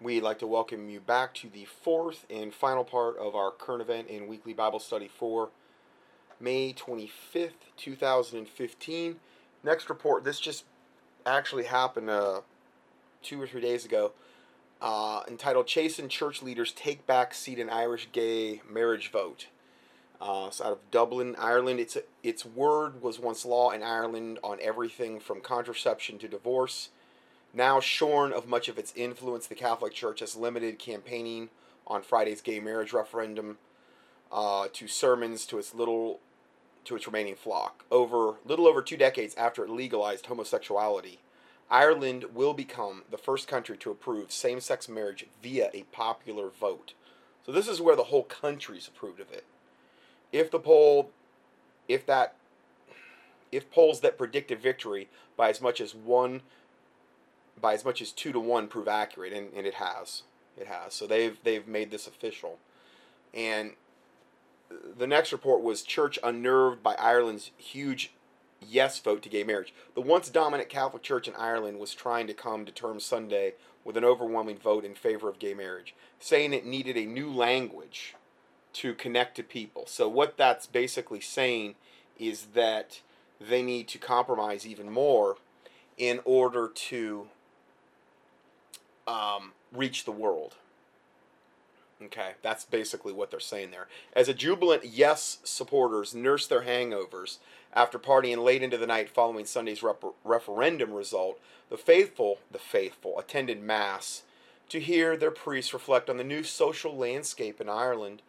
We'd 0.00 0.22
like 0.22 0.38
to 0.38 0.46
welcome 0.46 0.88
you 0.88 1.00
back 1.00 1.34
to 1.34 1.48
the 1.48 1.64
fourth 1.64 2.24
and 2.30 2.54
final 2.54 2.84
part 2.84 3.16
of 3.18 3.34
our 3.34 3.50
current 3.50 3.82
event 3.82 4.06
in 4.06 4.28
weekly 4.28 4.52
Bible 4.52 4.78
study 4.78 5.08
for 5.08 5.48
May 6.38 6.72
25th, 6.72 7.72
2015. 7.76 9.16
Next 9.64 9.90
report, 9.90 10.22
this 10.22 10.38
just 10.38 10.66
actually 11.26 11.64
happened 11.64 12.10
uh, 12.10 12.42
two 13.24 13.42
or 13.42 13.48
three 13.48 13.60
days 13.60 13.84
ago, 13.84 14.12
uh, 14.80 15.22
entitled 15.26 15.66
Chastened 15.66 16.10
Church 16.10 16.44
Leaders 16.44 16.70
Take 16.70 17.04
Back 17.04 17.34
Seat 17.34 17.58
in 17.58 17.68
Irish 17.68 18.08
Gay 18.12 18.62
Marriage 18.70 19.10
Vote. 19.10 19.48
Uh, 20.20 20.44
it's 20.46 20.60
out 20.60 20.70
of 20.70 20.90
Dublin, 20.92 21.34
Ireland. 21.36 21.80
It's 21.80 21.96
a, 21.96 22.02
its 22.22 22.46
word 22.46 23.02
was 23.02 23.18
once 23.18 23.44
law 23.44 23.70
in 23.70 23.82
Ireland 23.82 24.38
on 24.44 24.58
everything 24.62 25.18
from 25.18 25.40
contraception 25.40 26.18
to 26.18 26.28
divorce. 26.28 26.90
Now 27.52 27.80
shorn 27.80 28.32
of 28.32 28.46
much 28.46 28.68
of 28.68 28.78
its 28.78 28.92
influence, 28.94 29.46
the 29.46 29.54
Catholic 29.54 29.92
Church 29.92 30.20
has 30.20 30.36
limited 30.36 30.78
campaigning 30.78 31.48
on 31.86 32.02
Friday's 32.02 32.40
gay 32.40 32.60
marriage 32.60 32.92
referendum 32.92 33.58
uh, 34.30 34.68
to 34.72 34.86
sermons 34.86 35.46
to 35.46 35.58
its 35.58 35.74
little 35.74 36.20
to 36.84 36.96
its 36.96 37.06
remaining 37.06 37.34
flock. 37.34 37.84
Over 37.90 38.36
little 38.44 38.66
over 38.66 38.82
two 38.82 38.96
decades 38.96 39.34
after 39.36 39.64
it 39.64 39.70
legalized 39.70 40.26
homosexuality, 40.26 41.18
Ireland 41.70 42.26
will 42.34 42.54
become 42.54 43.02
the 43.10 43.18
first 43.18 43.48
country 43.48 43.76
to 43.78 43.90
approve 43.90 44.32
same-sex 44.32 44.88
marriage 44.88 45.26
via 45.42 45.70
a 45.74 45.82
popular 45.84 46.48
vote. 46.48 46.92
So 47.44 47.52
this 47.52 47.68
is 47.68 47.80
where 47.80 47.96
the 47.96 48.04
whole 48.04 48.24
country's 48.24 48.88
approved 48.88 49.20
of 49.20 49.30
it 49.32 49.44
if 50.32 50.50
the 50.50 50.58
poll, 50.58 51.10
if 51.86 52.04
that, 52.06 52.34
if 53.50 53.70
polls 53.70 54.00
that 54.00 54.18
predict 54.18 54.50
a 54.50 54.56
victory 54.56 55.08
by 55.36 55.48
as 55.48 55.60
much 55.60 55.80
as 55.80 55.94
one, 55.94 56.42
by 57.60 57.74
as 57.74 57.84
much 57.84 58.00
as 58.00 58.12
two 58.12 58.32
to 58.32 58.40
one 58.40 58.68
prove 58.68 58.88
accurate, 58.88 59.32
and, 59.32 59.48
and 59.54 59.66
it 59.66 59.74
has, 59.74 60.22
it 60.56 60.66
has. 60.66 60.94
So 60.94 61.06
they've 61.06 61.38
they've 61.42 61.66
made 61.66 61.90
this 61.90 62.06
official, 62.06 62.58
and 63.34 63.72
the 64.96 65.06
next 65.06 65.32
report 65.32 65.62
was 65.62 65.82
church 65.82 66.18
unnerved 66.22 66.82
by 66.82 66.94
Ireland's 66.94 67.50
huge 67.56 68.12
yes 68.60 68.98
vote 68.98 69.22
to 69.22 69.28
gay 69.28 69.44
marriage. 69.44 69.72
The 69.94 70.00
once 70.00 70.28
dominant 70.28 70.68
Catholic 70.68 71.02
Church 71.02 71.28
in 71.28 71.34
Ireland 71.36 71.78
was 71.78 71.94
trying 71.94 72.26
to 72.26 72.34
come 72.34 72.64
to 72.64 72.72
terms 72.72 73.04
Sunday 73.04 73.54
with 73.84 73.96
an 73.96 74.04
overwhelming 74.04 74.58
vote 74.58 74.84
in 74.84 74.94
favor 74.94 75.28
of 75.28 75.38
gay 75.38 75.54
marriage, 75.54 75.94
saying 76.18 76.52
it 76.52 76.66
needed 76.66 76.96
a 76.96 77.06
new 77.06 77.30
language 77.30 78.14
to 78.74 78.94
connect 78.94 79.36
to 79.36 79.42
people. 79.42 79.84
So 79.86 80.08
what 80.08 80.36
that's 80.36 80.66
basically 80.66 81.20
saying 81.20 81.76
is 82.18 82.48
that 82.54 83.00
they 83.40 83.62
need 83.62 83.88
to 83.88 83.98
compromise 83.98 84.66
even 84.66 84.90
more 84.90 85.36
in 85.96 86.20
order 86.24 86.68
to 86.68 87.28
um, 89.08 89.52
reach 89.72 90.04
the 90.04 90.12
world. 90.12 90.54
Okay, 92.00 92.32
that's 92.42 92.64
basically 92.64 93.12
what 93.12 93.30
they're 93.30 93.40
saying 93.40 93.72
there. 93.72 93.88
As 94.12 94.28
a 94.28 94.34
jubilant 94.34 94.84
yes 94.84 95.38
supporters 95.42 96.14
nurse 96.14 96.46
their 96.46 96.62
hangovers 96.62 97.38
after 97.74 97.98
partying 97.98 98.44
late 98.44 98.62
into 98.62 98.78
the 98.78 98.86
night 98.86 99.10
following 99.10 99.44
Sunday's 99.44 99.82
rep- 99.82 100.04
referendum 100.24 100.92
result, 100.92 101.40
the 101.70 101.76
faithful, 101.76 102.38
the 102.52 102.58
faithful, 102.58 103.18
attended 103.18 103.60
mass 103.60 104.22
to 104.68 104.78
hear 104.78 105.16
their 105.16 105.32
priests 105.32 105.72
reflect 105.72 106.08
on 106.08 106.18
the 106.18 106.24
new 106.24 106.44
social 106.44 106.96
landscape 106.96 107.60
in 107.60 107.68
Ireland 107.68 108.22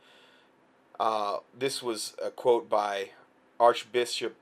uh, 1.00 1.38
this 1.58 1.82
was 1.82 2.14
a 2.24 2.30
quote 2.30 2.70
by 2.70 3.12
Archbishop 3.60 4.36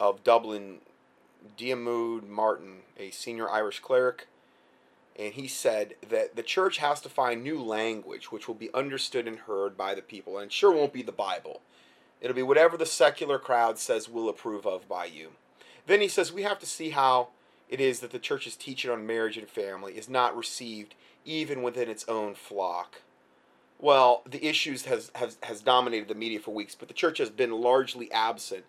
of 0.00 0.24
Dublin, 0.24 0.78
Diarmuid 1.56 2.28
Martin, 2.28 2.78
a 2.98 3.10
senior 3.10 3.48
Irish 3.48 3.80
cleric. 3.80 4.26
And 5.18 5.34
he 5.34 5.48
said 5.48 5.94
that 6.08 6.36
the 6.36 6.42
church 6.42 6.78
has 6.78 7.00
to 7.00 7.08
find 7.08 7.42
new 7.42 7.62
language 7.62 8.30
which 8.30 8.48
will 8.48 8.54
be 8.54 8.72
understood 8.74 9.26
and 9.26 9.38
heard 9.40 9.76
by 9.76 9.94
the 9.94 10.02
people. 10.02 10.38
And 10.38 10.52
sure 10.52 10.72
won't 10.72 10.92
be 10.92 11.02
the 11.02 11.12
Bible. 11.12 11.62
It'll 12.20 12.36
be 12.36 12.42
whatever 12.42 12.76
the 12.76 12.86
secular 12.86 13.38
crowd 13.38 13.78
says 13.78 14.08
we'll 14.08 14.28
approve 14.28 14.66
of 14.66 14.88
by 14.88 15.06
you. 15.06 15.30
Then 15.86 16.00
he 16.00 16.08
says 16.08 16.32
we 16.32 16.42
have 16.42 16.58
to 16.58 16.66
see 16.66 16.90
how 16.90 17.28
it 17.68 17.80
is 17.80 18.00
that 18.00 18.10
the 18.10 18.18
church's 18.18 18.56
teaching 18.56 18.90
on 18.90 19.06
marriage 19.06 19.36
and 19.36 19.48
family 19.48 19.94
is 19.94 20.08
not 20.08 20.36
received 20.36 20.94
even 21.24 21.62
within 21.62 21.88
its 21.88 22.06
own 22.08 22.34
flock 22.34 23.00
well, 23.78 24.22
the 24.28 24.44
issues 24.46 24.86
has, 24.86 25.10
has, 25.14 25.36
has 25.42 25.60
dominated 25.60 26.08
the 26.08 26.14
media 26.14 26.40
for 26.40 26.52
weeks, 26.52 26.74
but 26.74 26.88
the 26.88 26.94
church 26.94 27.18
has 27.18 27.30
been 27.30 27.52
largely 27.52 28.10
absent. 28.10 28.64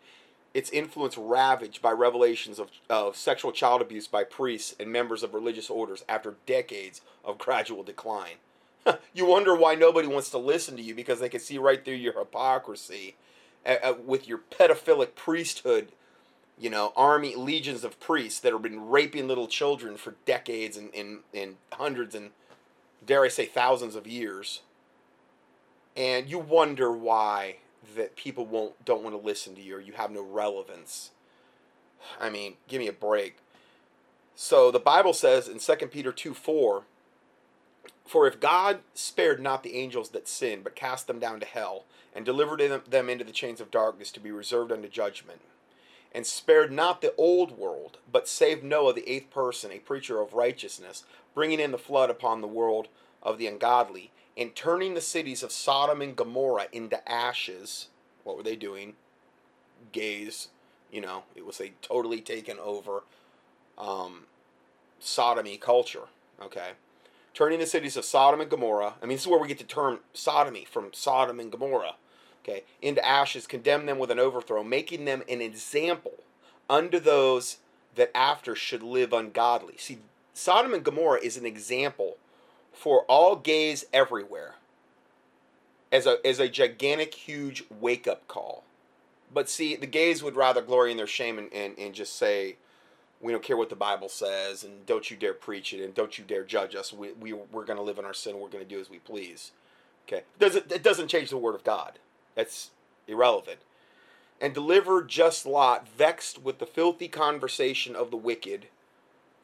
Its 0.54 0.70
influence 0.72 1.18
ravaged 1.18 1.82
by 1.82 1.92
revelations 1.92 2.60
of, 2.60 2.70
of 2.90 3.16
sexual 3.16 3.52
child 3.52 3.82
abuse 3.82 4.08
by 4.08 4.24
priests 4.24 4.76
and 4.80 4.92
members 4.92 5.24
of 5.24 5.34
religious 5.34 5.70
orders 5.70 6.04
after 6.10 6.36
decades 6.46 7.02
of 7.24 7.38
gradual 7.38 7.84
decline. 7.84 8.36
you 9.14 9.26
wonder 9.26 9.56
why 9.56 9.76
nobody 9.76 10.08
wants 10.08 10.30
to 10.30 10.38
listen 10.38 10.76
to 10.76 10.82
you 10.82 10.96
because 10.96 11.20
they 11.20 11.30
can 11.30 11.40
see 11.40 11.58
right 11.58 11.84
through 11.84 11.94
your 11.94 12.18
hypocrisy 12.18 13.16
uh, 13.66 13.94
with 14.04 14.28
your 14.28 14.40
pedophilic 14.40 15.16
priesthood, 15.16 15.92
you 16.58 16.70
know, 16.70 16.94
army, 16.96 17.36
legions 17.36 17.84
of 17.84 18.00
priests 18.00 18.40
that 18.40 18.54
have 18.54 18.62
been 18.62 18.90
raping 18.90 19.28
little 19.28 19.48
children 19.48 19.98
for 19.98 20.16
decades 20.26 20.78
and, 20.78 20.94
and, 20.96 21.20
and 21.34 21.58
hundreds 21.74 22.16
and, 22.16 22.32
dare 23.06 23.24
I 23.24 23.28
say, 23.28 23.46
thousands 23.46 23.96
of 23.96 24.08
years 24.08 24.62
and 25.98 26.30
you 26.30 26.38
wonder 26.38 26.92
why 26.92 27.58
that 27.96 28.16
people 28.16 28.46
won't 28.46 28.84
don't 28.86 29.04
want 29.04 29.16
to 29.16 29.26
listen 29.26 29.56
to 29.56 29.62
you 29.62 29.78
or 29.78 29.82
you 29.82 29.94
have 29.94 30.12
no 30.12 30.24
relevance. 30.24 31.12
I 32.20 32.30
mean, 32.30 32.56
give 32.68 32.80
me 32.80 32.88
a 32.88 32.94
break. 32.94 33.38
So 34.36 34.70
the 34.70 34.80
Bible 34.80 35.14
says 35.14 35.48
in 35.48 35.60
2 35.60 35.88
Peter 35.88 36.12
2 36.12 36.34
4, 36.34 36.84
For 38.06 38.28
if 38.28 38.40
God 38.40 38.80
spared 38.94 39.42
not 39.42 39.64
the 39.64 39.76
angels 39.76 40.10
that 40.10 40.28
sinned, 40.28 40.64
but 40.64 40.76
cast 40.76 41.08
them 41.08 41.20
down 41.20 41.40
to 41.40 41.46
hell, 41.46 41.86
and 42.14 42.24
delivered 42.24 42.62
them 42.88 43.10
into 43.10 43.24
the 43.24 43.32
chains 43.32 43.60
of 43.60 43.72
darkness 43.72 44.12
to 44.12 44.20
be 44.20 44.32
reserved 44.32 44.72
unto 44.72 44.88
judgment, 44.88 45.42
and 46.14 46.26
spared 46.26 46.72
not 46.72 47.02
the 47.02 47.16
old 47.18 47.58
world, 47.58 47.98
but 48.12 48.28
saved 48.28 48.64
Noah, 48.64 48.94
the 48.94 49.10
eighth 49.10 49.32
person, 49.32 49.72
a 49.72 49.80
preacher 49.80 50.22
of 50.22 50.34
righteousness, 50.34 51.04
bringing 51.34 51.60
in 51.60 51.72
the 51.72 51.78
flood 51.78 52.10
upon 52.10 52.42
the 52.42 52.48
world 52.48 52.90
of 53.24 53.38
the 53.40 53.48
ungodly, 53.48 54.12
and 54.38 54.56
turning 54.56 54.94
the 54.94 55.02
cities 55.02 55.42
of 55.42 55.52
Sodom 55.52 56.02
and 56.02 56.16
Gomorrah 56.16 56.68
into 56.72 57.10
ashes. 57.10 57.88
What 58.24 58.38
were 58.38 58.44
they 58.44 58.56
doing? 58.56 58.94
Gays, 59.92 60.50
you 60.92 61.02
know, 61.02 61.24
it 61.36 61.46
was 61.46 61.60
a 61.60 61.74
totally 61.82 62.22
taken 62.22 62.60
over 62.60 63.04
um, 63.78 64.26
sodomy 65.00 65.58
culture. 65.58 66.08
Okay, 66.42 66.72
turning 67.34 67.60
the 67.60 67.66
cities 67.66 67.98
of 67.98 68.06
Sodom 68.06 68.42
and 68.42 68.50
Gomorrah. 68.50 68.94
I 69.02 69.06
mean, 69.06 69.16
this 69.16 69.22
is 69.22 69.28
where 69.28 69.40
we 69.40 69.48
get 69.48 69.58
the 69.58 69.64
term 69.64 70.00
sodomy 70.14 70.66
from 70.66 70.90
Sodom 70.94 71.40
and 71.40 71.52
Gomorrah. 71.52 71.96
Okay, 72.44 72.64
into 72.82 73.06
ashes, 73.06 73.48
condemn 73.48 73.88
them 73.88 73.98
with 73.98 74.12
an 74.12 74.20
overthrow, 74.20 74.64
making 74.64 75.06
them 75.06 75.24
an 75.28 75.42
example 75.42 76.14
unto 76.70 77.00
those 77.00 77.58
that 77.96 78.16
after 78.16 78.56
should 78.56 78.84
live 78.84 79.12
ungodly. 79.12 79.76
See, 79.78 79.98
Sodom 80.34 80.74
and 80.74 80.84
Gomorrah 80.84 81.20
is 81.22 81.36
an 81.36 81.46
example 81.46 82.18
for 82.78 83.04
all 83.04 83.36
gays 83.36 83.86
everywhere 83.92 84.56
as 85.92 86.06
a 86.06 86.18
as 86.26 86.40
a 86.40 86.48
gigantic 86.48 87.14
huge 87.14 87.64
wake 87.70 88.08
up 88.08 88.28
call. 88.28 88.64
But 89.34 89.50
see, 89.50 89.76
the 89.76 89.88
gays 89.88 90.24
would 90.24 90.36
rather 90.36 90.62
glory 90.62 90.92
in 90.92 90.98
their 90.98 91.08
shame 91.08 91.38
and, 91.38 91.52
and, 91.54 91.78
and 91.78 91.94
just 91.94 92.16
say, 92.16 92.56
we 93.20 93.34
don't 93.34 93.44
care 93.44 93.58
what 93.58 93.70
the 93.70 93.76
Bible 93.76 94.08
says, 94.08 94.64
and 94.64 94.86
don't 94.86 95.12
you 95.12 95.18
dare 95.18 95.34
preach 95.34 95.74
it, 95.74 95.84
and 95.84 95.94
don't 95.94 96.18
you 96.18 96.24
dare 96.24 96.46
judge 96.46 96.76
us. 96.76 96.94
We, 96.94 97.12
we, 97.12 97.34
we're 97.34 97.66
going 97.66 97.78
to 97.78 97.84
live 97.84 98.00
in 98.00 98.06
our 98.06 98.14
sin. 98.14 98.40
We're 98.40 98.48
going 98.48 98.64
to 98.64 98.70
do 98.70 98.80
as 98.80 98.90
we 98.90 99.00
please. 99.00 99.52
Okay? 100.08 100.24
Does 100.40 100.56
it, 100.56 100.72
it 100.72 100.84
doesn't 100.84 101.10
change 101.10 101.30
the 101.30 101.38
Word 101.38 101.56
of 101.56 101.66
God. 101.66 102.00
That's 102.36 102.72
irrelevant. 103.06 103.60
And 104.40 104.54
deliver 104.54 105.04
just 105.04 105.46
Lot, 105.46 105.90
vexed 105.90 106.42
with 106.42 106.60
the 106.60 106.66
filthy 106.66 107.10
conversation 107.10 107.96
of 107.96 108.12
the 108.12 108.18
wicked, 108.18 108.68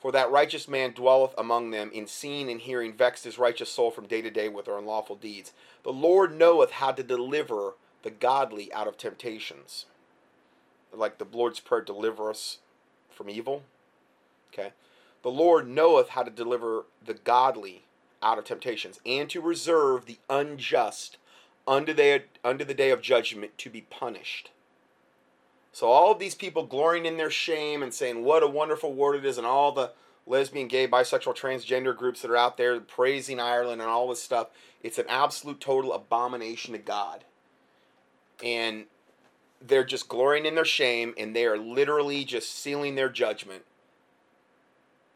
for 0.03 0.12
that 0.12 0.30
righteous 0.30 0.68
man 0.68 0.91
dwelleth 0.91 1.34
among 1.38 1.72
them, 1.72 1.90
in 1.94 2.08
seeing 2.08 2.52
and 2.52 2.59
hearing, 2.59 2.91
vexed 2.91 3.24
his 3.24 3.38
righteous 3.38 3.69
soul 3.69 3.90
from 3.90 4.06
day 4.06 4.22
to 4.22 4.30
day 4.30 4.50
with 4.50 4.66
their 4.66 4.78
unlawful 4.78 5.16
deeds. 5.16 5.54
The 5.83 5.94
Lord 5.94 6.38
knoweth 6.38 6.72
how 6.72 6.92
to 6.92 7.01
deliver 7.01 7.75
the 8.01 8.10
godly 8.10 8.72
out 8.74 8.86
of 8.86 8.98
temptations. 8.98 9.86
Like 10.92 11.19
the 11.19 11.28
Lord's 11.31 11.62
Prayer, 11.62 11.81
deliver 11.81 12.30
us 12.30 12.57
from 13.10 13.30
evil. 13.30 13.63
Okay. 14.54 14.74
The 15.22 15.31
Lord 15.31 15.69
knoweth 15.69 16.10
how 16.10 16.24
to 16.24 16.30
deliver 16.30 16.83
the 17.04 17.13
godly 17.13 17.86
out 18.22 18.38
of 18.38 18.44
temptations, 18.44 19.00
and 19.06 19.30
to 19.30 19.39
reserve 19.39 20.06
the 20.06 20.18
unjust 20.30 21.18
unto 21.66 21.94
unto 22.44 22.66
the 22.66 22.74
day 22.74 22.89
of 22.89 23.01
judgment 23.01 23.57
to 23.57 23.69
be 23.69 23.81
punished. 23.89 24.51
So 25.74 25.88
all 25.88 26.12
of 26.12 26.20
these 26.20 26.36
people 26.36 26.66
glorying 26.66 27.06
in 27.06 27.18
their 27.18 27.31
shame 27.31 27.81
and 27.81 27.94
saying 27.94 28.24
what 28.24 28.44
a 28.44 28.48
wonderful 28.48 28.94
word 28.94 29.16
it 29.16 29.25
is, 29.25 29.40
and 29.40 29.48
all 29.48 29.72
the 29.72 29.92
lesbian, 30.25 30.68
gay, 30.68 30.88
bisexual, 30.88 31.36
transgender 31.36 31.98
groups 31.98 32.22
that 32.22 32.31
are 32.31 32.38
out 32.38 32.58
there 32.58 32.80
praising 32.80 33.40
Ireland 33.40 33.81
and 33.81 33.90
all 33.90 34.08
this 34.08 34.22
stuff, 34.22 34.48
it's 34.81 35.00
an 35.00 35.06
absolute 35.10 35.60
total 35.60 35.92
abomination 35.92 36.74
to 36.74 36.78
God. 36.78 37.24
And 38.44 38.86
they're 39.66 39.84
just 39.84 40.08
glorying 40.08 40.46
in 40.46 40.56
their 40.56 40.64
shame, 40.64 41.16
and 41.18 41.36
they 41.36 41.46
are 41.46 41.58
literally 41.58 42.24
just 42.24 42.56
sealing 42.56 42.96
their 42.96 43.10
judgment. 43.10 43.64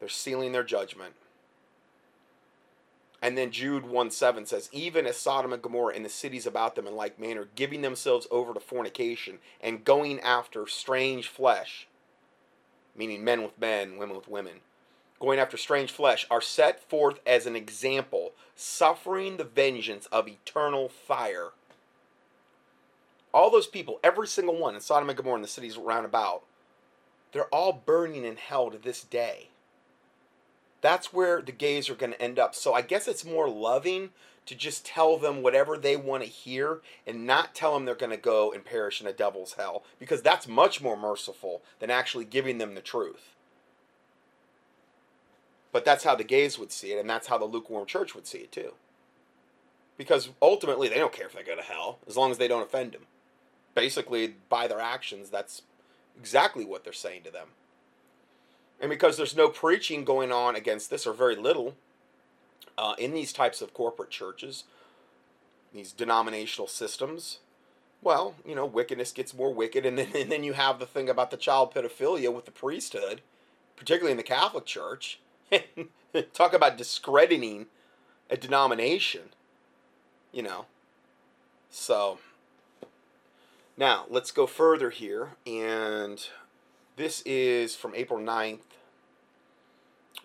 They're 0.00 0.08
sealing 0.08 0.52
their 0.52 0.64
judgment. 0.64 1.14
And 3.20 3.36
then 3.36 3.50
Jude 3.50 3.86
1 3.86 4.10
7 4.10 4.46
says, 4.46 4.68
Even 4.72 5.06
as 5.06 5.16
Sodom 5.16 5.52
and 5.52 5.62
Gomorrah 5.62 5.94
and 5.94 6.04
the 6.04 6.10
cities 6.10 6.46
about 6.46 6.76
them 6.76 6.86
in 6.86 6.94
like 6.94 7.18
manner, 7.18 7.48
giving 7.56 7.82
themselves 7.82 8.28
over 8.30 8.54
to 8.54 8.60
fornication 8.60 9.38
and 9.60 9.84
going 9.84 10.20
after 10.20 10.66
strange 10.66 11.26
flesh, 11.26 11.88
meaning 12.96 13.24
men 13.24 13.42
with 13.42 13.58
men, 13.58 13.98
women 13.98 14.16
with 14.16 14.28
women, 14.28 14.60
going 15.18 15.40
after 15.40 15.56
strange 15.56 15.90
flesh, 15.90 16.26
are 16.30 16.40
set 16.40 16.88
forth 16.88 17.18
as 17.26 17.44
an 17.44 17.56
example, 17.56 18.32
suffering 18.54 19.36
the 19.36 19.44
vengeance 19.44 20.06
of 20.12 20.28
eternal 20.28 20.88
fire. 20.88 21.50
All 23.34 23.50
those 23.50 23.66
people, 23.66 23.98
every 24.04 24.28
single 24.28 24.56
one 24.56 24.76
in 24.76 24.80
Sodom 24.80 25.08
and 25.08 25.16
Gomorrah 25.16 25.36
and 25.36 25.44
the 25.44 25.48
cities 25.48 25.76
round 25.76 26.06
about, 26.06 26.44
they're 27.32 27.46
all 27.46 27.72
burning 27.72 28.24
in 28.24 28.36
hell 28.36 28.70
to 28.70 28.78
this 28.78 29.02
day 29.02 29.48
that's 30.80 31.12
where 31.12 31.42
the 31.42 31.52
gays 31.52 31.90
are 31.90 31.94
going 31.94 32.12
to 32.12 32.22
end 32.22 32.38
up. 32.38 32.54
So 32.54 32.74
I 32.74 32.82
guess 32.82 33.08
it's 33.08 33.24
more 33.24 33.48
loving 33.48 34.10
to 34.46 34.54
just 34.54 34.86
tell 34.86 35.18
them 35.18 35.42
whatever 35.42 35.76
they 35.76 35.96
want 35.96 36.22
to 36.22 36.28
hear 36.28 36.80
and 37.06 37.26
not 37.26 37.54
tell 37.54 37.74
them 37.74 37.84
they're 37.84 37.94
going 37.94 38.10
to 38.10 38.16
go 38.16 38.50
and 38.50 38.64
perish 38.64 39.00
in 39.00 39.06
a 39.06 39.12
devil's 39.12 39.54
hell 39.54 39.84
because 39.98 40.22
that's 40.22 40.48
much 40.48 40.80
more 40.80 40.96
merciful 40.96 41.62
than 41.80 41.90
actually 41.90 42.24
giving 42.24 42.56
them 42.58 42.74
the 42.74 42.80
truth. 42.80 43.34
But 45.70 45.84
that's 45.84 46.04
how 46.04 46.14
the 46.14 46.24
gays 46.24 46.58
would 46.58 46.72
see 46.72 46.92
it, 46.92 46.98
and 46.98 47.10
that's 47.10 47.26
how 47.26 47.36
the 47.36 47.44
lukewarm 47.44 47.84
church 47.86 48.14
would 48.14 48.26
see 48.26 48.38
it 48.38 48.50
too. 48.52 48.72
Because 49.98 50.30
ultimately, 50.40 50.88
they 50.88 50.96
don't 50.96 51.12
care 51.12 51.26
if 51.26 51.34
they 51.34 51.42
go 51.42 51.56
to 51.56 51.62
hell 51.62 51.98
as 52.06 52.16
long 52.16 52.30
as 52.30 52.38
they 52.38 52.48
don't 52.48 52.62
offend 52.62 52.92
them. 52.92 53.02
Basically, 53.74 54.36
by 54.48 54.66
their 54.66 54.80
actions, 54.80 55.28
that's 55.28 55.62
exactly 56.18 56.64
what 56.64 56.84
they're 56.84 56.92
saying 56.94 57.22
to 57.24 57.30
them. 57.30 57.48
And 58.80 58.90
because 58.90 59.16
there's 59.16 59.36
no 59.36 59.48
preaching 59.48 60.04
going 60.04 60.30
on 60.30 60.54
against 60.54 60.90
this, 60.90 61.06
or 61.06 61.12
very 61.12 61.36
little, 61.36 61.74
uh, 62.76 62.94
in 62.98 63.12
these 63.12 63.32
types 63.32 63.60
of 63.60 63.74
corporate 63.74 64.10
churches, 64.10 64.64
these 65.72 65.92
denominational 65.92 66.68
systems, 66.68 67.38
well, 68.02 68.36
you 68.46 68.54
know, 68.54 68.66
wickedness 68.66 69.12
gets 69.12 69.34
more 69.34 69.52
wicked. 69.52 69.84
And 69.84 69.98
then, 69.98 70.08
and 70.14 70.30
then 70.30 70.44
you 70.44 70.52
have 70.52 70.78
the 70.78 70.86
thing 70.86 71.08
about 71.08 71.30
the 71.30 71.36
child 71.36 71.74
pedophilia 71.74 72.32
with 72.32 72.44
the 72.44 72.50
priesthood, 72.50 73.20
particularly 73.76 74.12
in 74.12 74.16
the 74.16 74.22
Catholic 74.22 74.64
Church. 74.64 75.20
Talk 76.32 76.52
about 76.52 76.76
discrediting 76.76 77.66
a 78.30 78.36
denomination, 78.36 79.30
you 80.32 80.42
know. 80.42 80.66
So, 81.70 82.18
now 83.76 84.06
let's 84.08 84.30
go 84.30 84.46
further 84.46 84.90
here. 84.90 85.30
And 85.46 86.24
this 86.96 87.22
is 87.22 87.76
from 87.76 87.94
April 87.94 88.18
9th. 88.18 88.58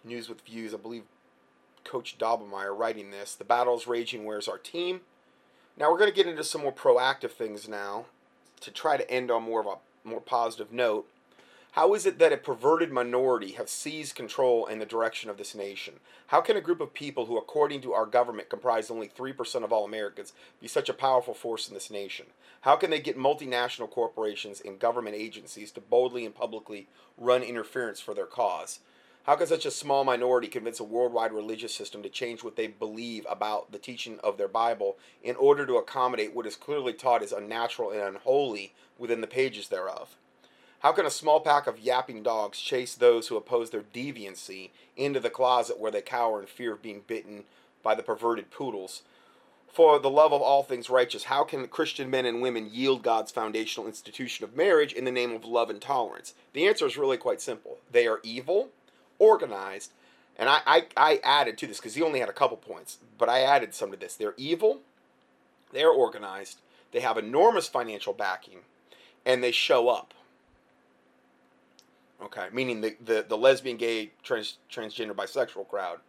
News 0.03 0.29
with 0.29 0.41
Views. 0.41 0.73
I 0.73 0.77
believe 0.77 1.03
Coach 1.83 2.17
Daubenmire 2.17 2.77
writing 2.77 3.11
this. 3.11 3.35
The 3.35 3.43
battle 3.43 3.75
is 3.77 3.87
raging. 3.87 4.25
Where's 4.25 4.47
our 4.47 4.57
team? 4.57 5.01
Now 5.77 5.91
we're 5.91 5.97
going 5.97 6.09
to 6.09 6.15
get 6.15 6.27
into 6.27 6.43
some 6.43 6.61
more 6.61 6.73
proactive 6.73 7.31
things 7.31 7.67
now 7.67 8.05
to 8.61 8.71
try 8.71 8.97
to 8.97 9.09
end 9.09 9.31
on 9.31 9.43
more 9.43 9.59
of 9.59 9.65
a 9.65 10.07
more 10.07 10.21
positive 10.21 10.71
note. 10.71 11.07
How 11.71 11.95
is 11.95 12.05
it 12.05 12.19
that 12.19 12.31
a 12.31 12.37
perverted 12.37 12.91
minority 12.91 13.53
have 13.53 13.67
seized 13.67 14.13
control 14.13 14.67
in 14.67 14.77
the 14.77 14.85
direction 14.85 15.31
of 15.31 15.37
this 15.37 15.55
nation? 15.55 15.95
How 16.27 16.39
can 16.39 16.55
a 16.55 16.61
group 16.61 16.79
of 16.79 16.93
people 16.93 17.25
who, 17.25 17.35
according 17.35 17.81
to 17.81 17.93
our 17.93 18.05
government, 18.05 18.49
comprise 18.49 18.91
only 18.91 19.07
3% 19.07 19.63
of 19.63 19.73
all 19.73 19.83
Americans 19.83 20.33
be 20.61 20.67
such 20.67 20.87
a 20.87 20.93
powerful 20.93 21.33
force 21.33 21.67
in 21.67 21.73
this 21.73 21.89
nation? 21.89 22.27
How 22.61 22.75
can 22.75 22.91
they 22.91 22.99
get 22.99 23.17
multinational 23.17 23.89
corporations 23.89 24.61
and 24.63 24.77
government 24.77 25.15
agencies 25.15 25.71
to 25.71 25.81
boldly 25.81 26.27
and 26.27 26.35
publicly 26.35 26.87
run 27.17 27.41
interference 27.41 27.99
for 27.99 28.13
their 28.13 28.27
cause? 28.27 28.79
How 29.23 29.37
can 29.37 29.47
such 29.47 29.65
a 29.65 29.71
small 29.71 30.03
minority 30.03 30.49
convince 30.49 30.81
a 30.81 30.83
worldwide 30.83 31.31
religious 31.31 31.73
system 31.73 32.03
to 32.03 32.09
change 32.09 32.43
what 32.43 32.57
they 32.57 32.67
believe 32.67 33.25
about 33.29 33.71
the 33.71 33.79
teaching 33.79 34.19
of 34.21 34.37
their 34.37 34.49
Bible 34.49 34.97
in 35.23 35.37
order 35.37 35.65
to 35.65 35.77
accommodate 35.77 36.35
what 36.35 36.45
is 36.45 36.57
clearly 36.57 36.91
taught 36.91 37.23
as 37.23 37.31
unnatural 37.31 37.91
and 37.91 38.01
unholy 38.01 38.73
within 38.97 39.21
the 39.21 39.27
pages 39.27 39.69
thereof? 39.69 40.17
How 40.79 40.91
can 40.91 41.05
a 41.05 41.09
small 41.09 41.39
pack 41.39 41.67
of 41.67 41.79
yapping 41.79 42.21
dogs 42.21 42.59
chase 42.59 42.95
those 42.95 43.29
who 43.29 43.37
oppose 43.37 43.69
their 43.69 43.83
deviancy 43.83 44.71
into 44.97 45.21
the 45.21 45.29
closet 45.29 45.79
where 45.79 45.91
they 45.91 46.01
cower 46.01 46.41
in 46.41 46.45
fear 46.45 46.73
of 46.73 46.81
being 46.81 47.03
bitten 47.07 47.45
by 47.81 47.95
the 47.95 48.03
perverted 48.03 48.51
poodles? 48.51 49.03
For 49.71 49.99
the 49.99 50.09
love 50.09 50.33
of 50.33 50.41
all 50.41 50.63
things 50.63 50.89
righteous, 50.89 51.23
how 51.23 51.45
can 51.45 51.65
Christian 51.69 52.09
men 52.09 52.25
and 52.25 52.41
women 52.41 52.67
yield 52.69 53.01
God's 53.01 53.31
foundational 53.31 53.87
institution 53.87 54.43
of 54.43 54.57
marriage 54.57 54.91
in 54.91 55.05
the 55.05 55.11
name 55.11 55.31
of 55.31 55.45
love 55.45 55.69
and 55.69 55.81
tolerance? 55.81 56.33
The 56.51 56.67
answer 56.67 56.85
is 56.85 56.97
really 56.97 57.17
quite 57.17 57.39
simple. 57.39 57.77
They 57.89 58.05
are 58.05 58.19
evil, 58.21 58.69
organized, 59.23 59.91
and 60.37 60.49
I, 60.49 60.59
I, 60.65 60.85
I 60.97 61.19
added 61.23 61.57
to 61.59 61.67
this 61.67 61.77
because 61.77 61.95
he 61.95 62.01
only 62.01 62.19
had 62.19 62.29
a 62.29 62.33
couple 62.33 62.57
points, 62.57 62.97
but 63.17 63.29
I 63.29 63.41
added 63.41 63.73
some 63.73 63.91
to 63.91 63.97
this. 63.97 64.15
They're 64.15 64.33
evil, 64.37 64.81
they're 65.71 65.89
organized, 65.89 66.59
they 66.91 66.99
have 66.99 67.17
enormous 67.17 67.67
financial 67.67 68.13
backing, 68.13 68.59
and 69.25 69.43
they 69.43 69.51
show 69.51 69.89
up. 69.89 70.13
Okay, 72.21 72.47
meaning 72.53 72.81
the, 72.81 72.95
the, 73.03 73.25
the 73.27 73.37
lesbian, 73.37 73.77
gay, 73.77 74.11
trans, 74.23 74.57
transgender, 74.71 75.13
bisexual 75.13 75.67
crowd. 75.67 75.99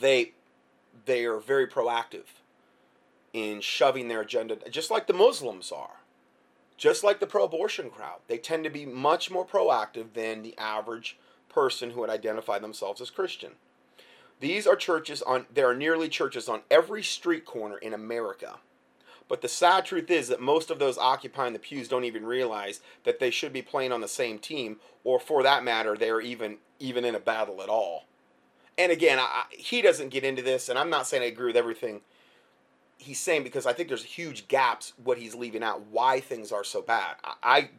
They 0.00 0.32
they 1.06 1.24
are 1.24 1.38
very 1.38 1.66
proactive 1.66 2.26
in 3.32 3.60
shoving 3.60 4.08
their 4.08 4.20
agenda, 4.20 4.56
just 4.70 4.90
like 4.90 5.06
the 5.06 5.12
Muslims 5.12 5.72
are, 5.72 5.98
just 6.76 7.04
like 7.04 7.20
the 7.20 7.26
pro-abortion 7.26 7.90
crowd. 7.90 8.20
They 8.28 8.38
tend 8.38 8.64
to 8.64 8.70
be 8.70 8.86
much 8.86 9.30
more 9.30 9.46
proactive 9.46 10.12
than 10.14 10.42
the 10.42 10.56
average 10.58 11.16
person 11.48 11.90
who 11.90 12.00
would 12.00 12.10
identify 12.10 12.58
themselves 12.58 13.00
as 13.00 13.10
Christian. 13.10 13.52
These 14.40 14.66
are 14.66 14.76
churches 14.76 15.22
on. 15.22 15.46
There 15.52 15.68
are 15.68 15.74
nearly 15.74 16.08
churches 16.08 16.48
on 16.48 16.62
every 16.70 17.02
street 17.02 17.44
corner 17.44 17.78
in 17.78 17.94
America 17.94 18.58
but 19.28 19.40
the 19.40 19.48
sad 19.48 19.86
truth 19.86 20.10
is 20.10 20.28
that 20.28 20.40
most 20.40 20.70
of 20.70 20.78
those 20.78 20.98
occupying 20.98 21.54
the 21.54 21.58
pews 21.58 21.88
don't 21.88 22.04
even 22.04 22.26
realize 22.26 22.80
that 23.04 23.18
they 23.20 23.30
should 23.30 23.52
be 23.52 23.62
playing 23.62 23.92
on 23.92 24.00
the 24.00 24.08
same 24.08 24.38
team, 24.38 24.78
or 25.02 25.18
for 25.18 25.42
that 25.42 25.64
matter, 25.64 25.96
they're 25.96 26.20
even 26.20 26.58
even 26.78 27.04
in 27.04 27.14
a 27.14 27.20
battle 27.20 27.62
at 27.62 27.68
all. 27.68 28.04
And 28.76 28.90
again, 28.90 29.18
I, 29.18 29.44
he 29.50 29.80
doesn't 29.80 30.10
get 30.10 30.24
into 30.24 30.42
this, 30.42 30.68
and 30.68 30.78
I'm 30.78 30.90
not 30.90 31.06
saying 31.06 31.22
I 31.22 31.26
agree 31.26 31.46
with 31.46 31.56
everything 31.56 32.02
he's 32.98 33.20
saying 33.20 33.44
because 33.44 33.66
I 33.66 33.72
think 33.72 33.88
there's 33.88 34.04
huge 34.04 34.48
gaps 34.48 34.92
what 35.02 35.18
he's 35.18 35.34
leaving 35.34 35.62
out, 35.62 35.82
why 35.90 36.20
things 36.20 36.52
are 36.52 36.64
so 36.64 36.82
bad. 36.82 37.16
I, 37.24 37.34
I 37.42 37.70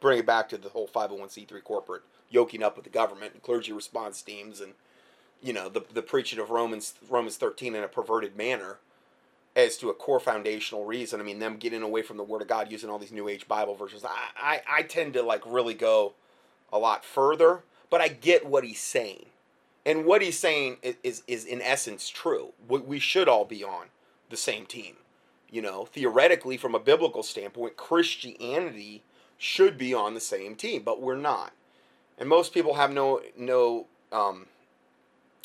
bring 0.00 0.18
it 0.18 0.26
back 0.26 0.48
to 0.50 0.58
the 0.58 0.68
whole 0.68 0.88
501c3 0.88 1.62
corporate 1.64 2.02
yoking 2.30 2.62
up 2.62 2.76
with 2.76 2.84
the 2.84 2.90
government 2.90 3.32
and 3.34 3.42
clergy 3.42 3.72
response 3.72 4.20
teams 4.20 4.60
and 4.60 4.72
you 5.42 5.52
know 5.52 5.68
the 5.68 5.82
the 5.92 6.02
preaching 6.02 6.38
of 6.38 6.50
Romans 6.50 6.94
Romans 7.08 7.36
13 7.36 7.74
in 7.74 7.84
a 7.84 7.88
perverted 7.88 8.36
manner 8.36 8.78
as 9.56 9.76
to 9.78 9.88
a 9.88 9.94
core 9.94 10.20
foundational 10.20 10.84
reason. 10.84 11.20
I 11.20 11.22
mean, 11.22 11.38
them 11.38 11.56
getting 11.56 11.82
away 11.82 12.02
from 12.02 12.16
the 12.16 12.24
Word 12.24 12.42
of 12.42 12.48
God 12.48 12.72
using 12.72 12.90
all 12.90 12.98
these 12.98 13.12
New 13.12 13.28
Age 13.28 13.46
Bible 13.46 13.74
verses. 13.74 14.04
I, 14.04 14.30
I, 14.36 14.62
I 14.68 14.82
tend 14.82 15.14
to 15.14 15.22
like 15.22 15.42
really 15.46 15.74
go 15.74 16.14
a 16.72 16.78
lot 16.78 17.04
further, 17.04 17.62
but 17.88 18.00
I 18.00 18.08
get 18.08 18.46
what 18.46 18.64
he's 18.64 18.80
saying. 18.80 19.26
And 19.86 20.06
what 20.06 20.22
he's 20.22 20.38
saying 20.38 20.78
is, 20.82 20.96
is, 21.02 21.22
is 21.26 21.44
in 21.44 21.60
essence 21.60 22.08
true. 22.08 22.52
What 22.66 22.86
we 22.86 22.98
should 22.98 23.28
all 23.28 23.44
be 23.44 23.62
on 23.62 23.86
the 24.34 24.40
same 24.40 24.66
team. 24.66 24.96
You 25.48 25.62
know, 25.62 25.84
theoretically, 25.84 26.56
from 26.56 26.74
a 26.74 26.80
biblical 26.80 27.22
standpoint, 27.22 27.76
Christianity 27.76 29.04
should 29.38 29.78
be 29.78 29.94
on 29.94 30.14
the 30.14 30.20
same 30.20 30.56
team, 30.56 30.82
but 30.82 31.00
we're 31.00 31.16
not. 31.16 31.52
And 32.18 32.28
most 32.28 32.52
people 32.52 32.74
have 32.74 32.92
no 32.92 33.20
no 33.36 33.86
um, 34.10 34.46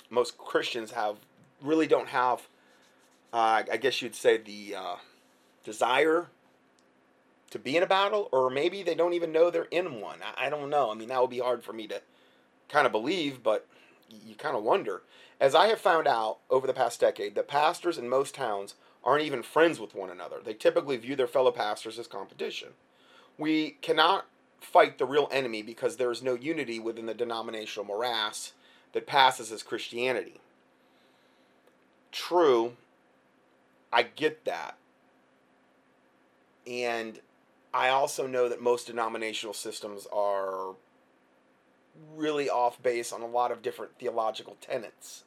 most 0.10 0.38
Christians 0.38 0.92
have 0.92 1.18
really 1.62 1.86
don't 1.86 2.08
have 2.08 2.48
uh, 3.32 3.64
I 3.72 3.78
guess 3.78 4.02
you'd 4.02 4.16
say 4.16 4.38
the 4.38 4.76
uh, 4.76 4.96
desire 5.64 6.28
to 7.52 7.60
be 7.60 7.78
in 7.78 7.84
a 7.84 7.88
battle, 7.88 8.30
or 8.32 8.50
maybe 8.50 8.84
they 8.84 8.96
don't 8.96 9.14
even 9.14 9.32
know 9.32 9.50
they're 9.50 9.64
in 9.66 10.02
one. 10.02 10.20
I, 10.24 10.48
I 10.48 10.50
don't 10.50 10.70
know. 10.70 10.92
I 10.92 10.96
mean, 10.96 11.10
that 11.10 11.22
would 11.22 11.30
be 11.30 11.40
hard 11.40 11.64
for 11.64 11.74
me 11.74 11.88
to 11.88 12.02
kind 12.68 12.86
of 12.86 12.92
believe, 12.92 13.44
but 13.44 13.68
you 14.10 14.36
kind 14.36 14.56
of 14.56 14.64
wonder. 14.64 15.04
As 15.40 15.56
I 15.56 15.68
have 15.68 15.80
found 15.80 16.08
out 16.08 16.40
over 16.50 16.68
the 16.68 16.74
past 16.74 17.00
decade, 17.00 17.36
that 17.36 17.48
pastors 17.48 17.98
in 17.98 18.10
most 18.10 18.36
towns 18.36 18.76
aren't 19.04 19.24
even 19.24 19.42
friends 19.42 19.80
with 19.80 19.96
one 19.96 20.10
another. 20.10 20.38
They 20.44 20.54
typically 20.54 20.98
view 20.98 21.16
their 21.16 21.28
fellow 21.28 21.52
pastors 21.52 21.98
as 21.98 22.08
competition. 22.08 22.70
We 23.38 23.78
cannot 23.82 24.26
fight 24.60 24.98
the 24.98 25.06
real 25.06 25.30
enemy 25.32 25.62
because 25.62 25.96
there 25.96 26.12
is 26.12 26.22
no 26.22 26.34
unity 26.34 26.80
within 26.80 27.06
the 27.06 27.14
denominational 27.14 27.86
morass 27.86 28.52
that 28.92 29.08
passes 29.08 29.52
as 29.52 29.64
Christianity. 29.64 30.42
True, 32.12 32.74
I 33.94 34.04
get 34.04 34.44
that. 34.46 34.76
And 36.68 37.20
I 37.74 37.90
also 37.90 38.28
know 38.28 38.50
that 38.50 38.62
most 38.62 38.88
denominational 38.88 39.54
systems 39.54 40.08
are 40.12 40.76
really 42.16 42.50
off 42.50 42.82
base 42.82 43.14
on 43.14 43.22
a 43.22 43.28
lot 43.28 43.52
of 43.52 43.62
different 43.62 43.98
theological 43.98 44.58
tenets. 44.60 45.24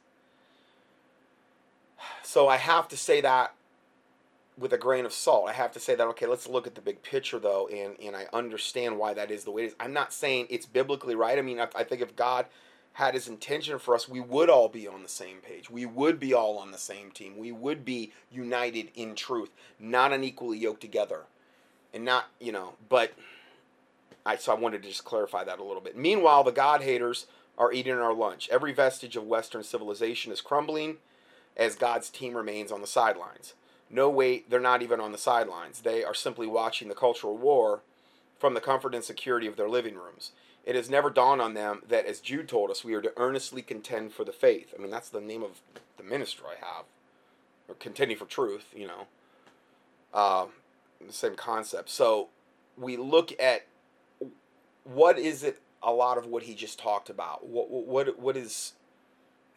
So 2.23 2.47
I 2.47 2.57
have 2.57 2.87
to 2.89 2.97
say 2.97 3.21
that 3.21 3.53
with 4.57 4.73
a 4.73 4.77
grain 4.77 5.05
of 5.05 5.13
salt. 5.13 5.49
I 5.49 5.53
have 5.53 5.71
to 5.73 5.79
say 5.79 5.95
that, 5.95 6.07
okay, 6.09 6.27
let's 6.27 6.47
look 6.47 6.67
at 6.67 6.75
the 6.75 6.81
big 6.81 7.01
picture 7.01 7.39
though, 7.39 7.67
and, 7.67 7.95
and 8.01 8.15
I 8.15 8.27
understand 8.33 8.97
why 8.97 9.13
that 9.13 9.31
is 9.31 9.43
the 9.43 9.51
way 9.51 9.63
it 9.63 9.67
is. 9.67 9.75
I'm 9.79 9.93
not 9.93 10.13
saying 10.13 10.47
it's 10.49 10.65
biblically 10.65 11.15
right. 11.15 11.37
I 11.37 11.41
mean, 11.41 11.59
I, 11.59 11.67
I 11.75 11.83
think 11.83 12.01
if 12.01 12.15
God 12.15 12.45
had 12.93 13.15
his 13.15 13.27
intention 13.27 13.79
for 13.79 13.95
us, 13.95 14.07
we 14.07 14.19
would 14.19 14.49
all 14.49 14.69
be 14.69 14.87
on 14.87 15.01
the 15.01 15.09
same 15.09 15.37
page. 15.37 15.69
We 15.69 15.85
would 15.85 16.19
be 16.19 16.33
all 16.33 16.59
on 16.59 16.71
the 16.71 16.77
same 16.77 17.09
team. 17.09 17.37
We 17.37 17.51
would 17.51 17.83
be 17.83 18.11
united 18.31 18.89
in 18.93 19.15
truth, 19.15 19.49
not 19.79 20.13
unequally 20.13 20.59
yoked 20.59 20.81
together. 20.81 21.21
And 21.91 22.05
not, 22.05 22.25
you 22.39 22.51
know, 22.51 22.73
but 22.89 23.13
I 24.25 24.35
so 24.35 24.51
I 24.51 24.55
wanted 24.55 24.81
to 24.83 24.89
just 24.89 25.05
clarify 25.05 25.43
that 25.43 25.59
a 25.59 25.63
little 25.63 25.81
bit. 25.81 25.97
Meanwhile, 25.97 26.43
the 26.43 26.51
God 26.51 26.81
haters 26.81 27.27
are 27.57 27.71
eating 27.71 27.93
our 27.93 28.13
lunch. 28.13 28.49
Every 28.51 28.73
vestige 28.73 29.15
of 29.15 29.25
Western 29.25 29.63
civilization 29.63 30.31
is 30.31 30.41
crumbling 30.41 30.97
as 31.55 31.75
God's 31.75 32.09
team 32.09 32.35
remains 32.35 32.71
on 32.71 32.81
the 32.81 32.87
sidelines. 32.87 33.53
No, 33.89 34.09
wait, 34.09 34.49
they're 34.49 34.59
not 34.59 34.81
even 34.81 34.99
on 34.99 35.11
the 35.11 35.17
sidelines. 35.17 35.81
They 35.81 36.03
are 36.03 36.15
simply 36.15 36.47
watching 36.47 36.87
the 36.87 36.95
cultural 36.95 37.37
war 37.37 37.81
from 38.39 38.55
the 38.55 38.61
comfort 38.61 38.95
and 38.95 39.03
security 39.03 39.47
of 39.47 39.55
their 39.55 39.69
living 39.69 39.95
rooms. 39.95 40.31
It 40.65 40.75
has 40.75 40.89
never 40.89 41.09
dawned 41.09 41.41
on 41.41 41.53
them 41.53 41.83
that, 41.87 42.05
as 42.05 42.19
Jude 42.19 42.47
told 42.47 42.71
us, 42.71 42.83
we 42.83 42.93
are 42.93 43.01
to 43.01 43.13
earnestly 43.17 43.61
contend 43.61 44.13
for 44.13 44.23
the 44.23 44.31
faith. 44.31 44.73
I 44.77 44.81
mean, 44.81 44.91
that's 44.91 45.09
the 45.09 45.21
name 45.21 45.43
of 45.43 45.61
the 45.97 46.03
ministry 46.03 46.45
I 46.49 46.65
have, 46.65 46.85
or 47.67 47.75
contending 47.75 48.17
for 48.17 48.25
truth. 48.25 48.65
You 48.75 48.87
know, 48.87 49.07
uh, 50.13 50.45
same 51.09 51.35
concept. 51.35 51.89
So 51.89 52.29
we 52.77 52.97
look 52.97 53.31
at 53.39 53.65
what 54.83 55.19
is 55.19 55.43
it. 55.43 55.59
A 55.85 55.91
lot 55.91 56.17
of 56.17 56.25
what 56.25 56.43
he 56.43 56.55
just 56.55 56.79
talked 56.79 57.09
about. 57.09 57.45
What 57.45 57.69
what 57.69 58.17
what 58.17 58.37
is 58.37 58.73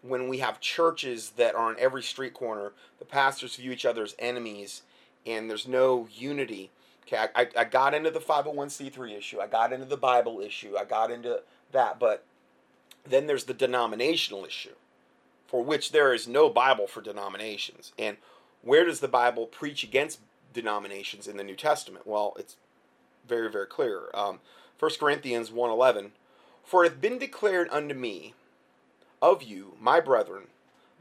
when 0.08 0.28
we 0.28 0.38
have 0.38 0.60
churches 0.60 1.30
that 1.36 1.54
are 1.54 1.68
on 1.68 1.76
every 1.78 2.02
street 2.02 2.34
corner, 2.34 2.72
the 2.98 3.04
pastors 3.04 3.56
view 3.56 3.72
each 3.72 3.86
other 3.86 4.02
as 4.02 4.14
enemies, 4.18 4.82
and 5.24 5.48
there's 5.48 5.68
no 5.68 6.08
unity. 6.12 6.70
Okay, 7.06 7.26
I, 7.34 7.48
I 7.56 7.64
got 7.64 7.94
into 7.94 8.10
the 8.10 8.20
501c3 8.20 9.16
issue, 9.16 9.40
I 9.40 9.46
got 9.46 9.72
into 9.72 9.86
the 9.86 9.96
Bible 9.96 10.40
issue, 10.40 10.76
I 10.78 10.84
got 10.84 11.10
into 11.10 11.42
that, 11.72 11.98
but 11.98 12.24
then 13.04 13.26
there's 13.26 13.44
the 13.44 13.54
denominational 13.54 14.44
issue, 14.44 14.74
for 15.46 15.62
which 15.62 15.92
there 15.92 16.12
is 16.12 16.26
no 16.26 16.48
Bible 16.48 16.86
for 16.86 17.00
denominations. 17.00 17.92
And 17.98 18.16
where 18.62 18.84
does 18.84 19.00
the 19.00 19.08
Bible 19.08 19.46
preach 19.46 19.84
against 19.84 20.20
denominations 20.52 21.28
in 21.28 21.36
the 21.36 21.44
New 21.44 21.54
Testament? 21.54 22.06
Well, 22.06 22.34
it's 22.38 22.56
very, 23.28 23.50
very 23.50 23.66
clear. 23.66 24.10
Um, 24.14 24.40
1 24.78 24.90
Corinthians 24.98 25.50
1.11, 25.50 26.10
For 26.64 26.84
it 26.84 26.90
hath 26.90 27.00
been 27.00 27.18
declared 27.18 27.68
unto 27.70 27.94
me 27.94 28.34
of 29.20 29.42
you, 29.42 29.74
my 29.80 30.00
brethren, 30.00 30.44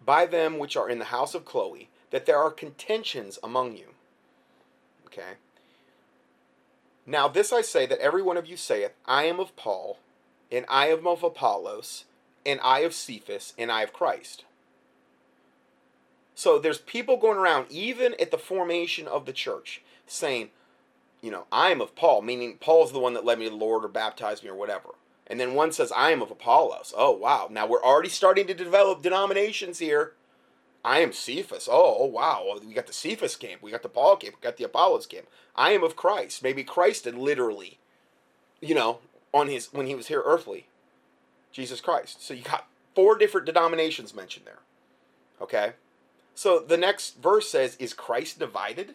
by 0.06 0.26
them 0.26 0.58
which 0.58 0.76
are 0.76 0.90
in 0.90 1.00
the 1.00 1.06
house 1.06 1.36
of 1.36 1.46
Chloe, 1.46 1.90
that 2.12 2.26
there 2.26 2.38
are 2.38 2.52
contentions 2.52 3.40
among 3.44 3.76
you. 3.76 3.88
Okay. 5.08 5.34
Now 7.06 7.28
this 7.28 7.54
I 7.54 7.62
say 7.62 7.86
that 7.86 8.00
every 8.00 8.22
one 8.22 8.38
of 8.38 8.48
you 8.48 8.58
saith, 8.58 8.94
I 9.06 9.24
am 9.24 9.40
of 9.40 9.56
Paul, 9.56 10.00
and 10.52 10.66
I 10.70 10.88
am 10.88 11.08
of 11.08 11.24
Apollos, 11.24 12.06
and 12.46 12.60
I 12.64 12.80
of 12.80 12.94
Cephas, 12.94 13.54
and 13.58 13.72
I 13.72 13.84
of 13.84 13.94
Christ. 13.94 14.44
So 16.36 16.60
there's 16.60 16.80
people 16.80 17.18
going 17.18 17.38
around, 17.38 17.68
even 17.70 18.14
at 18.20 18.32
the 18.32 18.38
formation 18.38 19.08
of 19.08 19.26
the 19.26 19.34
church, 19.34 19.82
saying, 20.06 20.50
you 21.22 21.32
know, 21.32 21.46
I 21.52 21.72
am 21.72 21.82
of 21.82 21.96
Paul, 21.96 22.22
meaning 22.22 22.58
Paul's 22.60 22.92
the 22.92 23.00
one 23.00 23.14
that 23.14 23.26
led 23.26 23.40
me 23.40 23.46
to 23.46 23.52
the 23.52 23.56
Lord 23.56 23.86
or 23.86 23.88
baptized 23.88 24.44
me 24.44 24.50
or 24.50 24.56
whatever. 24.56 24.90
And 25.28 25.40
then 25.40 25.56
one 25.56 25.72
says, 25.72 25.92
I 25.96 26.12
am 26.12 26.22
of 26.22 26.32
Apollos. 26.32 26.94
Oh, 26.96 27.12
wow. 27.12 27.48
Now 27.50 27.66
we're 27.66 27.84
already 27.84 28.10
starting 28.10 28.48
to 28.48 28.54
develop 28.54 29.02
denominations 29.02 29.80
here. 29.80 30.14
I 30.84 31.00
am 31.00 31.14
Cephas. 31.14 31.68
Oh, 31.70 31.98
oh, 32.00 32.06
wow. 32.06 32.60
We 32.64 32.74
got 32.74 32.86
the 32.86 32.94
Cephas 32.94 33.36
camp. 33.36 33.64
We 33.64 33.72
got 33.72 33.82
the 33.82 33.90
Paul 33.90 34.18
camp. 34.18 34.36
We 34.36 34.44
got 34.44 34.58
the 34.58 34.66
Apollos 34.66 35.08
camp. 35.08 35.26
I 35.56 35.72
am 35.72 35.84
of 35.84 35.96
Christ. 35.96 36.44
Maybe 36.44 36.64
Christ 36.64 37.08
and 37.08 37.18
literally, 37.18 37.80
you 38.62 38.76
know, 38.76 39.00
on 39.34 39.48
his 39.48 39.74
when 39.74 39.88
he 39.88 39.96
was 39.96 40.08
here 40.08 40.22
earthly. 40.24 40.68
Jesus 41.52 41.82
Christ. 41.82 42.24
So 42.24 42.34
you 42.34 42.44
got 42.44 42.68
four 42.94 43.18
different 43.18 43.48
denominations 43.48 44.14
mentioned 44.14 44.46
there. 44.46 44.60
Okay? 45.42 45.74
So 46.36 46.60
the 46.60 46.78
next 46.78 47.22
verse 47.22 47.50
says, 47.50 47.76
Is 47.78 47.94
Christ 47.94 48.38
divided? 48.38 48.94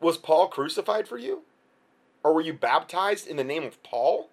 Was 0.00 0.16
Paul 0.16 0.48
crucified 0.48 1.06
for 1.06 1.18
you? 1.18 1.42
Or 2.22 2.32
were 2.32 2.40
you 2.40 2.52
baptized 2.52 3.26
in 3.26 3.36
the 3.36 3.44
name 3.44 3.64
of 3.64 3.82
Paul? 3.82 4.30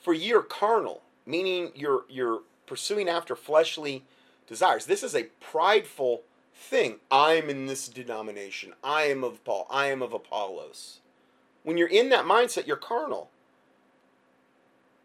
For 0.00 0.12
ye 0.12 0.32
are 0.32 0.42
carnal, 0.42 1.02
meaning 1.26 1.72
you're 1.74 2.04
you're 2.08 2.42
pursuing 2.66 3.08
after 3.08 3.34
fleshly 3.34 4.04
desires. 4.46 4.86
This 4.86 5.02
is 5.02 5.14
a 5.14 5.24
prideful 5.40 6.22
thing. 6.54 6.96
I'm 7.10 7.48
in 7.48 7.66
this 7.66 7.88
denomination. 7.88 8.74
I 8.82 9.04
am 9.04 9.24
of 9.24 9.44
Paul. 9.44 9.66
I 9.70 9.86
am 9.86 10.02
of 10.02 10.12
Apollos. 10.12 11.00
When 11.62 11.76
you're 11.76 11.88
in 11.88 12.08
that 12.10 12.24
mindset, 12.24 12.66
you're 12.66 12.76
carnal. 12.76 13.30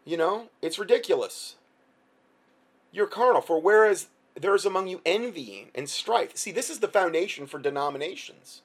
You 0.04 0.16
know, 0.16 0.48
it's 0.60 0.78
ridiculous. 0.78 1.56
You're 2.92 3.06
carnal. 3.06 3.40
For 3.40 3.60
whereas 3.60 4.08
there 4.34 4.54
is 4.54 4.64
among 4.64 4.88
you 4.88 5.00
envying 5.06 5.70
and 5.74 5.88
strife. 5.88 6.36
See, 6.36 6.52
this 6.52 6.70
is 6.70 6.80
the 6.80 6.88
foundation 6.88 7.46
for 7.46 7.58
denominations 7.58 8.62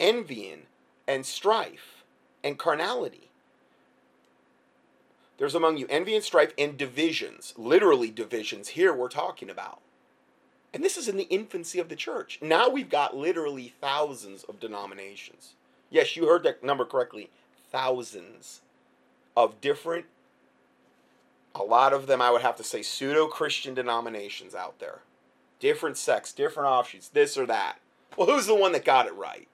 envying 0.00 0.62
and 1.06 1.24
strife 1.26 2.02
and 2.42 2.58
carnality. 2.58 3.29
There's 5.40 5.54
among 5.54 5.78
you 5.78 5.86
envy 5.88 6.14
and 6.14 6.22
strife 6.22 6.52
and 6.58 6.76
divisions, 6.76 7.54
literally 7.56 8.10
divisions. 8.10 8.68
Here 8.68 8.92
we're 8.92 9.08
talking 9.08 9.48
about. 9.48 9.80
And 10.74 10.84
this 10.84 10.98
is 10.98 11.08
in 11.08 11.16
the 11.16 11.28
infancy 11.30 11.78
of 11.78 11.88
the 11.88 11.96
church. 11.96 12.38
Now 12.42 12.68
we've 12.68 12.90
got 12.90 13.16
literally 13.16 13.72
thousands 13.80 14.44
of 14.44 14.60
denominations. 14.60 15.54
Yes, 15.88 16.14
you 16.14 16.26
heard 16.26 16.42
that 16.42 16.62
number 16.62 16.84
correctly. 16.84 17.30
Thousands 17.72 18.60
of 19.34 19.62
different, 19.62 20.04
a 21.54 21.62
lot 21.62 21.94
of 21.94 22.06
them 22.06 22.20
I 22.20 22.30
would 22.30 22.42
have 22.42 22.56
to 22.56 22.62
say 22.64 22.82
pseudo 22.82 23.26
Christian 23.26 23.72
denominations 23.72 24.54
out 24.54 24.78
there. 24.78 24.98
Different 25.58 25.96
sects, 25.96 26.34
different 26.34 26.68
offshoots, 26.68 27.08
this 27.08 27.38
or 27.38 27.46
that. 27.46 27.78
Well, 28.14 28.26
who's 28.26 28.46
the 28.46 28.54
one 28.54 28.72
that 28.72 28.84
got 28.84 29.06
it 29.06 29.14
right? 29.14 29.48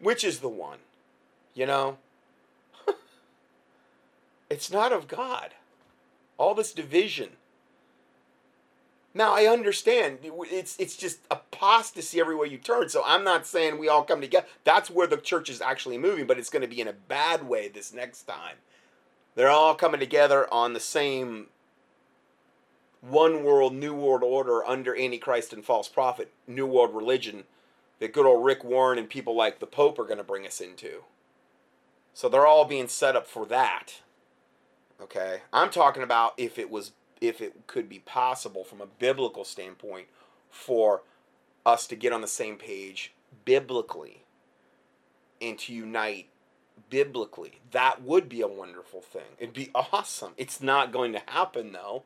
Which 0.00 0.24
is 0.24 0.40
the 0.40 0.48
one? 0.48 0.78
You 1.54 1.66
know? 1.66 1.98
It's 4.54 4.70
not 4.70 4.92
of 4.92 5.08
God. 5.08 5.50
All 6.38 6.54
this 6.54 6.72
division. 6.72 7.30
Now 9.12 9.34
I 9.34 9.46
understand 9.46 10.18
it's 10.22 10.76
it's 10.78 10.96
just 10.96 11.18
apostasy 11.28 12.20
everywhere 12.20 12.46
you 12.46 12.58
turn. 12.58 12.88
So 12.88 13.02
I'm 13.04 13.24
not 13.24 13.48
saying 13.48 13.78
we 13.78 13.88
all 13.88 14.04
come 14.04 14.20
together. 14.20 14.46
That's 14.62 14.88
where 14.88 15.08
the 15.08 15.16
church 15.16 15.50
is 15.50 15.60
actually 15.60 15.98
moving, 15.98 16.28
but 16.28 16.38
it's 16.38 16.50
going 16.50 16.62
to 16.62 16.68
be 16.68 16.80
in 16.80 16.86
a 16.86 16.92
bad 16.92 17.48
way 17.48 17.66
this 17.66 17.92
next 17.92 18.22
time. 18.22 18.58
They're 19.34 19.50
all 19.50 19.74
coming 19.74 19.98
together 19.98 20.46
on 20.54 20.72
the 20.72 20.78
same 20.78 21.48
one 23.00 23.42
world, 23.42 23.74
new 23.74 23.92
world 23.92 24.22
order 24.22 24.64
under 24.64 24.96
Antichrist 24.96 25.52
and 25.52 25.64
false 25.64 25.88
prophet, 25.88 26.32
new 26.46 26.64
world 26.66 26.94
religion 26.94 27.42
that 27.98 28.12
good 28.12 28.24
old 28.24 28.44
Rick 28.44 28.62
Warren 28.62 29.00
and 29.00 29.10
people 29.10 29.34
like 29.34 29.58
the 29.58 29.66
Pope 29.66 29.98
are 29.98 30.04
going 30.04 30.18
to 30.18 30.24
bring 30.24 30.46
us 30.46 30.60
into. 30.60 31.02
So 32.12 32.28
they're 32.28 32.46
all 32.46 32.64
being 32.64 32.86
set 32.86 33.16
up 33.16 33.26
for 33.26 33.44
that. 33.46 33.94
Okay? 35.00 35.42
I'm 35.52 35.70
talking 35.70 36.02
about 36.02 36.34
if 36.36 36.58
it 36.58 36.70
was 36.70 36.92
if 37.20 37.40
it 37.40 37.66
could 37.66 37.88
be 37.88 38.00
possible 38.00 38.64
from 38.64 38.80
a 38.80 38.86
biblical 38.86 39.44
standpoint 39.44 40.08
for 40.50 41.02
us 41.64 41.86
to 41.86 41.96
get 41.96 42.12
on 42.12 42.20
the 42.20 42.28
same 42.28 42.56
page 42.56 43.12
biblically 43.44 44.24
and 45.40 45.58
to 45.58 45.72
unite 45.72 46.28
biblically. 46.90 47.60
That 47.70 48.02
would 48.02 48.28
be 48.28 48.40
a 48.40 48.48
wonderful 48.48 49.00
thing. 49.00 49.22
It'd 49.38 49.54
be 49.54 49.70
awesome. 49.74 50.32
It's 50.36 50.60
not 50.60 50.92
going 50.92 51.12
to 51.12 51.22
happen 51.26 51.72
though. 51.72 52.04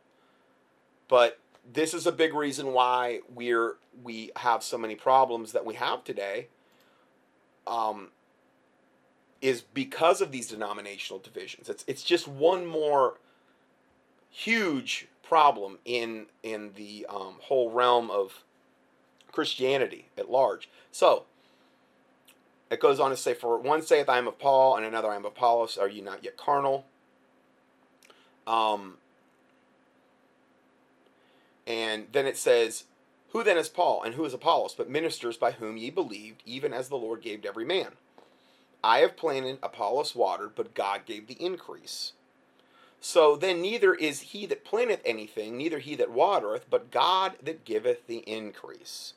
But 1.09 1.38
this 1.71 1.95
is 1.95 2.07
a 2.07 2.12
big 2.12 2.35
reason 2.35 2.73
why 2.73 3.21
we're 3.35 3.76
we 4.02 4.30
have 4.37 4.62
so 4.62 4.78
many 4.78 4.95
problems 4.95 5.52
that 5.52 5.64
we 5.64 5.75
have 5.75 6.04
today. 6.04 6.49
Um, 7.66 8.11
is 9.40 9.62
because 9.62 10.21
of 10.21 10.33
these 10.33 10.49
denominational 10.49 11.21
divisions. 11.21 11.68
It's 11.68 11.85
it's 11.87 12.02
just 12.02 12.26
one 12.26 12.66
more 12.66 13.18
huge 14.30 15.09
problem 15.23 15.78
in 15.85 16.26
in 16.42 16.73
the 16.75 17.07
um, 17.09 17.37
whole 17.42 17.71
realm 17.71 18.11
of 18.11 18.45
Christianity 19.30 20.09
at 20.16 20.30
large. 20.30 20.68
So 20.90 21.25
it 22.71 22.80
goes 22.80 22.99
on 22.99 23.11
to 23.11 23.16
say, 23.16 23.35
"For 23.35 23.59
one 23.59 23.83
saith, 23.83 24.09
I 24.09 24.18
am 24.18 24.26
of 24.26 24.38
Paul, 24.38 24.76
and 24.76 24.85
another, 24.85 25.11
I 25.11 25.16
am 25.16 25.25
of 25.25 25.33
Apollos. 25.33 25.78
Are 25.78 25.88
you 25.88 26.02
not 26.02 26.25
yet 26.25 26.37
carnal?" 26.37 26.87
Um, 28.47 28.97
and 31.66 32.09
then 32.12 32.26
it 32.26 32.37
says, 32.37 32.85
"Who 33.30 33.45
then 33.45 33.59
is 33.59 33.68
Paul, 33.68 34.02
and 34.02 34.14
who 34.14 34.25
is 34.25 34.35
Apollos, 34.35 34.75
but 34.75 34.88
ministers 34.88 35.37
by 35.37 35.52
whom 35.52 35.76
ye 35.76 35.90
believed, 35.90 36.42
even 36.45 36.73
as 36.73 36.88
the 36.88 36.97
Lord 36.97 37.21
gave 37.21 37.42
to 37.42 37.49
every 37.49 37.64
man." 37.64 37.97
I 38.82 39.00
have 39.00 39.16
planted, 39.16 39.58
Apollos 39.62 40.14
watered, 40.14 40.54
but 40.54 40.75
God 40.75 41.04
gave 41.04 41.26
the 41.26 41.42
increase. 41.42 42.12
So 43.00 43.37
then 43.37 43.62
neither 43.62 43.94
is 43.94 44.20
he 44.20 44.47
that 44.47 44.64
planteth 44.64 45.02
anything, 45.04 45.56
neither 45.56 45.78
he 45.78 45.94
that 45.97 46.11
watereth, 46.11 46.66
but 46.68 46.90
God 46.90 47.37
that 47.42 47.64
giveth 47.64 48.06
the 48.06 48.18
increase. 48.18 49.14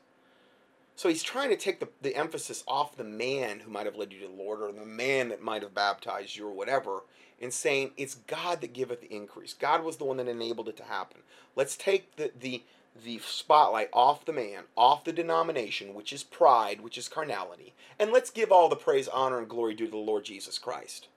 So 0.95 1.09
he's 1.09 1.23
trying 1.23 1.49
to 1.49 1.55
take 1.55 1.79
the, 1.79 1.89
the 2.01 2.15
emphasis 2.15 2.63
off 2.67 2.95
the 2.95 3.03
man 3.03 3.61
who 3.61 3.71
might 3.71 3.87
have 3.87 3.95
led 3.95 4.13
you 4.13 4.19
to 4.19 4.27
the 4.27 4.43
Lord 4.43 4.61
or 4.61 4.71
the 4.71 4.85
man 4.85 5.29
that 5.29 5.41
might 5.41 5.63
have 5.63 5.73
baptized 5.73 6.35
you 6.35 6.47
or 6.47 6.51
whatever, 6.51 7.01
and 7.41 7.51
saying 7.51 7.91
it's 7.97 8.15
God 8.15 8.61
that 8.61 8.73
giveth 8.73 9.01
the 9.01 9.11
increase. 9.11 9.53
God 9.55 9.83
was 9.83 9.97
the 9.97 10.03
one 10.03 10.17
that 10.17 10.27
enabled 10.27 10.69
it 10.69 10.77
to 10.77 10.83
happen. 10.83 11.21
Let's 11.55 11.75
take 11.75 12.15
the 12.17 12.31
the 12.39 12.61
the 12.95 13.19
spotlight 13.19 13.89
off 13.93 14.25
the 14.25 14.33
man, 14.33 14.63
off 14.75 15.03
the 15.03 15.13
denomination, 15.13 15.93
which 15.93 16.11
is 16.11 16.23
pride, 16.23 16.81
which 16.81 16.97
is 16.97 17.07
carnality, 17.07 17.73
and 17.97 18.11
let's 18.11 18.29
give 18.29 18.51
all 18.51 18.69
the 18.69 18.75
praise, 18.75 19.07
honor, 19.07 19.39
and 19.39 19.49
glory 19.49 19.73
due 19.73 19.85
to 19.85 19.91
the 19.91 19.97
Lord 19.97 20.25
Jesus 20.25 20.57
Christ, 20.57 21.07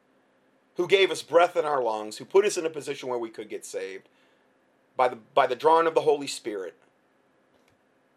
who 0.76 0.86
gave 0.86 1.10
us 1.10 1.22
breath 1.22 1.56
in 1.56 1.64
our 1.64 1.82
lungs, 1.82 2.18
who 2.18 2.24
put 2.24 2.44
us 2.44 2.56
in 2.56 2.66
a 2.66 2.70
position 2.70 3.08
where 3.08 3.18
we 3.18 3.30
could 3.30 3.48
get 3.48 3.64
saved 3.64 4.08
by 4.96 5.08
the 5.08 5.18
by 5.34 5.46
the 5.46 5.56
drawing 5.56 5.86
of 5.86 5.94
the 5.94 6.02
Holy 6.02 6.26
Spirit. 6.26 6.74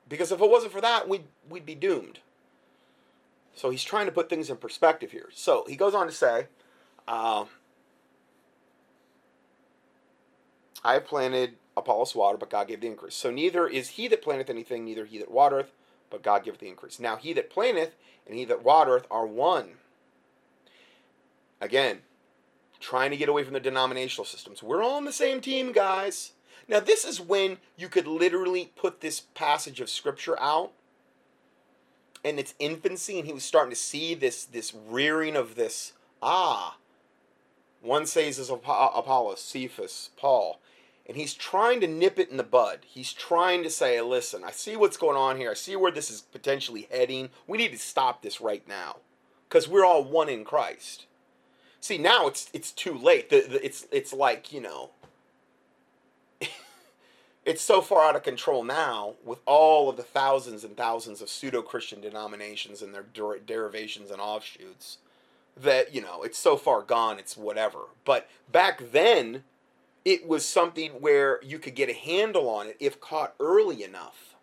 Because 0.08 0.32
if 0.32 0.40
it 0.40 0.50
wasn't 0.50 0.72
for 0.72 0.82
that, 0.82 1.10
we'd 1.10 1.26
we'd 1.50 1.66
be 1.66 1.76
doomed. 1.76 2.20
So 3.56 3.72
he's 3.72 3.84
trying 3.84 4.06
to 4.06 4.12
put 4.12 4.30
things 4.30 4.52
in 4.52 4.58
perspective 4.58 5.12
here. 5.12 5.30
So 5.34 5.66
he 5.68 5.76
goes 5.76 5.96
on 5.96 6.06
to 6.06 6.14
say, 6.14 6.46
uh, 7.08 7.46
I 10.84 11.00
planted 11.00 11.56
Apollos 11.77 12.15
water, 12.15 12.38
but 12.38 12.50
God 12.50 12.67
gave 12.67 12.81
the 12.81 12.88
increase. 12.88 13.15
So 13.15 13.29
neither 13.29 13.67
is 13.67 13.89
he 13.89 14.07
that 14.07 14.24
planteth 14.24 14.50
anything, 14.50 14.84
neither 14.84 15.05
he 15.05 15.19
that 15.19 15.31
watereth, 15.31 15.72
but 16.10 16.24
God 16.24 16.43
giveth 16.43 16.60
the 16.60 16.67
increase. 16.67 17.00
Now 17.00 17.15
he 17.15 17.34
that 17.34 17.51
planteth 17.51 17.96
and 18.25 18.36
he 18.36 18.43
that 18.46 18.63
watereth 18.63 19.05
are 19.12 19.27
one. 19.27 19.74
Again, 21.62 22.00
trying 22.79 23.12
to 23.12 23.17
get 23.17 23.29
away 23.29 23.43
from 23.43 23.53
the 23.53 23.60
denominational 23.60 24.25
systems. 24.25 24.63
We're 24.63 24.84
all 24.84 24.96
on 24.96 25.05
the 25.05 25.13
same 25.13 25.39
team, 25.39 25.72
guys. 25.72 26.34
Now 26.67 26.79
this 26.79 27.05
is 27.05 27.22
when 27.22 27.57
you 27.77 27.89
could 27.89 28.07
literally 28.07 28.72
put 28.75 29.01
this 29.01 29.22
passage 29.22 29.79
of 29.79 29.89
scripture 29.89 30.39
out 30.39 30.72
in 32.24 32.39
its 32.39 32.55
infancy, 32.60 33.19
and 33.19 33.27
he 33.27 33.34
was 33.34 33.43
starting 33.43 33.69
to 33.69 33.75
see 33.75 34.15
this 34.15 34.43
this 34.43 34.74
rearing 34.74 35.36
of 35.36 35.55
this 35.55 35.93
ah. 36.22 36.77
One 37.81 38.07
says 38.07 38.39
is 38.39 38.50
Apollos, 38.50 39.39
Cephas, 39.39 40.10
Paul 40.17 40.60
and 41.08 41.16
he's 41.16 41.34
trying 41.34 41.80
to 41.80 41.88
nip 41.88 42.20
it 42.20 42.30
in 42.30 42.38
the 42.38 42.44
bud. 42.44 42.80
He's 42.86 43.14
trying 43.14 43.64
to 43.64 43.70
say, 43.70 44.02
listen, 44.02 44.44
I 44.44 44.52
see 44.52 44.76
what's 44.76 44.98
going 44.98 45.16
on 45.16 45.38
here. 45.38 45.52
I 45.52 45.54
see 45.54 45.76
where 45.78 45.92
this 45.92 46.12
is 46.12 46.22
potentially 46.22 46.88
heading. 46.92 47.30
We 47.48 47.58
need 47.58 47.72
to 47.72 47.78
stop 47.78 48.22
this 48.22 48.42
right 48.42 48.68
now 48.68 48.98
because 49.48 49.70
we're 49.70 49.86
all 49.86 50.04
one 50.04 50.28
in 50.28 50.44
Christ. 50.44 51.06
See, 51.80 51.98
now 51.98 52.28
it's 52.28 52.50
it's 52.54 52.72
too 52.72 52.94
late. 52.94 53.30
The, 53.30 53.42
the, 53.42 53.66
it's 53.66 53.88
it's 53.92 54.12
like 54.12 54.52
you 54.52 54.60
know, 54.60 54.90
it's 57.46 57.62
so 57.62 57.82
far 57.82 58.04
out 58.10 58.18
of 58.18 58.24
control 58.24 58.66
now 58.66 59.14
with 59.24 59.40
all 59.46 59.90
of 59.90 59.96
the 59.96 60.04
thousands 60.04 60.66
and 60.66 60.76
thousands 60.76 61.22
of 61.22 61.30
pseudo 61.30 61.62
Christian 61.62 62.02
denominations 62.02 62.82
and 62.82 62.94
their 62.94 63.06
der- 63.14 63.40
derivations 63.40 64.12
and 64.12 64.20
offshoots 64.20 64.98
that 65.56 65.96
you 65.96 66.02
know 66.02 66.24
it's 66.24 66.38
so 66.38 66.58
far 66.58 66.82
gone. 66.82 67.20
It's 67.20 67.38
whatever. 67.38 67.84
But 68.04 68.28
back 68.52 68.92
then 68.92 69.44
it 70.08 70.26
was 70.26 70.46
something 70.46 70.92
where 71.02 71.38
you 71.44 71.60
could 71.60 71.76
get 71.76 71.90
a 71.90 71.94
handle 71.94 72.48
on 72.50 72.68
it 72.68 72.78
if 72.80 72.98
caught 73.02 73.36
early 73.42 73.84
enough. 73.84 74.36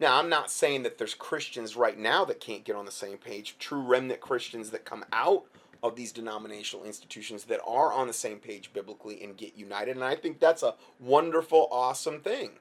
Now, 0.00 0.18
I'm 0.18 0.30
not 0.30 0.50
saying 0.50 0.84
that 0.84 0.96
there's 0.96 1.12
Christians 1.12 1.76
right 1.76 1.98
now 1.98 2.24
that 2.24 2.40
can't 2.40 2.64
get 2.64 2.76
on 2.76 2.86
the 2.86 2.90
same 2.90 3.18
page, 3.18 3.56
true 3.58 3.82
remnant 3.82 4.22
Christians 4.22 4.70
that 4.70 4.86
come 4.86 5.04
out 5.12 5.44
of 5.82 5.94
these 5.94 6.10
denominational 6.10 6.86
institutions 6.86 7.44
that 7.44 7.60
are 7.66 7.92
on 7.92 8.06
the 8.06 8.14
same 8.14 8.38
page 8.38 8.72
biblically 8.72 9.22
and 9.22 9.36
get 9.36 9.58
united. 9.58 9.94
And 9.96 10.04
I 10.04 10.16
think 10.16 10.40
that's 10.40 10.62
a 10.62 10.76
wonderful, 10.98 11.68
awesome 11.70 12.20
thing. 12.22 12.52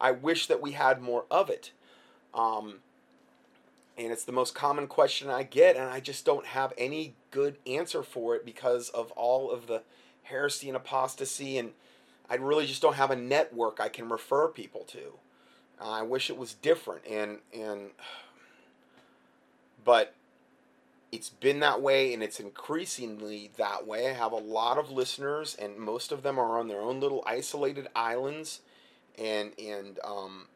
I 0.00 0.10
wish 0.10 0.48
that 0.48 0.60
we 0.60 0.72
had 0.72 1.00
more 1.00 1.24
of 1.30 1.48
it. 1.48 1.70
Um, 2.34 2.80
and 4.02 4.12
it's 4.12 4.24
the 4.24 4.32
most 4.32 4.54
common 4.54 4.86
question 4.86 5.30
I 5.30 5.42
get, 5.44 5.76
and 5.76 5.84
I 5.88 6.00
just 6.00 6.24
don't 6.24 6.46
have 6.46 6.72
any 6.76 7.14
good 7.30 7.56
answer 7.66 8.02
for 8.02 8.34
it 8.34 8.44
because 8.44 8.88
of 8.90 9.10
all 9.12 9.50
of 9.50 9.66
the 9.66 9.82
heresy 10.24 10.68
and 10.68 10.76
apostasy, 10.76 11.58
and 11.58 11.72
I 12.28 12.36
really 12.36 12.66
just 12.66 12.82
don't 12.82 12.96
have 12.96 13.10
a 13.10 13.16
network 13.16 13.80
I 13.80 13.88
can 13.88 14.08
refer 14.08 14.48
people 14.48 14.82
to. 14.88 15.14
I 15.80 16.02
wish 16.02 16.30
it 16.30 16.36
was 16.36 16.54
different, 16.54 17.02
and 17.06 17.38
and 17.52 17.90
but 19.84 20.14
it's 21.10 21.28
been 21.28 21.60
that 21.60 21.82
way, 21.82 22.14
and 22.14 22.22
it's 22.22 22.40
increasingly 22.40 23.50
that 23.56 23.86
way. 23.86 24.08
I 24.08 24.14
have 24.14 24.32
a 24.32 24.36
lot 24.36 24.78
of 24.78 24.90
listeners, 24.90 25.56
and 25.60 25.76
most 25.76 26.12
of 26.12 26.22
them 26.22 26.38
are 26.38 26.58
on 26.58 26.68
their 26.68 26.80
own 26.80 27.00
little 27.00 27.22
isolated 27.26 27.88
islands, 27.94 28.60
and 29.18 29.52
and 29.58 29.98
um, 30.04 30.46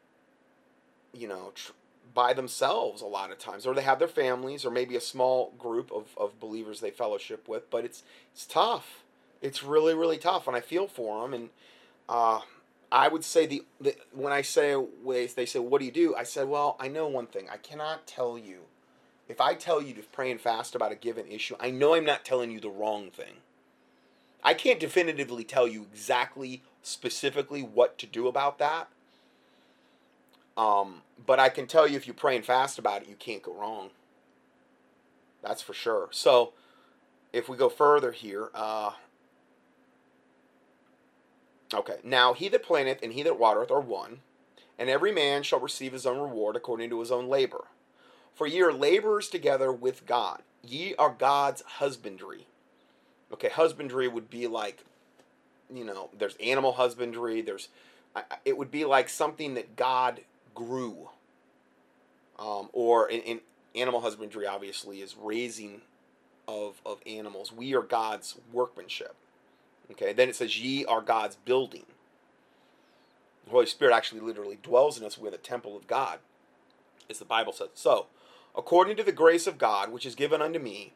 you 1.13 1.27
know. 1.27 1.51
Tr- 1.55 1.71
by 2.13 2.33
themselves 2.33 3.01
a 3.01 3.05
lot 3.05 3.31
of 3.31 3.37
times, 3.37 3.65
or 3.65 3.73
they 3.73 3.81
have 3.81 3.99
their 3.99 4.07
families, 4.07 4.65
or 4.65 4.71
maybe 4.71 4.95
a 4.95 5.01
small 5.01 5.53
group 5.57 5.91
of, 5.91 6.07
of 6.17 6.39
believers 6.39 6.79
they 6.79 6.91
fellowship 6.91 7.47
with. 7.47 7.69
But 7.69 7.85
it's 7.85 8.03
it's 8.33 8.45
tough. 8.45 9.03
It's 9.41 9.63
really 9.63 9.93
really 9.93 10.17
tough, 10.17 10.47
and 10.47 10.55
I 10.55 10.61
feel 10.61 10.87
for 10.87 11.21
them. 11.21 11.33
And 11.33 11.49
uh, 12.09 12.41
I 12.91 13.07
would 13.07 13.23
say 13.23 13.45
the, 13.45 13.63
the 13.79 13.95
when 14.11 14.33
I 14.33 14.41
say 14.41 14.75
they 15.35 15.45
say 15.45 15.59
what 15.59 15.79
do 15.79 15.85
you 15.85 15.91
do? 15.91 16.15
I 16.15 16.23
said, 16.23 16.47
well, 16.47 16.77
I 16.79 16.87
know 16.87 17.07
one 17.07 17.27
thing. 17.27 17.47
I 17.51 17.57
cannot 17.57 18.07
tell 18.07 18.37
you. 18.37 18.61
If 19.29 19.41
I 19.41 19.55
tell 19.55 19.81
you 19.81 19.93
to 19.95 20.01
pray 20.03 20.31
and 20.31 20.39
fast 20.39 20.73
about 20.73 20.93
a 20.93 20.95
given 20.95 21.27
issue, 21.27 21.55
I 21.59 21.69
know 21.69 21.93
I'm 21.93 22.05
not 22.05 22.23
telling 22.23 22.49
you 22.49 22.61
the 22.61 22.69
wrong 22.69 23.11
thing. 23.11 23.41
I 24.41 24.53
can't 24.53 24.79
definitively 24.79 25.43
tell 25.43 25.67
you 25.67 25.85
exactly, 25.91 26.63
specifically 26.81 27.61
what 27.61 27.97
to 27.97 28.05
do 28.05 28.29
about 28.29 28.57
that. 28.59 28.87
Um, 30.57 31.03
but 31.25 31.39
I 31.39 31.49
can 31.49 31.67
tell 31.67 31.87
you 31.87 31.95
if 31.95 32.07
you 32.07 32.13
pray 32.13 32.35
and 32.35 32.43
fast 32.43 32.79
about 32.79 33.03
it, 33.03 33.07
you 33.07 33.15
can't 33.15 33.43
go 33.43 33.53
wrong. 33.53 33.91
That's 35.43 35.61
for 35.61 35.73
sure. 35.73 36.09
So, 36.11 36.53
if 37.31 37.47
we 37.47 37.55
go 37.55 37.69
further 37.69 38.11
here, 38.11 38.49
uh, 38.55 38.91
okay. 41.73 41.97
Now 42.03 42.33
he 42.33 42.49
that 42.49 42.63
planteth 42.63 43.03
and 43.03 43.13
he 43.13 43.21
that 43.23 43.39
watereth 43.39 43.69
are 43.69 43.79
one, 43.79 44.21
and 44.79 44.89
every 44.89 45.11
man 45.11 45.43
shall 45.43 45.59
receive 45.59 45.93
his 45.93 46.07
own 46.07 46.19
reward 46.19 46.55
according 46.55 46.89
to 46.89 46.99
his 46.99 47.11
own 47.11 47.29
labor. 47.29 47.65
For 48.33 48.47
ye 48.47 48.61
are 48.61 48.73
laborers 48.73 49.29
together 49.29 49.71
with 49.71 50.05
God. 50.05 50.41
Ye 50.63 50.95
are 50.95 51.09
God's 51.09 51.61
husbandry. 51.63 52.47
Okay, 53.31 53.49
husbandry 53.49 54.07
would 54.07 54.29
be 54.29 54.47
like, 54.47 54.83
you 55.73 55.83
know, 55.83 56.09
there's 56.17 56.35
animal 56.37 56.73
husbandry. 56.73 57.41
There's, 57.41 57.69
it 58.45 58.57
would 58.57 58.71
be 58.71 58.85
like 58.85 59.09
something 59.09 59.53
that 59.55 59.75
God 59.75 60.21
grew. 60.57 61.09
Um, 62.39 62.69
or 62.73 63.09
in, 63.09 63.21
in 63.21 63.39
animal 63.75 64.01
husbandry, 64.01 64.45
obviously, 64.45 65.01
is 65.01 65.15
raising 65.15 65.81
of, 66.47 66.81
of 66.85 66.99
animals. 67.05 67.51
We 67.51 67.75
are 67.75 67.81
God's 67.81 68.35
workmanship. 68.51 69.15
Okay, 69.91 70.13
then 70.13 70.29
it 70.29 70.35
says, 70.35 70.59
Ye 70.59 70.83
are 70.85 71.01
God's 71.01 71.35
building. 71.35 71.85
The 73.45 73.51
Holy 73.51 73.65
Spirit 73.65 73.93
actually 73.93 74.21
literally 74.21 74.57
dwells 74.61 74.99
in 74.99 75.05
us. 75.05 75.17
We're 75.17 75.31
the 75.31 75.37
temple 75.37 75.77
of 75.77 75.87
God, 75.87 76.19
as 77.09 77.19
the 77.19 77.25
Bible 77.25 77.53
says. 77.53 77.69
So, 77.73 78.07
according 78.55 78.97
to 78.97 79.03
the 79.03 79.13
grace 79.13 79.47
of 79.47 79.57
God, 79.57 79.91
which 79.91 80.05
is 80.05 80.15
given 80.15 80.41
unto 80.41 80.59
me, 80.59 80.93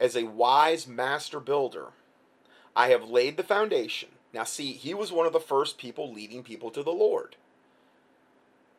as 0.00 0.16
a 0.16 0.24
wise 0.24 0.86
master 0.86 1.38
builder, 1.38 1.88
I 2.74 2.88
have 2.88 3.04
laid 3.04 3.36
the 3.36 3.42
foundation. 3.42 4.08
Now, 4.32 4.44
see, 4.44 4.72
he 4.72 4.94
was 4.94 5.12
one 5.12 5.26
of 5.26 5.34
the 5.34 5.40
first 5.40 5.76
people 5.76 6.10
leading 6.10 6.42
people 6.42 6.70
to 6.70 6.82
the 6.82 6.90
Lord. 6.90 7.36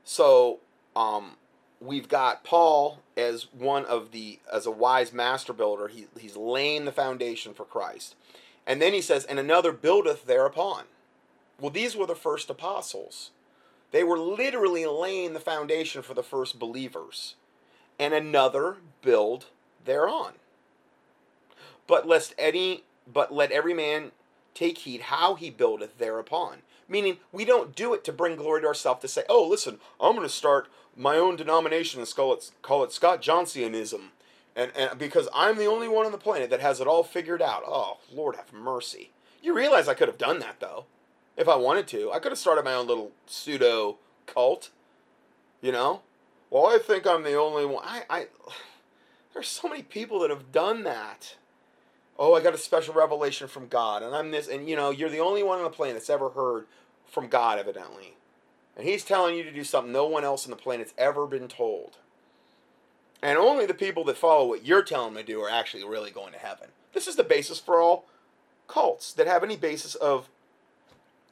So 0.04 0.60
um, 0.96 1.38
we've 1.80 2.08
got 2.08 2.44
Paul 2.44 3.00
as 3.16 3.48
one 3.54 3.86
of 3.86 4.12
the 4.12 4.39
as 4.52 4.66
a 4.66 4.72
wise 4.72 5.13
master 5.13 5.54
builder. 5.54 5.88
He, 5.88 6.08
he's 6.20 6.36
laying 6.36 6.86
the 6.86 6.92
foundation 6.92 7.54
for 7.54 7.66
Christ, 7.66 8.16
and 8.66 8.82
then 8.82 8.94
he 8.94 9.02
says, 9.02 9.26
"And 9.26 9.39
another 9.39 9.72
buildeth 9.72 10.26
thereupon." 10.26 10.86
Well, 11.60 11.72
these 11.72 11.96
were 11.96 12.08
the 12.08 12.16
first 12.16 12.50
apostles. 12.50 13.32
They 13.92 14.04
were 14.04 14.18
literally 14.18 14.86
laying 14.86 15.34
the 15.34 15.39
foundation 15.39 16.02
for 16.02 16.13
the 16.13 16.24
first 16.24 16.58
believers, 16.58 17.36
and 18.00 18.13
another 18.13 18.78
build 19.02 19.46
thereon. 19.86 20.34
But 21.86 22.08
lest 22.08 22.34
any, 22.38 22.84
but 23.12 23.34
let 23.34 23.52
every 23.52 23.74
man 23.74 24.12
take 24.54 24.80
heed 24.80 25.02
how 25.02 25.36
he 25.36 25.50
buildeth 25.50 25.98
thereupon. 25.98 26.63
Meaning, 26.88 27.17
we 27.32 27.46
don't 27.46 27.76
do 27.76 27.93
it 27.93 28.04
to 28.04 28.12
bring 28.12 28.36
glory 28.36 28.62
to 28.62 28.67
ourselves 28.67 29.02
to 29.02 29.08
say, 29.08 29.24
oh, 29.30 29.48
listen, 29.48 29.80
I'm 30.00 30.15
going 30.15 30.28
to 30.28 30.34
start 30.34 30.67
my 30.96 31.17
own 31.17 31.36
denomination 31.36 32.00
and 32.00 32.15
call 32.15 32.34
it, 32.34 32.52
call 32.62 32.84
it 32.84 32.91
Scott 32.91 33.22
Johnsonism. 33.22 34.10
And, 34.56 34.72
and 34.76 35.00
because 35.00 35.28
I'm 35.34 35.58
the 35.58 35.65
only 35.65 35.88
one 35.88 36.06
on 36.06 36.12
the 36.12 36.17
planet 36.17 36.50
that 36.50 36.60
has 36.60 36.80
it 36.80 36.88
all 36.88 37.04
figured 37.04 37.41
out. 37.41 37.63
Oh, 37.65 37.98
Lord 38.12 38.36
have 38.36 38.54
mercy. 38.54 39.12
You 39.41 39.56
realize 39.56 39.88
I 39.88 39.93
could 39.93 40.08
have 40.08 40.17
done 40.17 40.39
that, 40.39 40.60
though, 40.60 40.86
if 41.36 41.48
I 41.48 41.56
wanted 41.56 41.88
to. 41.88 42.12
I 42.12 42.19
could 42.19 42.32
have 42.32 42.39
started 42.39 42.63
my 42.63 42.74
own 42.74 42.88
little 42.88 43.12
pseudo 43.26 43.98
cult, 44.26 44.69
you 45.62 45.72
know? 45.72 46.02
Well, 46.50 46.67
I 46.67 46.78
think 46.78 47.08
I'm 47.08 47.24
the 47.24 47.36
only 47.36 47.65
one. 47.65 47.84
I, 47.84 48.04
I, 48.10 48.28
there's 49.34 49.48
so 49.48 49.67
many 49.67 49.82
people 49.82 50.19
that 50.19 50.30
have 50.30 50.52
done 50.52 50.84
that 50.84 51.36
oh, 52.17 52.36
I 52.36 52.41
got 52.41 52.54
a 52.54 52.60
special 52.60 52.93
revelation 52.93 53.47
from 53.47 53.67
God, 53.67 54.04
and 54.04 54.15
I'm 54.15 54.32
this, 54.32 54.47
and 54.47 54.69
you 54.69 54.76
know, 54.76 54.91
you're 54.91 55.10
the 55.10 55.19
only 55.19 55.43
one 55.43 55.58
on 55.58 55.63
the 55.63 55.69
planet 55.69 55.95
that's 55.95 56.10
ever 56.10 56.30
heard 56.30 56.65
from 57.08 57.28
God, 57.28 57.60
evidently. 57.60 58.15
And 58.76 58.88
He's 58.88 59.04
telling 59.04 59.36
you 59.36 59.43
to 59.43 59.52
do 59.52 59.63
something 59.63 59.91
no 59.91 60.06
one 60.06 60.23
else 60.23 60.45
on 60.45 60.52
the 60.52 60.58
planet's 60.58 60.93
ever 60.97 61.28
been 61.28 61.47
told. 61.47 61.97
And 63.21 63.38
only 63.38 63.65
the 63.65 63.73
people 63.73 64.04
that 64.06 64.17
follow 64.17 64.45
what 64.45 64.65
you're 64.65 64.84
telling 64.84 65.13
them 65.13 65.23
to 65.23 65.32
do 65.32 65.41
are 65.41 65.49
actually 65.49 65.86
really 65.86 66.12
going 66.12 66.34
to 66.34 66.39
heaven. 66.39 66.69
This 66.93 67.08
is 67.08 67.15
the 67.15 67.23
basis 67.23 67.60
for 67.60 67.80
all 67.80 68.06
cults 68.67 69.13
that 69.13 69.28
have 69.28 69.43
any 69.43 69.56
basis 69.56 69.95
of 69.95 70.30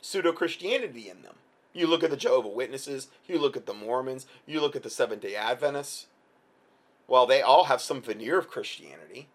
pseudo 0.02 0.32
Christianity 0.32 1.10
in 1.10 1.22
them. 1.22 1.36
You 1.74 1.88
look 1.88 2.04
at 2.04 2.10
the 2.10 2.18
Jehovah 2.18 2.50
Witnesses, 2.50 3.08
you 3.28 3.40
look 3.40 3.56
at 3.56 3.66
the 3.66 3.74
Mormons, 3.74 4.26
you 4.46 4.62
look 4.62 4.76
at 4.76 4.84
the 4.84 4.90
Seventh 4.90 5.22
day 5.22 5.36
Adventists. 5.36 6.08
Well, 7.08 7.26
they 7.26 7.42
all 7.42 7.66
have 7.66 7.82
some 7.82 8.02
veneer 8.02 8.38
of 8.38 8.50
Christianity. 8.50 9.28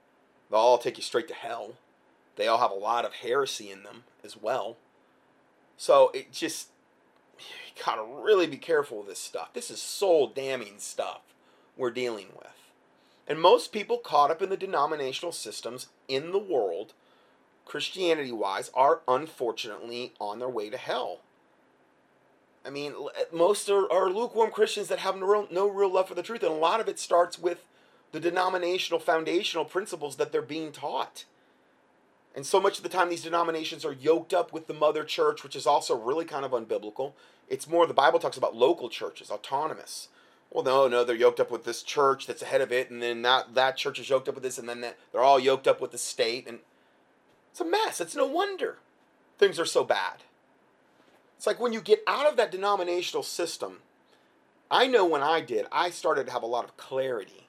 They'll 0.50 0.61
all 0.61 0.78
take 0.78 0.96
you 0.96 1.02
straight 1.02 1.28
to 1.28 1.35
hell. 1.35 1.72
They 2.37 2.46
all 2.46 2.59
have 2.59 2.70
a 2.70 2.74
lot 2.74 3.04
of 3.04 3.14
heresy 3.14 3.70
in 3.70 3.82
them 3.82 4.04
as 4.24 4.37
well. 4.37 4.76
So 5.76 6.11
it 6.14 6.32
just, 6.32 6.68
you 7.38 7.82
gotta 7.85 8.04
really 8.04 8.46
be 8.46 8.56
careful 8.56 8.98
with 8.98 9.09
this 9.09 9.18
stuff. 9.18 9.52
This 9.52 9.70
is 9.70 9.80
soul 9.80 10.28
damning 10.28 10.78
stuff 10.78 11.20
we're 11.76 11.90
dealing 11.90 12.28
with. 12.37 12.48
And 13.28 13.40
most 13.40 13.72
people 13.72 13.98
caught 13.98 14.30
up 14.30 14.40
in 14.40 14.50
the 14.50 14.56
denominational 14.56 15.32
systems 15.32 15.88
in 16.06 16.30
the 16.30 16.38
world, 16.38 16.92
Christianity 17.64 18.32
wise, 18.32 18.70
are 18.74 19.00
unfortunately 19.09 20.12
on 20.20 20.38
their 20.38 20.48
way 20.48 20.70
to 20.70 20.76
hell. 20.76 21.20
I 22.64 22.70
mean, 22.70 22.94
most 23.32 23.68
are, 23.68 23.90
are 23.92 24.11
lukewarm 24.11 24.50
Christians 24.50 24.88
that 24.88 25.00
have 25.00 25.16
no 25.16 25.26
real, 25.26 25.48
no 25.50 25.68
real 25.68 25.92
love 25.92 26.09
for 26.09 26.14
the 26.14 26.22
truth, 26.22 26.42
and 26.42 26.52
a 26.52 26.56
lot 26.56 26.80
of 26.80 26.88
it 26.88 26.98
starts 26.98 27.38
with 27.38 27.64
the 28.12 28.21
denominational 28.21 29.01
foundational 29.01 29.64
principles 29.64 30.16
that 30.16 30.33
they're 30.33 30.42
being 30.42 30.73
taught. 30.73 31.25
And 32.35 32.45
so 32.45 32.61
much 32.61 32.77
of 32.77 32.83
the 32.83 32.90
time, 32.90 33.09
these 33.09 33.23
denominations 33.23 33.85
are 33.85 33.92
yoked 33.92 34.35
up 34.35 34.53
with 34.53 34.66
the 34.66 34.75
mother 34.75 35.05
church, 35.05 35.42
which 35.42 35.57
is 35.57 35.66
also 35.66 35.97
really 35.97 36.25
kind 36.27 36.45
of 36.45 36.53
unbiblical. 36.53 37.12
It's 37.49 37.69
more, 37.69 37.87
the 37.87 37.95
Bible 37.95 38.19
talks 38.19 38.37
about 38.37 38.55
local 38.55 38.88
churches, 38.88 39.31
autonomous. 39.31 40.09
Well, 40.51 40.62
no, 40.62 40.87
no, 40.87 41.03
they're 41.03 41.16
yoked 41.16 41.40
up 41.40 41.51
with 41.51 41.64
this 41.64 41.83
church 41.83 42.27
that's 42.27 42.42
ahead 42.42 42.61
of 42.61 42.73
it, 42.73 42.90
and 42.90 43.03
then 43.03 43.23
that, 43.23 43.55
that 43.55 43.77
church 43.77 43.99
is 43.99 44.11
yoked 44.11 44.29
up 44.29 44.35
with 44.35 44.45
this, 44.45 44.59
and 44.59 44.69
then 44.69 44.83
that, 44.83 44.99
they're 45.12 45.23
all 45.23 45.40
yoked 45.40 45.66
up 45.66 45.81
with 45.81 45.92
the 45.92 45.99
state. 45.99 46.47
And 46.47 46.59
it's 47.51 47.61
a 47.61 47.64
mess. 47.64 48.01
It's 48.01 48.14
no 48.14 48.27
wonder 48.27 48.77
things 49.38 49.59
are 49.59 49.66
so 49.66 49.85
bad. 49.85 50.23
It's 51.37 51.47
like 51.47 51.61
when 51.61 51.73
you 51.73 51.81
get 51.81 52.03
out 52.07 52.27
of 52.27 52.37
that 52.37 52.51
denominational 52.51 53.23
system, 53.23 53.79
I 54.71 54.87
know 54.87 55.05
when 55.07 55.23
I 55.23 55.40
did, 55.40 55.66
I 55.71 55.90
started 55.90 56.27
to 56.27 56.33
have 56.33 56.42
a 56.42 56.47
lot 56.47 56.64
of 56.64 56.77
clarity 56.77 57.45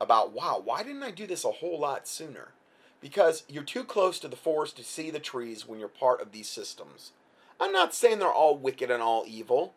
about, 0.00 0.32
wow, 0.32 0.60
why 0.64 0.82
didn't 0.82 1.02
I 1.02 1.10
do 1.10 1.26
this 1.26 1.44
a 1.44 1.50
whole 1.50 1.78
lot 1.78 2.08
sooner? 2.08 2.48
Because 3.00 3.44
you're 3.48 3.62
too 3.62 3.84
close 3.84 4.18
to 4.20 4.28
the 4.28 4.36
forest 4.36 4.76
to 4.76 4.84
see 4.84 5.10
the 5.10 5.18
trees 5.18 5.66
when 5.66 5.78
you're 5.78 5.88
part 5.88 6.20
of 6.20 6.32
these 6.32 6.48
systems. 6.48 7.12
I'm 7.58 7.72
not 7.72 7.94
saying 7.94 8.18
they're 8.18 8.32
all 8.32 8.56
wicked 8.56 8.90
and 8.90 9.02
all 9.02 9.24
evil. 9.26 9.74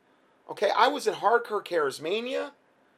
Okay, 0.49 0.71
I 0.75 0.87
was 0.87 1.07
in 1.07 1.15
hardcore 1.15 1.65
charismania, 1.65 2.51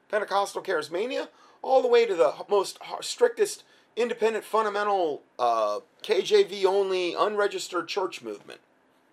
Pentecostal 0.09 0.63
charismania, 0.63 1.29
all 1.61 1.81
the 1.81 1.87
way 1.87 2.05
to 2.05 2.15
the 2.15 2.33
most 2.49 2.79
strictest 3.01 3.63
independent 3.95 4.43
fundamental 4.43 5.23
uh, 5.39 5.79
KJV 6.03 6.65
only 6.65 7.13
unregistered 7.13 7.87
church 7.87 8.21
movement 8.21 8.59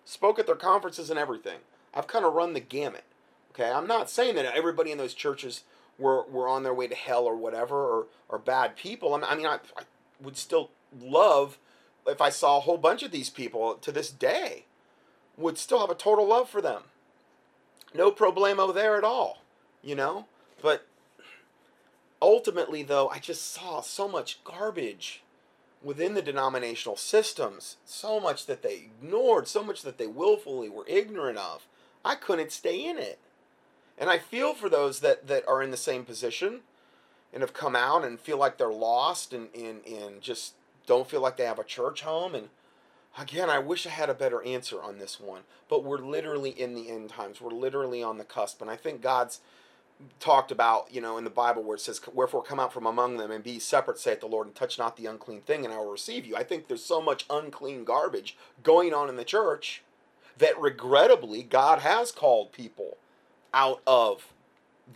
spoke 0.05 0.39
at 0.39 0.45
their 0.45 0.55
conferences 0.55 1.09
and 1.09 1.17
everything. 1.17 1.59
I've 1.93 2.07
kind 2.07 2.25
of 2.25 2.33
run 2.33 2.53
the 2.53 2.59
gamut. 2.59 3.03
Okay, 3.51 3.71
I'm 3.71 3.87
not 3.87 4.09
saying 4.09 4.35
that 4.35 4.45
everybody 4.55 4.91
in 4.91 4.97
those 4.97 5.13
churches 5.13 5.63
were, 5.97 6.23
were 6.23 6.47
on 6.47 6.63
their 6.63 6.73
way 6.73 6.87
to 6.87 6.95
hell 6.95 7.25
or 7.25 7.35
whatever 7.35 7.75
or, 7.75 8.07
or 8.29 8.39
bad 8.39 8.75
people. 8.75 9.13
I 9.13 9.35
mean, 9.35 9.45
I, 9.45 9.59
I 9.77 9.83
would 10.21 10.37
still 10.37 10.71
love 11.01 11.57
if 12.07 12.21
I 12.21 12.29
saw 12.29 12.57
a 12.57 12.61
whole 12.61 12.77
bunch 12.77 13.03
of 13.03 13.11
these 13.11 13.29
people 13.29 13.75
to 13.75 13.91
this 13.91 14.11
day, 14.11 14.65
would 15.37 15.57
still 15.57 15.79
have 15.79 15.89
a 15.89 15.95
total 15.95 16.27
love 16.27 16.49
for 16.49 16.61
them. 16.61 16.83
No 17.93 18.11
problemo 18.11 18.73
there 18.73 18.97
at 18.97 19.03
all, 19.03 19.43
you 19.81 19.95
know? 19.95 20.25
But 20.61 20.85
ultimately, 22.21 22.83
though, 22.83 23.09
I 23.09 23.19
just 23.19 23.51
saw 23.51 23.81
so 23.81 24.07
much 24.07 24.43
garbage 24.43 25.21
within 25.83 26.13
the 26.13 26.21
denominational 26.21 26.95
systems, 26.95 27.77
so 27.85 28.19
much 28.19 28.45
that 28.45 28.61
they 28.61 28.75
ignored, 28.75 29.47
so 29.47 29.63
much 29.63 29.81
that 29.81 29.97
they 29.97 30.07
willfully 30.07 30.69
were 30.69 30.87
ignorant 30.87 31.37
of. 31.37 31.67
I 32.05 32.15
couldn't 32.15 32.51
stay 32.51 32.85
in 32.85 32.97
it. 32.97 33.19
And 33.97 34.09
I 34.09 34.17
feel 34.17 34.53
for 34.53 34.69
those 34.69 34.99
that, 35.01 35.27
that 35.27 35.47
are 35.47 35.61
in 35.61 35.71
the 35.71 35.77
same 35.77 36.05
position 36.05 36.61
and 37.31 37.41
have 37.41 37.53
come 37.53 37.75
out 37.75 38.03
and 38.03 38.19
feel 38.19 38.37
like 38.37 38.57
they're 38.57 38.71
lost 38.71 39.33
and, 39.33 39.49
and, 39.55 39.85
and 39.85 40.21
just 40.21 40.53
don't 40.85 41.09
feel 41.09 41.21
like 41.21 41.37
they 41.37 41.45
have 41.45 41.59
a 41.59 41.63
church 41.63 42.01
home. 42.01 42.35
And 42.35 42.49
again, 43.17 43.49
I 43.49 43.59
wish 43.59 43.85
I 43.87 43.91
had 43.91 44.09
a 44.09 44.15
better 44.15 44.43
answer 44.43 44.81
on 44.81 44.99
this 44.99 45.19
one. 45.19 45.41
But 45.69 45.83
we're 45.83 45.99
literally 45.99 46.49
in 46.49 46.75
the 46.75 46.89
end 46.89 47.09
times. 47.09 47.41
We're 47.41 47.51
literally 47.51 48.03
on 48.03 48.17
the 48.17 48.23
cusp. 48.23 48.61
And 48.61 48.69
I 48.69 48.75
think 48.75 49.01
God's 49.01 49.39
talked 50.19 50.51
about, 50.51 50.93
you 50.93 51.01
know, 51.01 51.17
in 51.17 51.23
the 51.23 51.29
Bible 51.29 51.63
where 51.63 51.75
it 51.75 51.81
says, 51.81 52.01
Wherefore 52.13 52.43
come 52.43 52.59
out 52.59 52.73
from 52.73 52.85
among 52.85 53.17
them 53.17 53.31
and 53.31 53.43
be 53.43 53.59
separate, 53.59 53.99
saith 53.99 54.19
the 54.19 54.27
Lord, 54.27 54.47
and 54.47 54.55
touch 54.55 54.77
not 54.77 54.97
the 54.97 55.05
unclean 55.05 55.41
thing, 55.41 55.63
and 55.63 55.73
I 55.73 55.77
will 55.77 55.91
receive 55.91 56.25
you. 56.25 56.35
I 56.35 56.43
think 56.43 56.67
there's 56.67 56.83
so 56.83 57.01
much 57.01 57.25
unclean 57.29 57.83
garbage 57.83 58.37
going 58.63 58.93
on 58.93 59.09
in 59.09 59.15
the 59.15 59.23
church 59.23 59.83
that 60.37 60.59
regrettably 60.59 61.43
God 61.43 61.79
has 61.79 62.11
called 62.11 62.51
people 62.51 62.97
out 63.53 63.81
of 63.85 64.33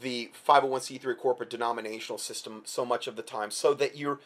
the 0.02 0.32
501c3 0.48 1.18
corporate 1.18 1.50
denominational 1.50 2.18
system 2.18 2.62
so 2.66 2.86
much 2.86 3.08
of 3.08 3.16
the 3.16 3.22
time 3.22 3.52
so 3.52 3.74
that 3.74 3.96
you're 3.96 4.20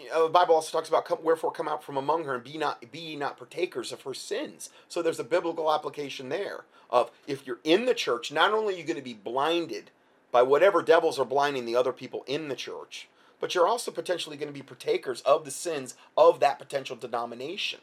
you 0.00 0.08
know, 0.10 0.24
the 0.24 0.32
Bible 0.32 0.54
also 0.54 0.76
talks 0.76 0.88
about 0.88 1.04
come, 1.04 1.18
wherefore 1.22 1.50
come 1.50 1.66
out 1.66 1.82
from 1.82 1.96
among 1.96 2.24
her 2.24 2.34
and 2.34 2.44
be 2.44 2.56
not 2.56 2.92
be 2.92 3.16
not 3.16 3.36
partakers 3.36 3.90
of 3.90 4.02
her 4.02 4.14
sins. 4.14 4.70
So 4.88 5.02
there's 5.02 5.18
a 5.18 5.24
biblical 5.24 5.72
application 5.72 6.28
there 6.28 6.64
of 6.90 7.10
if 7.26 7.46
you're 7.46 7.58
in 7.64 7.86
the 7.86 7.94
church, 7.94 8.30
not 8.30 8.52
only 8.52 8.74
are 8.74 8.76
you 8.78 8.84
going 8.84 8.96
to 8.96 9.02
be 9.02 9.14
blinded 9.14 9.90
by 10.30 10.42
whatever 10.42 10.82
devils 10.82 11.18
are 11.18 11.24
blinding 11.24 11.64
the 11.64 11.76
other 11.76 11.92
people 11.92 12.22
in 12.26 12.48
the 12.48 12.54
church, 12.54 13.08
but 13.40 13.54
you're 13.54 13.66
also 13.66 13.90
potentially 13.90 14.36
going 14.36 14.52
to 14.52 14.58
be 14.58 14.62
partakers 14.62 15.20
of 15.22 15.44
the 15.44 15.50
sins 15.50 15.94
of 16.16 16.40
that 16.40 16.58
potential 16.58 16.96
denomination. 16.96 17.80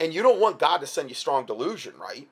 And 0.00 0.12
you 0.12 0.22
don't 0.22 0.40
want 0.40 0.58
God 0.58 0.78
to 0.78 0.86
send 0.86 1.08
you 1.08 1.14
strong 1.14 1.46
delusion, 1.46 1.94
right? 2.00 2.28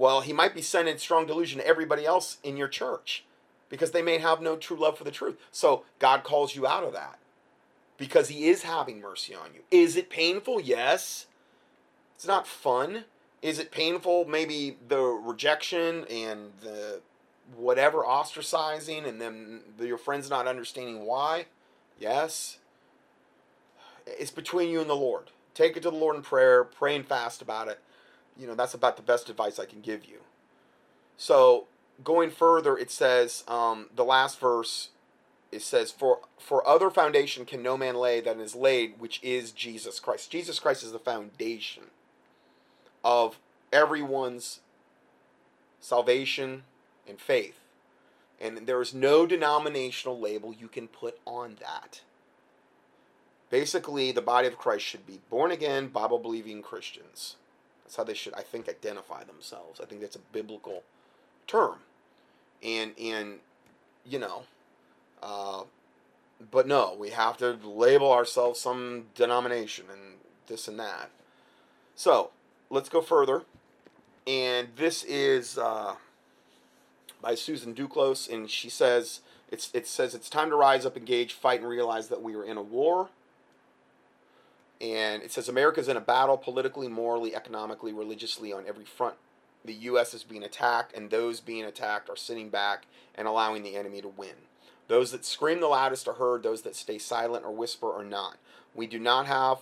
Well, 0.00 0.22
he 0.22 0.32
might 0.32 0.54
be 0.54 0.62
sending 0.62 0.96
strong 0.96 1.26
delusion 1.26 1.60
to 1.60 1.66
everybody 1.66 2.06
else 2.06 2.38
in 2.42 2.56
your 2.56 2.68
church 2.68 3.22
because 3.68 3.90
they 3.90 4.00
may 4.00 4.16
have 4.16 4.40
no 4.40 4.56
true 4.56 4.78
love 4.78 4.96
for 4.96 5.04
the 5.04 5.10
truth. 5.10 5.36
So 5.52 5.84
God 5.98 6.24
calls 6.24 6.56
you 6.56 6.66
out 6.66 6.84
of 6.84 6.94
that 6.94 7.18
because 7.98 8.28
he 8.28 8.48
is 8.48 8.62
having 8.62 9.02
mercy 9.02 9.34
on 9.34 9.50
you. 9.52 9.60
Is 9.70 9.96
it 9.96 10.08
painful? 10.08 10.58
Yes. 10.58 11.26
It's 12.16 12.26
not 12.26 12.46
fun. 12.46 13.04
Is 13.42 13.58
it 13.58 13.70
painful? 13.70 14.24
Maybe 14.24 14.78
the 14.88 15.02
rejection 15.02 16.06
and 16.10 16.52
the 16.62 17.02
whatever 17.54 17.98
ostracizing 18.02 19.06
and 19.06 19.20
then 19.20 19.60
your 19.78 19.98
friends 19.98 20.30
not 20.30 20.46
understanding 20.46 21.04
why. 21.04 21.44
Yes. 21.98 22.56
It's 24.06 24.30
between 24.30 24.70
you 24.70 24.80
and 24.80 24.88
the 24.88 24.96
Lord. 24.96 25.24
Take 25.52 25.76
it 25.76 25.82
to 25.82 25.90
the 25.90 25.96
Lord 25.98 26.16
in 26.16 26.22
prayer, 26.22 26.64
pray 26.64 26.96
and 26.96 27.06
fast 27.06 27.42
about 27.42 27.68
it. 27.68 27.80
You 28.40 28.46
know, 28.46 28.54
that's 28.54 28.74
about 28.74 28.96
the 28.96 29.02
best 29.02 29.28
advice 29.28 29.58
I 29.58 29.66
can 29.66 29.82
give 29.82 30.06
you. 30.06 30.20
So, 31.18 31.66
going 32.02 32.30
further, 32.30 32.78
it 32.78 32.90
says, 32.90 33.44
um, 33.46 33.90
the 33.94 34.04
last 34.04 34.40
verse, 34.40 34.88
it 35.52 35.60
says, 35.60 35.90
for, 35.90 36.20
for 36.38 36.66
other 36.66 36.88
foundation 36.88 37.44
can 37.44 37.62
no 37.62 37.76
man 37.76 37.96
lay 37.96 38.22
than 38.22 38.40
is 38.40 38.54
laid, 38.54 38.98
which 38.98 39.20
is 39.22 39.50
Jesus 39.52 40.00
Christ. 40.00 40.30
Jesus 40.30 40.58
Christ 40.58 40.82
is 40.82 40.92
the 40.92 40.98
foundation 40.98 41.84
of 43.04 43.38
everyone's 43.72 44.60
salvation 45.80 46.62
and 47.06 47.20
faith. 47.20 47.58
And 48.40 48.66
there 48.66 48.80
is 48.80 48.94
no 48.94 49.26
denominational 49.26 50.18
label 50.18 50.54
you 50.54 50.68
can 50.68 50.88
put 50.88 51.18
on 51.26 51.58
that. 51.60 52.00
Basically, 53.50 54.12
the 54.12 54.22
body 54.22 54.48
of 54.48 54.56
Christ 54.56 54.86
should 54.86 55.06
be 55.06 55.20
born 55.28 55.50
again, 55.50 55.88
Bible 55.88 56.18
believing 56.18 56.62
Christians. 56.62 57.36
That's 57.90 57.96
how 57.96 58.04
they 58.04 58.14
should, 58.14 58.34
I 58.34 58.42
think, 58.42 58.68
identify 58.68 59.24
themselves. 59.24 59.80
I 59.80 59.84
think 59.84 60.00
that's 60.00 60.14
a 60.14 60.20
biblical 60.32 60.84
term. 61.48 61.78
And, 62.62 62.92
and 62.96 63.40
you 64.06 64.20
know, 64.20 64.44
uh, 65.20 65.64
but 66.52 66.68
no, 66.68 66.96
we 66.96 67.10
have 67.10 67.36
to 67.38 67.58
label 67.64 68.12
ourselves 68.12 68.60
some 68.60 69.06
denomination 69.16 69.86
and 69.92 70.18
this 70.46 70.68
and 70.68 70.78
that. 70.78 71.10
So, 71.96 72.30
let's 72.70 72.88
go 72.88 73.00
further. 73.00 73.42
And 74.24 74.68
this 74.76 75.02
is. 75.02 75.58
Uh, 75.58 75.96
by 77.22 77.34
Susan 77.34 77.74
Duclos, 77.74 78.32
and 78.32 78.50
she 78.50 78.70
says 78.70 79.20
it's 79.50 79.70
it 79.74 79.86
says 79.86 80.14
it's 80.14 80.30
time 80.30 80.48
to 80.50 80.56
rise 80.56 80.86
up, 80.86 80.96
engage, 80.96 81.34
fight, 81.34 81.60
and 81.60 81.68
realize 81.68 82.08
that 82.08 82.22
we 82.22 82.34
are 82.34 82.44
in 82.44 82.56
a 82.56 82.62
war. 82.62 83.10
And 84.80 85.22
it 85.22 85.30
says 85.30 85.48
America's 85.48 85.88
in 85.88 85.96
a 85.96 86.00
battle 86.00 86.38
politically, 86.38 86.88
morally, 86.88 87.34
economically, 87.34 87.92
religiously 87.92 88.52
on 88.52 88.66
every 88.66 88.84
front. 88.84 89.16
The 89.64 89.74
U.S. 89.74 90.14
is 90.14 90.24
being 90.24 90.42
attacked, 90.42 90.96
and 90.96 91.10
those 91.10 91.40
being 91.40 91.64
attacked 91.64 92.08
are 92.08 92.16
sitting 92.16 92.48
back 92.48 92.86
and 93.14 93.28
allowing 93.28 93.62
the 93.62 93.76
enemy 93.76 94.00
to 94.00 94.08
win. 94.08 94.36
Those 94.88 95.12
that 95.12 95.24
scream 95.24 95.60
the 95.60 95.68
loudest 95.68 96.08
are 96.08 96.14
heard, 96.14 96.42
those 96.42 96.62
that 96.62 96.74
stay 96.74 96.98
silent 96.98 97.44
or 97.44 97.52
whisper 97.52 97.92
are 97.92 98.04
not. 98.04 98.38
We 98.74 98.86
do 98.86 98.98
not 98.98 99.26
have 99.26 99.58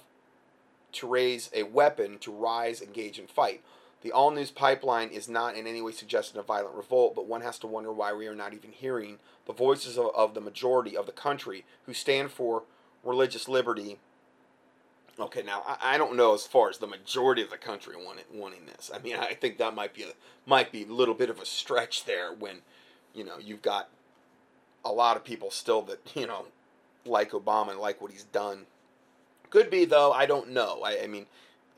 to 0.93 1.07
raise 1.07 1.51
a 1.53 1.65
weapon 1.65 2.19
to 2.19 2.33
rise, 2.33 2.81
engage, 2.81 3.19
and 3.19 3.29
fight. 3.29 3.63
The 4.03 4.13
all 4.13 4.31
news 4.31 4.53
pipeline 4.53 5.11
is 5.11 5.29
not 5.29 5.57
in 5.57 5.67
any 5.67 5.83
way 5.83 5.93
suggesting 5.93 6.39
a 6.39 6.43
violent 6.43 6.77
revolt, 6.77 7.17
but 7.17 7.27
one 7.27 7.41
has 7.41 7.59
to 7.59 7.67
wonder 7.67 7.93
why 7.93 8.13
we 8.13 8.29
are 8.29 8.35
not 8.35 8.55
even 8.55 8.71
hearing 8.71 9.19
the 9.47 9.53
voices 9.53 9.99
of, 9.99 10.11
of 10.15 10.35
the 10.35 10.41
majority 10.41 10.97
of 10.97 11.07
the 11.07 11.13
country 11.13 11.65
who 11.87 11.93
stand 11.93 12.31
for 12.31 12.63
religious 13.03 13.49
liberty. 13.49 13.99
Okay, 15.21 15.43
now 15.43 15.63
I, 15.67 15.95
I 15.95 15.99
don't 15.99 16.17
know 16.17 16.35
as 16.35 16.47
far 16.47 16.71
as 16.71 16.79
the 16.79 16.87
majority 16.87 17.43
of 17.43 17.51
the 17.51 17.57
country 17.57 17.95
wanting, 17.97 18.25
wanting 18.33 18.67
this. 18.67 18.91
I 18.95 18.99
mean, 18.99 19.17
I 19.17 19.35
think 19.35 19.59
that 19.59 19.75
might 19.75 19.95
be 19.95 20.03
a 20.05 20.13
might 20.47 20.71
be 20.71 20.85
a 20.85 20.87
little 20.87 21.15
bit 21.15 21.31
of 21.31 21.41
a 21.41 21.47
stretch 21.47 22.05
there 22.05 22.33
when, 22.33 22.59
you 23.15 23.25
know, 23.25 23.39
you've 23.39 23.63
got 23.63 23.89
a 24.85 24.93
lot 24.93 25.17
of 25.17 25.25
people 25.25 25.51
still 25.51 25.83
that 25.83 26.13
you 26.15 26.27
know 26.27 26.47
like 27.05 27.33
Obama 27.33 27.71
and 27.71 27.81
like 27.81 28.01
what 28.01 28.13
he's 28.13 28.25
done. 28.25 28.67
Could 29.51 29.71
be 29.71 29.85
though. 29.85 30.13
I 30.13 30.27
don't 30.27 30.51
know. 30.51 30.83
I, 30.85 31.03
I 31.03 31.07
mean, 31.07 31.27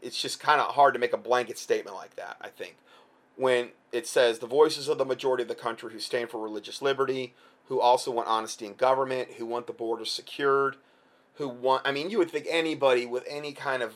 it's 0.03 0.20
just 0.20 0.40
kind 0.40 0.61
of 0.61 0.74
hard 0.74 0.94
to 0.94 1.00
make 1.00 1.12
a 1.12 1.18
blanket 1.18 1.59
statement 1.59 1.96
like 1.96 2.16
that. 2.16 2.37
I 2.40 2.48
think 2.48 2.76
when 3.37 3.70
it 3.92 4.07
says 4.07 4.38
the 4.38 4.46
voices 4.46 4.88
of 4.88 4.98
the 4.98 5.05
majority 5.05 5.42
of 5.42 5.48
the 5.48 5.55
country 5.55 5.92
who 5.92 6.00
stand 6.00 6.31
for 6.31 6.38
religious 6.38 6.83
liberty, 6.83 7.35
who 7.68 7.81
also 7.81 8.11
want 8.11 8.29
honesty 8.29 8.66
in 8.66 8.74
government, 8.74 9.29
who 9.38 9.46
want 9.46 9.66
the 9.66 9.72
borders 9.72 10.11
secured, 10.11 10.76
who 11.40 11.48
want. 11.48 11.87
I 11.87 11.90
mean, 11.90 12.11
you 12.11 12.18
would 12.18 12.31
think 12.31 12.46
anybody 12.48 13.07
with 13.07 13.24
any 13.26 13.53
kind 13.53 13.83
of 13.83 13.94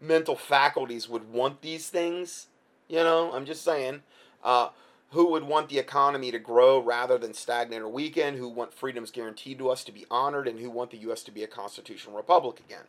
mental 0.00 0.36
faculties 0.36 1.08
would 1.08 1.30
want 1.30 1.60
these 1.60 1.90
things. 1.90 2.46
You 2.88 2.98
know, 2.98 3.32
I'm 3.32 3.44
just 3.44 3.62
saying. 3.62 4.02
Uh, 4.42 4.68
who 5.10 5.30
would 5.30 5.44
want 5.44 5.68
the 5.68 5.78
economy 5.78 6.30
to 6.30 6.38
grow 6.38 6.78
rather 6.78 7.18
than 7.18 7.32
stagnate 7.34 7.80
or 7.80 7.88
weaken, 7.88 8.36
who 8.36 8.48
want 8.48 8.74
freedoms 8.74 9.10
guaranteed 9.10 9.58
to 9.58 9.70
us 9.70 9.82
to 9.84 9.92
be 9.92 10.06
honored, 10.10 10.46
and 10.46 10.60
who 10.60 10.70
want 10.70 10.90
the 10.90 10.98
U.S. 10.98 11.22
to 11.24 11.30
be 11.30 11.42
a 11.42 11.48
constitutional 11.48 12.16
republic 12.16 12.60
again. 12.60 12.84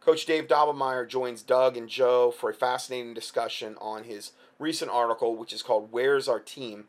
Coach 0.00 0.26
Dave 0.26 0.48
Daubenmire 0.48 1.08
joins 1.08 1.42
Doug 1.42 1.76
and 1.76 1.88
Joe 1.88 2.30
for 2.30 2.50
a 2.50 2.54
fascinating 2.54 3.14
discussion 3.14 3.76
on 3.80 4.04
his 4.04 4.32
recent 4.58 4.90
article, 4.90 5.36
which 5.36 5.52
is 5.52 5.62
called 5.62 5.88
Where's 5.90 6.28
Our 6.28 6.40
Team? 6.40 6.86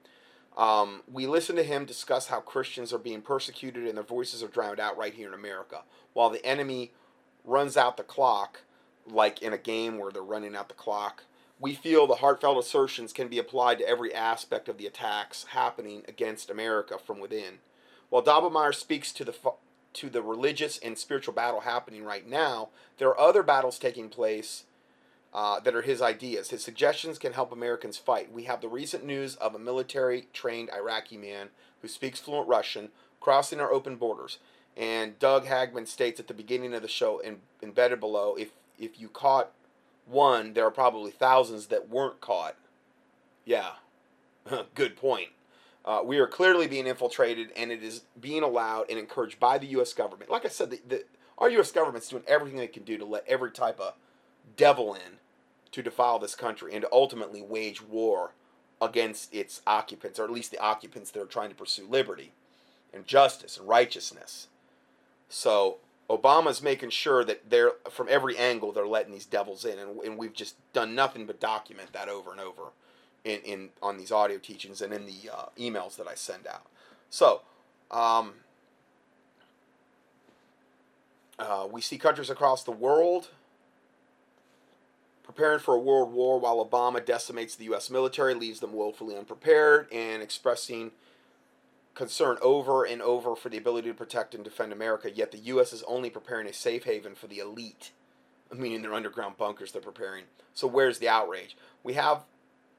Um, 0.58 1.02
we 1.12 1.28
listen 1.28 1.56
to 1.58 1.64
him 1.64 1.86
discuss 1.86 2.28
how 2.28 2.40
Christians 2.40 2.94
are 2.94 2.98
being 2.98 3.22
persecuted 3.22 3.88
and 3.88 3.98
their 3.98 4.04
voices 4.04 4.42
are 4.42 4.48
drowned 4.48 4.80
out 4.80 4.98
right 4.98 5.14
here 5.14 5.28
in 5.28 5.34
America, 5.34 5.82
while 6.14 6.30
the 6.30 6.46
enemy 6.46 6.92
runs 7.44 7.76
out 7.76 7.98
the 7.98 8.04
clock, 8.04 8.62
like 9.06 9.42
in 9.42 9.52
a 9.54 9.58
game 9.58 9.98
where 9.98 10.12
they're 10.12 10.24
running 10.24 10.56
out 10.56 10.70
the 10.70 10.76
clock 10.76 11.24
we 11.60 11.74
feel 11.74 12.06
the 12.06 12.16
heartfelt 12.16 12.58
assertions 12.58 13.14
can 13.14 13.28
be 13.28 13.40
applied 13.40 13.78
to 13.80 13.88
every 13.88 14.14
aspect 14.14 14.68
of 14.68 14.78
the 14.78 14.88
attacks 14.88 15.46
happening 15.50 16.04
against 16.08 16.50
America 16.50 16.98
from 16.98 17.20
within. 17.20 17.60
While 18.10 18.24
Daubenmire 18.24 18.76
speaks 18.76 19.12
to 19.14 19.24
the 19.24 19.36
to 19.94 20.10
the 20.10 20.22
religious 20.22 20.78
and 20.80 20.98
spiritual 20.98 21.34
battle 21.34 21.62
happening 21.62 22.04
right 22.04 22.28
now, 22.28 22.70
there 22.98 23.08
are 23.08 23.20
other 23.20 23.44
battles 23.44 23.80
taking 23.80 24.10
place 24.10 24.66
uh, 25.36 25.60
that 25.60 25.76
are 25.76 25.82
his 25.82 26.02
ideas. 26.02 26.50
His 26.50 26.64
suggestions 26.64 27.20
can 27.20 27.34
help 27.34 27.52
Americans 27.52 27.98
fight. 27.98 28.32
We 28.32 28.44
have 28.44 28.62
the 28.62 28.70
recent 28.70 29.04
news 29.04 29.36
of 29.36 29.54
a 29.54 29.60
military 29.60 30.30
trained 30.32 30.70
Iraqi 30.74 31.18
man 31.18 31.50
who 31.82 31.90
speaks 31.90 32.22
fluent 32.22 32.48
Russian 32.48 32.88
crossing 33.20 33.60
our 33.60 33.72
open 33.72 33.98
borders. 33.98 34.40
And 34.78 35.20
Doug 35.20 35.46
Hagmann 35.46 35.88
states 35.88 36.22
at 36.22 36.28
the 36.28 36.34
beginning 36.34 36.74
of 36.74 36.82
the 36.82 36.88
show, 36.88 37.20
in, 37.20 37.40
embedded 37.62 38.00
below, 38.00 38.36
if 38.36 38.52
if 38.80 39.00
you 39.00 39.10
caught 39.10 39.52
one, 40.06 40.54
there 40.54 40.66
are 40.66 40.72
probably 40.72 41.12
thousands 41.12 41.68
that 41.68 41.90
weren't 41.90 42.22
caught. 42.22 42.56
Yeah, 43.44 43.72
good 44.74 44.96
point. 44.96 45.30
Uh, 45.84 46.02
we 46.04 46.18
are 46.18 46.28
clearly 46.28 46.68
being 46.68 46.88
infiltrated, 46.88 47.52
and 47.58 47.72
it 47.72 47.84
is 47.84 48.02
being 48.20 48.42
allowed 48.42 48.90
and 48.90 48.98
encouraged 48.98 49.40
by 49.40 49.58
the 49.58 49.68
U.S. 49.68 49.94
government. 49.94 50.30
Like 50.30 50.46
I 50.46 50.50
said, 50.50 50.72
the, 50.72 50.82
the, 50.88 51.04
our 51.38 51.50
U.S. 51.52 51.72
government's 51.72 52.10
doing 52.10 52.24
everything 52.28 52.58
they 52.58 52.68
can 52.68 52.84
do 52.84 52.98
to 52.98 53.06
let 53.06 53.26
every 53.28 53.52
type 53.52 53.80
of 53.80 53.94
devil 54.56 54.94
in 54.94 55.20
to 55.76 55.84
defile 55.84 56.20
this 56.20 56.36
country 56.36 56.74
and 56.74 56.82
to 56.82 56.90
ultimately 56.92 57.42
wage 57.42 57.82
war 57.82 58.32
against 58.82 59.34
its 59.34 59.62
occupants, 59.68 60.20
or 60.20 60.24
at 60.24 60.32
least 60.32 60.52
the 60.52 60.60
occupants 60.60 61.12
that 61.12 61.22
are 61.22 61.26
trying 61.28 61.50
to 61.50 61.56
pursue 61.56 61.88
liberty 61.88 62.32
and 62.94 63.06
justice 63.06 63.58
and 63.58 63.68
righteousness. 63.68 64.48
So 65.30 65.78
Obama's 66.10 66.62
making 66.62 66.92
sure 66.92 67.24
that 67.26 67.50
they're 67.50 67.74
from 67.90 68.08
every 68.10 68.38
angle 68.38 68.72
they're 68.72 68.88
letting 68.88 69.14
these 69.14 69.26
devils 69.26 69.66
in, 69.66 69.80
and, 69.80 70.00
and 70.02 70.18
we've 70.18 70.34
just 70.34 70.56
done 70.74 70.96
nothing 70.96 71.26
but 71.26 71.40
document 71.40 71.94
that 71.94 72.10
over 72.10 72.32
and 72.32 72.40
over 72.40 72.64
in, 73.24 73.40
in 73.42 73.70
on 73.82 73.98
these 73.98 74.12
audio 74.12 74.38
teachings 74.38 74.82
and 74.82 74.94
in 74.94 75.06
the 75.06 75.30
uh, 75.34 75.46
emails 75.58 75.96
that 75.98 76.08
I 76.08 76.16
send 76.16 76.48
out. 76.48 76.68
So, 77.10 77.42
um, 77.92 78.34
uh, 81.38 81.68
we 81.70 81.82
see 81.82 81.98
countries 81.98 82.30
across 82.30 82.64
the 82.64 82.72
world 82.72 83.30
preparing 85.36 85.60
for 85.60 85.76
a 85.76 85.80
world 85.80 86.14
war 86.14 86.40
while 86.40 86.66
Obama 86.66 87.06
decimates 87.06 87.56
the 87.56 87.66
U.S. 87.66 87.90
military, 87.90 88.34
leaves 88.34 88.62
them 88.62 88.72
woefully 88.72 89.18
unprepared, 89.18 89.92
and 89.92 90.24
expressing 90.24 90.92
concern 91.94 92.38
over 92.42 92.86
and 92.86 93.02
over 93.02 93.36
for 93.36 93.50
the 93.50 93.58
ability 93.58 93.90
to 93.90 93.94
protect 93.94 94.34
and 94.34 94.44
defend 94.44 94.72
America, 94.72 95.12
yet 95.12 95.32
the 95.32 95.38
U.S. 95.40 95.74
is 95.74 95.84
only 95.88 96.10
preparing 96.10 96.48
a 96.48 96.54
safe 96.54 96.86
haven 96.86 97.16
for 97.16 97.28
the 97.28 97.40
elite, 97.40 97.92
meaning 98.56 98.82
their 98.82 98.94
underground 98.94 99.38
bunkers 99.38 99.72
they're 99.72 99.82
preparing. 99.82 100.24
So 100.54 100.68
where's 100.68 101.00
the 101.00 101.10
outrage? 101.10 101.58
We 101.84 101.94
have 101.94 102.24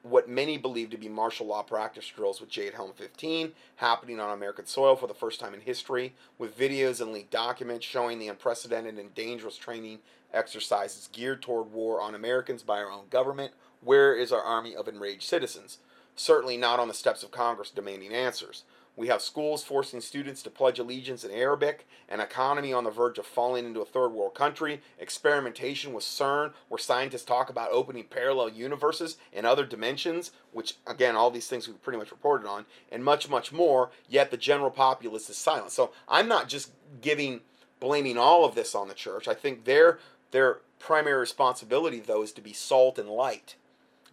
what 0.03 0.29
many 0.29 0.57
believe 0.57 0.89
to 0.91 0.97
be 0.97 1.09
martial 1.09 1.47
law 1.47 1.63
practice 1.63 2.07
drills 2.07 2.39
with 2.39 2.49
Jade 2.49 2.73
Helm 2.73 2.93
15 2.95 3.51
happening 3.77 4.19
on 4.19 4.31
American 4.31 4.65
soil 4.65 4.95
for 4.95 5.07
the 5.07 5.13
first 5.13 5.39
time 5.39 5.53
in 5.53 5.61
history, 5.61 6.13
with 6.37 6.57
videos 6.57 7.01
and 7.01 7.11
leaked 7.11 7.31
documents 7.31 7.85
showing 7.85 8.19
the 8.19 8.27
unprecedented 8.27 8.97
and 8.97 9.13
dangerous 9.13 9.57
training 9.57 9.99
exercises 10.33 11.09
geared 11.11 11.41
toward 11.41 11.71
war 11.71 12.01
on 12.01 12.15
Americans 12.15 12.63
by 12.63 12.79
our 12.79 12.91
own 12.91 13.05
government. 13.09 13.53
Where 13.81 14.15
is 14.15 14.31
our 14.31 14.41
army 14.41 14.75
of 14.75 14.87
enraged 14.87 15.23
citizens? 15.23 15.79
Certainly 16.15 16.57
not 16.57 16.79
on 16.79 16.87
the 16.87 16.93
steps 16.93 17.23
of 17.23 17.31
Congress 17.31 17.69
demanding 17.69 18.13
answers. 18.13 18.63
We 18.97 19.09
have 19.09 19.21
schools 19.21 19.63
forcing 19.63 20.01
students 20.01 20.41
to 20.41 20.49
pledge 20.49 20.79
allegiance 20.79 21.23
in 21.23 21.29
Arabic, 21.29 21.87
an 22.09 22.19
economy 22.19 22.73
on 22.73 22.83
the 22.83 22.89
verge 22.89 23.19
of 23.19 23.27
falling 23.27 23.63
into 23.63 23.79
a 23.79 23.85
third 23.85 24.09
world 24.09 24.33
country, 24.33 24.81
experimentation 24.97 25.93
with 25.93 26.03
CERN, 26.03 26.53
where 26.67 26.79
scientists 26.79 27.23
talk 27.23 27.51
about 27.51 27.69
opening 27.71 28.05
parallel 28.05 28.49
universes 28.49 29.17
and 29.31 29.45
other 29.45 29.67
dimensions, 29.67 30.31
which, 30.51 30.77
again, 30.87 31.15
all 31.15 31.29
these 31.29 31.47
things 31.47 31.67
we've 31.67 31.81
pretty 31.83 31.99
much 31.99 32.09
reported 32.09 32.47
on, 32.47 32.65
and 32.91 33.05
much, 33.05 33.29
much 33.29 33.53
more, 33.53 33.91
yet 34.09 34.31
the 34.31 34.37
general 34.37 34.71
populace 34.71 35.29
is 35.29 35.37
silent. 35.37 35.71
So 35.71 35.91
I'm 36.09 36.27
not 36.27 36.49
just 36.49 36.71
giving, 36.99 37.41
blaming 37.79 38.17
all 38.17 38.45
of 38.45 38.55
this 38.55 38.73
on 38.73 38.87
the 38.87 38.95
church. 38.95 39.27
I 39.27 39.35
think 39.35 39.65
their, 39.65 39.99
their 40.31 40.57
primary 40.79 41.19
responsibility, 41.19 41.99
though, 41.99 42.23
is 42.23 42.31
to 42.31 42.41
be 42.41 42.51
salt 42.51 42.97
and 42.97 43.09
light. 43.09 43.57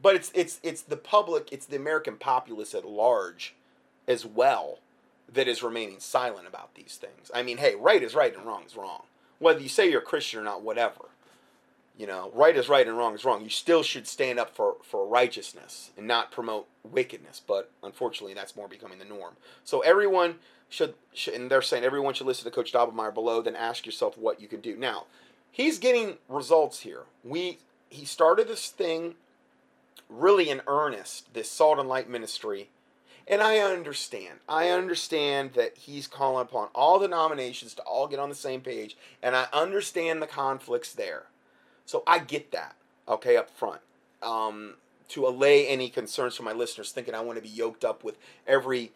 But 0.02 0.14
it's, 0.14 0.30
it's, 0.34 0.60
it's 0.62 0.82
the 0.82 0.98
public, 0.98 1.50
it's 1.50 1.64
the 1.64 1.76
American 1.76 2.16
populace 2.16 2.74
at 2.74 2.84
large 2.84 3.54
as 4.06 4.26
well 4.26 4.78
that 5.32 5.48
is 5.48 5.62
remaining 5.62 6.00
silent 6.00 6.46
about 6.46 6.74
these 6.74 6.98
things. 7.00 7.30
I 7.34 7.42
mean, 7.42 7.58
hey, 7.58 7.74
right 7.74 8.02
is 8.02 8.14
right 8.14 8.34
and 8.34 8.46
wrong 8.46 8.64
is 8.66 8.76
wrong. 8.76 9.02
Whether 9.38 9.60
you 9.60 9.68
say 9.68 9.90
you're 9.90 10.00
a 10.00 10.04
Christian 10.04 10.40
or 10.40 10.44
not, 10.44 10.62
whatever. 10.62 11.06
You 11.96 12.06
know, 12.06 12.30
right 12.34 12.56
is 12.56 12.68
right 12.68 12.86
and 12.86 12.96
wrong 12.96 13.14
is 13.14 13.24
wrong. 13.24 13.42
You 13.42 13.50
still 13.50 13.82
should 13.82 14.06
stand 14.08 14.38
up 14.38 14.54
for, 14.54 14.76
for 14.82 15.06
righteousness 15.06 15.90
and 15.96 16.06
not 16.06 16.32
promote 16.32 16.66
wickedness. 16.82 17.40
But 17.46 17.70
unfortunately, 17.82 18.34
that's 18.34 18.56
more 18.56 18.68
becoming 18.68 18.98
the 18.98 19.04
norm. 19.04 19.34
So 19.64 19.80
everyone 19.80 20.36
should, 20.68 20.94
should 21.12 21.34
and 21.34 21.50
they're 21.50 21.62
saying 21.62 21.84
everyone 21.84 22.14
should 22.14 22.26
listen 22.26 22.44
to 22.44 22.50
Coach 22.50 22.72
Daubenmire 22.72 23.14
below, 23.14 23.42
then 23.42 23.54
ask 23.54 23.86
yourself 23.86 24.18
what 24.18 24.40
you 24.40 24.48
can 24.48 24.60
do. 24.60 24.76
Now, 24.76 25.04
he's 25.52 25.78
getting 25.78 26.18
results 26.28 26.80
here. 26.80 27.02
We 27.22 27.58
He 27.90 28.04
started 28.04 28.48
this 28.48 28.68
thing 28.70 29.14
really 30.08 30.50
in 30.50 30.62
earnest, 30.66 31.32
this 31.32 31.50
Salt 31.50 31.78
and 31.78 31.88
Light 31.88 32.08
ministry 32.08 32.70
and 33.26 33.42
I 33.42 33.58
understand. 33.58 34.40
I 34.48 34.68
understand 34.68 35.52
that 35.54 35.76
he's 35.78 36.06
calling 36.06 36.42
upon 36.42 36.68
all 36.74 36.98
the 36.98 37.08
nominations 37.08 37.74
to 37.74 37.82
all 37.82 38.06
get 38.06 38.18
on 38.18 38.28
the 38.28 38.34
same 38.34 38.60
page, 38.60 38.96
and 39.22 39.34
I 39.34 39.46
understand 39.52 40.20
the 40.20 40.26
conflicts 40.26 40.92
there. 40.92 41.24
So 41.86 42.02
I 42.06 42.18
get 42.18 42.52
that, 42.52 42.76
okay, 43.08 43.36
up 43.36 43.50
front. 43.50 43.80
Um, 44.22 44.74
to 45.10 45.26
allay 45.26 45.66
any 45.66 45.90
concerns 45.90 46.34
from 46.34 46.46
my 46.46 46.52
listeners 46.52 46.90
thinking 46.90 47.14
I 47.14 47.20
want 47.20 47.36
to 47.36 47.42
be 47.42 47.48
yoked 47.48 47.84
up 47.84 48.02
with 48.02 48.16
every 48.46 48.92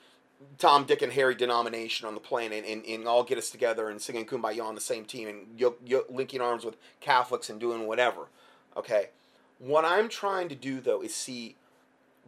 Tom, 0.57 0.85
Dick, 0.85 1.03
and 1.03 1.12
Harry 1.12 1.35
denomination 1.35 2.07
on 2.07 2.14
the 2.14 2.21
planet 2.21 2.64
and, 2.67 2.85
and 2.85 3.07
all 3.07 3.25
get 3.25 3.38
us 3.38 3.51
together 3.51 3.88
and 3.88 4.01
singing 4.01 4.25
Kumbaya 4.25 4.62
on 4.64 4.75
the 4.75 4.81
same 4.81 5.05
team 5.05 5.29
and 5.29 5.59
yo- 5.59 5.77
yo- 5.85 6.05
linking 6.09 6.41
arms 6.41 6.64
with 6.64 6.77
Catholics 7.01 7.51
and 7.51 7.59
doing 7.61 7.87
whatever. 7.87 8.29
Okay? 8.77 9.09
What 9.59 9.85
I'm 9.85 10.09
trying 10.09 10.49
to 10.49 10.55
do, 10.55 10.81
though, 10.81 11.03
is 11.03 11.14
see 11.14 11.57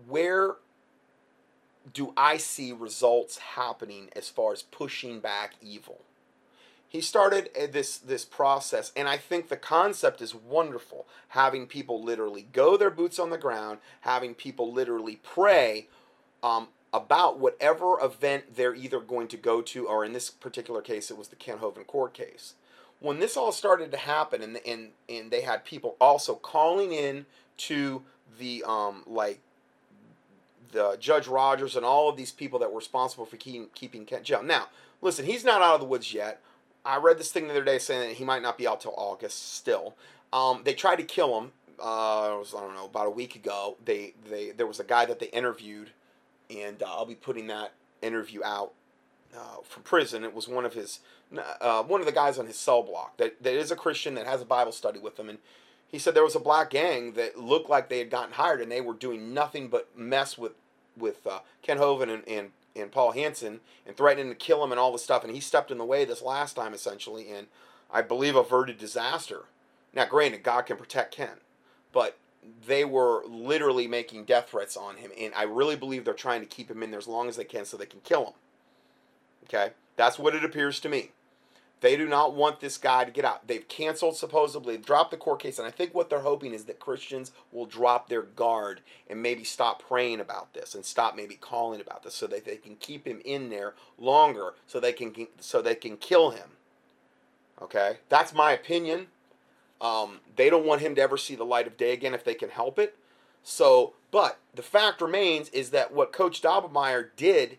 where 0.09 0.57
do 1.93 2.13
I 2.17 2.37
see 2.37 2.73
results 2.73 3.39
happening 3.39 4.11
as 4.15 4.29
far 4.29 4.53
as 4.53 4.63
pushing 4.63 5.21
back 5.21 5.55
evil. 5.61 6.03
He 6.89 7.01
started 7.01 7.51
uh, 7.57 7.69
this 7.71 7.99
this 7.99 8.25
process, 8.25 8.91
and 8.97 9.09
I 9.09 9.17
think 9.17 9.49
the 9.49 9.57
concept 9.57 10.21
is 10.21 10.35
wonderful. 10.35 11.07
Having 11.29 11.69
people 11.69 12.03
literally 12.03 12.49
go 12.53 12.77
their 12.77 12.91
boots 12.91 13.19
on 13.21 13.31
the 13.31 13.39
ground, 13.39 13.79
having 14.01 14.35
people 14.35 14.73
literally 14.73 15.21
pray 15.23 15.87
um, 16.43 16.69
about 16.93 17.39
whatever 17.39 17.97
event 18.03 18.57
they're 18.57 18.75
either 18.75 18.99
going 18.99 19.29
to 19.29 19.37
go 19.37 19.63
to, 19.63 19.87
or 19.87 20.05
in 20.05 20.13
this 20.13 20.31
particular 20.31 20.83
case, 20.83 21.13
it 21.13 21.17
was 21.17 21.29
the 21.29 21.37
Kent 21.37 21.61
Hovind 21.61 21.87
court 21.87 22.13
case. 22.13 22.55
When 22.99 23.21
this 23.21 23.37
all 23.37 23.53
started 23.53 23.93
to 23.93 23.97
happen, 23.97 24.43
and 24.43 24.61
and 24.67 24.91
and 25.09 25.31
they 25.31 25.43
had 25.43 25.65
people 25.65 25.97
also 26.01 26.35
calling 26.35 26.93
in 26.93 27.27
to 27.59 28.03
the 28.37 28.65
um 28.67 29.05
like 29.07 29.39
the 30.73 30.97
Judge 30.99 31.27
Rodgers 31.27 31.77
and 31.77 31.85
all 31.85 32.09
of 32.09 32.17
these 32.17 32.33
people 32.33 32.59
that 32.61 32.71
were 32.71 32.79
responsible 32.79 33.27
for 33.27 33.37
keeping 33.37 33.69
keeping 33.75 34.05
Kent 34.05 34.25
jail. 34.25 34.43
Now, 34.43 34.69
listen, 35.03 35.27
he's 35.27 35.45
not 35.45 35.63
out 35.63 35.75
of 35.75 35.81
the 35.81 35.87
woods 35.87 36.13
yet. 36.13 36.41
I 36.85 36.97
read 36.97 37.19
this 37.19 37.31
thing 37.31 37.47
the 37.47 37.53
other 37.53 37.65
day 37.65 37.79
saying 37.79 38.09
that 38.09 38.17
he 38.17 38.25
might 38.25 38.43
not 38.43 38.57
be 38.57 38.67
out 38.67 38.81
till 38.81 38.95
August 38.97 39.55
still. 39.55 39.95
Um, 40.33 40.63
they 40.65 40.75
tried 40.75 40.97
to 40.97 41.03
kill 41.03 41.39
him. 41.39 41.53
Uh, 41.79 42.33
it 42.35 42.39
was 42.39 42.55
I 42.57 42.61
don't 42.61 42.75
know 42.75 42.87
about 42.87 43.07
a 43.07 43.11
week 43.11 43.37
ago. 43.37 43.77
They 43.85 44.15
they 44.29 44.51
there 44.51 44.67
was 44.67 44.81
a 44.81 44.85
guy 44.85 45.05
that 45.07 45.19
they 45.19 45.27
interviewed, 45.27 45.91
and 46.49 46.83
uh, 46.83 46.87
I'll 46.87 47.07
be 47.07 47.15
putting 47.15 47.47
that 47.49 47.73
interview 48.03 48.43
out 48.45 48.73
uh, 49.37 49.63
from 49.63 49.83
prison. 49.83 50.25
It 50.25 50.35
was 50.35 50.49
one 50.49 50.65
of 50.65 50.75
his 50.75 51.01
uh, 51.61 51.83
one 51.83 52.01
of 52.01 52.07
the 52.07 52.13
guys 52.13 52.39
on 52.39 52.47
his 52.47 52.57
cell 52.57 52.83
block 52.83 53.17
that 53.19 53.43
that 53.43 53.55
is 53.55 53.71
a 53.71 53.77
Christian 53.77 54.15
that 54.15 54.27
has 54.27 54.43
a 54.43 54.47
Bible 54.47 54.73
study 54.73 54.99
with 54.99 55.19
him, 55.19 55.29
and 55.29 55.39
he 55.91 55.99
said 55.99 56.15
there 56.15 56.25
was 56.25 56.37
a 56.37 56.41
black 56.41 56.71
gang 56.71 57.13
that 57.13 57.39
looked 57.39 57.69
like 57.69 57.89
they 57.89 57.99
had 57.99 58.11
gotten 58.11 58.35
hired 58.35 58.61
and 58.61 58.71
they 58.71 58.81
were 58.81 58.95
doing 58.95 59.35
nothing 59.35 59.69
but 59.69 59.97
mess 59.97 60.39
with 60.39 60.53
with 60.97 61.27
uh, 61.27 61.41
Kent 61.63 61.81
Hovind 61.81 62.13
and, 62.13 62.29
and 62.29 62.51
and 62.77 62.93
Paul 62.93 63.13
Hansen 63.13 63.61
and 63.87 63.97
threatening 63.97 64.29
to 64.29 64.35
kill 64.35 64.63
him 64.63 64.71
and 64.71 64.79
all 64.79 64.93
this 64.93 65.03
stuff. 65.03 65.25
And 65.25 65.35
he 65.35 65.41
stepped 65.41 65.71
in 65.71 65.79
the 65.79 65.85
way 65.85 66.05
this 66.05 66.23
last 66.23 66.55
time 66.55 66.73
essentially, 66.73 67.31
and 67.31 67.49
I 67.93 68.03
believe 68.03 68.37
averted 68.37 68.79
disaster. 68.79 69.45
Now, 69.93 70.05
granted, 70.05 70.45
God 70.45 70.63
can 70.63 70.77
protect 70.77 71.15
Ken, 71.15 71.39
but 71.93 72.17
they 72.67 72.85
were 72.85 73.25
literally 73.27 73.89
making 73.89 74.25
death 74.25 74.51
threats 74.51 74.77
on 74.77 74.97
him, 74.97 75.11
and 75.19 75.35
I 75.35 75.43
really 75.43 75.77
believe 75.77 76.05
they're 76.05 76.15
trying 76.15 76.41
to 76.41 76.47
keep 76.47 76.71
him 76.71 76.83
in 76.83 76.91
there 76.91 76.99
as 76.99 77.09
long 77.09 77.29
as 77.29 77.37
they 77.37 77.45
can 77.45 77.65
so 77.65 77.77
they 77.77 77.87
can 77.87 78.01
kill 78.01 78.27
him. 78.27 78.33
Okay, 79.45 79.73
that's 79.97 80.19
what 80.19 80.35
it 80.35 80.45
appears 80.45 80.79
to 80.81 80.89
me. 80.89 81.11
They 81.81 81.97
do 81.97 82.07
not 82.07 82.35
want 82.35 82.61
this 82.61 82.77
guy 82.77 83.05
to 83.05 83.11
get 83.11 83.25
out. 83.25 83.47
They've 83.47 83.67
canceled, 83.67 84.17
supposedly, 84.17 84.77
dropped 84.77 85.11
the 85.11 85.17
court 85.17 85.41
case. 85.41 85.59
And 85.59 85.67
I 85.67 85.71
think 85.71 85.95
what 85.95 86.11
they're 86.11 86.21
hoping 86.21 86.53
is 86.53 86.65
that 86.65 86.79
Christians 86.79 87.33
will 87.53 87.65
drop 87.65 88.09
their 88.09 88.23
guard 88.23 88.83
and 89.09 89.23
maybe 89.23 89.45
stop 89.45 89.83
praying 89.83 90.21
about 90.21 90.53
this 90.53 90.75
and 90.75 90.85
stop 90.85 91.17
maybe 91.17 91.37
calling 91.37 91.81
about 91.81 92.03
this 92.03 92.15
so 92.15 92.27
that 92.27 92.45
they 92.45 92.57
can 92.57 92.77
keep 92.77 93.07
him 93.07 93.23
in 93.25 93.49
there 93.49 93.75
longer 93.99 94.55
so 94.67 94.79
they 94.79 94.93
can, 94.93 95.27
so 95.39 95.63
they 95.63 95.75
can 95.75 95.97
kill 95.97 96.31
him. 96.31 96.51
Okay? 97.63 97.99
That's 98.11 98.35
my 98.35 98.53
opinion. 98.53 99.07
Um, 99.81 100.21
they 100.37 100.51
don't 100.51 100.67
want 100.67 100.83
him 100.83 100.95
to 100.97 101.01
ever 101.01 101.17
see 101.17 101.35
the 101.35 101.45
light 101.45 101.67
of 101.67 101.79
day 101.79 101.95
again 101.95 102.13
if 102.13 102.25
they 102.25 102.35
can 102.35 102.51
help 102.51 102.79
it. 102.79 102.97
So, 103.43 103.95
but 104.11 104.39
the 104.55 104.63
fact 104.63 105.01
remains 105.01 105.49
is 105.49 105.71
that 105.71 105.95
what 105.95 106.13
Coach 106.13 106.43
Daubenmire 106.43 107.09
did 107.17 107.57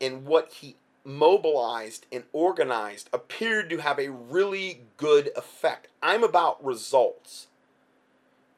and 0.00 0.26
what 0.26 0.52
he 0.54 0.74
mobilized 1.04 2.06
and 2.12 2.24
organized 2.32 3.08
appeared 3.12 3.68
to 3.70 3.78
have 3.78 3.98
a 3.98 4.10
really 4.10 4.82
good 4.96 5.30
effect. 5.36 5.88
I'm 6.02 6.22
about 6.22 6.64
results. 6.64 7.48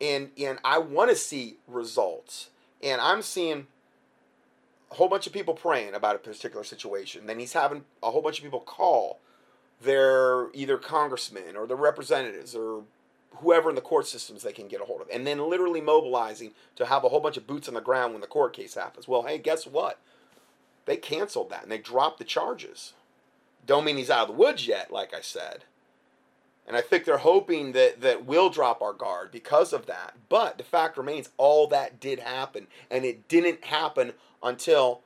And 0.00 0.30
and 0.38 0.58
I 0.64 0.78
want 0.78 1.10
to 1.10 1.16
see 1.16 1.58
results. 1.66 2.50
And 2.82 3.00
I'm 3.00 3.22
seeing 3.22 3.66
a 4.90 4.94
whole 4.94 5.08
bunch 5.08 5.26
of 5.26 5.32
people 5.32 5.54
praying 5.54 5.94
about 5.94 6.16
a 6.16 6.18
particular 6.18 6.64
situation. 6.64 7.26
Then 7.26 7.38
he's 7.38 7.54
having 7.54 7.84
a 8.02 8.10
whole 8.10 8.22
bunch 8.22 8.38
of 8.38 8.44
people 8.44 8.60
call 8.60 9.20
their 9.80 10.48
either 10.52 10.76
congressmen 10.78 11.56
or 11.56 11.66
the 11.66 11.76
representatives 11.76 12.54
or 12.54 12.84
whoever 13.36 13.68
in 13.68 13.74
the 13.74 13.80
court 13.80 14.06
systems 14.06 14.42
they 14.42 14.52
can 14.52 14.68
get 14.68 14.80
a 14.80 14.84
hold 14.84 15.00
of. 15.00 15.08
And 15.12 15.26
then 15.26 15.48
literally 15.48 15.80
mobilizing 15.80 16.52
to 16.76 16.86
have 16.86 17.04
a 17.04 17.08
whole 17.08 17.20
bunch 17.20 17.36
of 17.36 17.46
boots 17.46 17.68
on 17.68 17.74
the 17.74 17.80
ground 17.80 18.12
when 18.12 18.20
the 18.20 18.26
court 18.26 18.52
case 18.52 18.74
happens. 18.74 19.08
Well, 19.08 19.22
hey, 19.22 19.38
guess 19.38 19.66
what? 19.66 19.98
They 20.86 20.96
canceled 20.96 21.50
that 21.50 21.62
and 21.62 21.72
they 21.72 21.78
dropped 21.78 22.18
the 22.18 22.24
charges. 22.24 22.92
Don't 23.66 23.84
mean 23.84 23.96
he's 23.96 24.10
out 24.10 24.28
of 24.28 24.36
the 24.36 24.40
woods 24.40 24.66
yet, 24.66 24.90
like 24.90 25.14
I 25.14 25.20
said. 25.20 25.64
And 26.66 26.76
I 26.76 26.80
think 26.80 27.04
they're 27.04 27.18
hoping 27.18 27.72
that, 27.72 28.00
that 28.00 28.24
we'll 28.24 28.48
drop 28.48 28.80
our 28.80 28.92
guard 28.92 29.30
because 29.30 29.72
of 29.72 29.86
that. 29.86 30.14
But 30.28 30.56
the 30.56 30.64
fact 30.64 30.96
remains, 30.96 31.30
all 31.36 31.66
that 31.68 32.00
did 32.00 32.20
happen. 32.20 32.68
And 32.90 33.04
it 33.04 33.28
didn't 33.28 33.64
happen 33.64 34.12
until, 34.42 35.02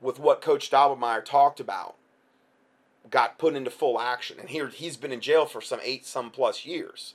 with 0.00 0.20
what 0.20 0.40
Coach 0.40 0.70
Daubenmire 0.70 1.24
talked 1.24 1.58
about, 1.58 1.96
got 3.10 3.38
put 3.38 3.56
into 3.56 3.70
full 3.70 4.00
action. 4.00 4.38
And 4.38 4.50
here 4.50 4.68
he's 4.68 4.96
been 4.96 5.12
in 5.12 5.20
jail 5.20 5.46
for 5.46 5.60
some 5.60 5.80
eight 5.82 6.06
some 6.06 6.30
plus 6.30 6.64
years. 6.64 7.14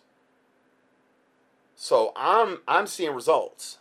So 1.75 2.11
I'm 2.15 2.59
I'm 2.67 2.87
seeing 2.87 3.13
results. 3.13 3.77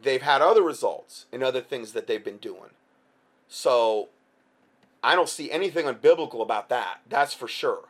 They've 0.00 0.22
had 0.22 0.42
other 0.42 0.62
results 0.62 1.26
in 1.30 1.42
other 1.42 1.60
things 1.60 1.92
that 1.92 2.06
they've 2.06 2.24
been 2.24 2.38
doing. 2.38 2.70
So 3.54 4.08
I 5.04 5.14
don't 5.14 5.28
see 5.28 5.50
anything 5.50 5.84
unbiblical 5.84 6.40
about 6.40 6.70
that. 6.70 7.00
That's 7.06 7.34
for 7.34 7.46
sure. 7.46 7.84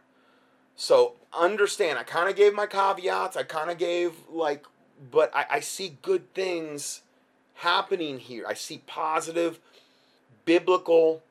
So 0.75 1.15
understand, 1.33 2.01
I 2.01 2.03
kind 2.03 2.29
of 2.29 2.35
gave 2.35 2.53
my 2.53 2.67
caveats. 2.67 3.37
I 3.37 3.45
kind 3.45 3.71
of 3.71 3.79
gave, 3.79 4.15
like, 4.29 4.65
but 5.13 5.31
I, 5.33 5.47
I 5.49 5.61
see 5.61 5.99
good 6.03 6.35
things 6.35 7.03
happening 7.55 8.19
here. 8.19 8.45
I 8.45 8.55
see 8.55 8.83
positive 8.89 9.61
biblical 10.45 11.23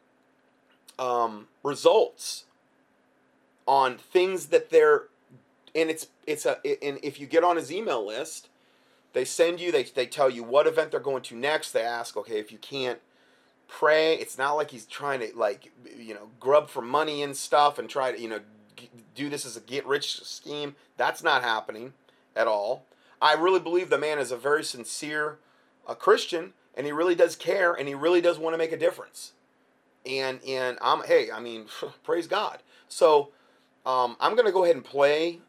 um, 0.97 1.49
results 1.61 2.45
on 3.67 3.97
things 3.97 4.45
that 4.45 4.69
they're 4.69 5.07
and 5.75 5.89
it's 5.89 6.07
it's 6.25 6.45
a 6.45 6.57
and 6.83 6.99
if 7.03 7.19
you 7.19 7.27
get 7.27 7.43
on 7.43 7.57
his 7.57 7.71
email 7.71 8.05
list 8.05 8.49
they 9.13 9.23
send 9.23 9.59
you 9.59 9.71
they, 9.71 9.83
they 9.83 10.05
tell 10.05 10.29
you 10.29 10.43
what 10.43 10.67
event 10.67 10.91
they're 10.91 10.99
going 10.99 11.21
to 11.21 11.35
next 11.35 11.71
they 11.71 11.83
ask 11.83 12.17
okay 12.17 12.39
if 12.39 12.51
you 12.51 12.57
can't 12.57 12.99
pray. 13.71 14.15
It's 14.15 14.37
not 14.37 14.53
like 14.53 14.69
he's 14.69 14.85
trying 14.85 15.21
to 15.21 15.31
like 15.35 15.71
you 15.97 16.13
know 16.13 16.29
grub 16.39 16.69
for 16.69 16.81
money 16.81 17.23
and 17.23 17.35
stuff 17.35 17.79
and 17.79 17.89
try 17.89 18.11
to 18.11 18.19
you 18.21 18.29
know 18.29 18.41
do 19.15 19.29
this 19.29 19.45
as 19.45 19.57
a 19.57 19.61
get 19.61 19.85
rich 19.87 20.21
scheme. 20.23 20.75
That's 20.97 21.23
not 21.23 21.41
happening 21.41 21.93
at 22.35 22.47
all. 22.47 22.85
I 23.21 23.33
really 23.33 23.59
believe 23.59 23.89
the 23.89 23.97
man 23.97 24.19
is 24.19 24.31
a 24.31 24.37
very 24.37 24.63
sincere 24.63 25.39
a 25.87 25.95
Christian 25.95 26.53
and 26.75 26.85
he 26.85 26.91
really 26.91 27.15
does 27.15 27.35
care 27.35 27.73
and 27.73 27.87
he 27.87 27.95
really 27.95 28.21
does 28.21 28.37
want 28.37 28.53
to 28.53 28.57
make 28.57 28.71
a 28.71 28.77
difference. 28.77 29.33
And 30.05 30.39
and 30.47 30.77
I'm 30.81 31.03
hey, 31.03 31.31
I 31.31 31.39
mean, 31.39 31.65
praise 32.03 32.27
God. 32.27 32.59
So 32.89 33.29
um, 33.85 34.17
I'm 34.19 34.35
gonna 34.35 34.51
go 34.51 34.63
ahead 34.63 34.75
and 34.75 34.85
play 34.85 35.39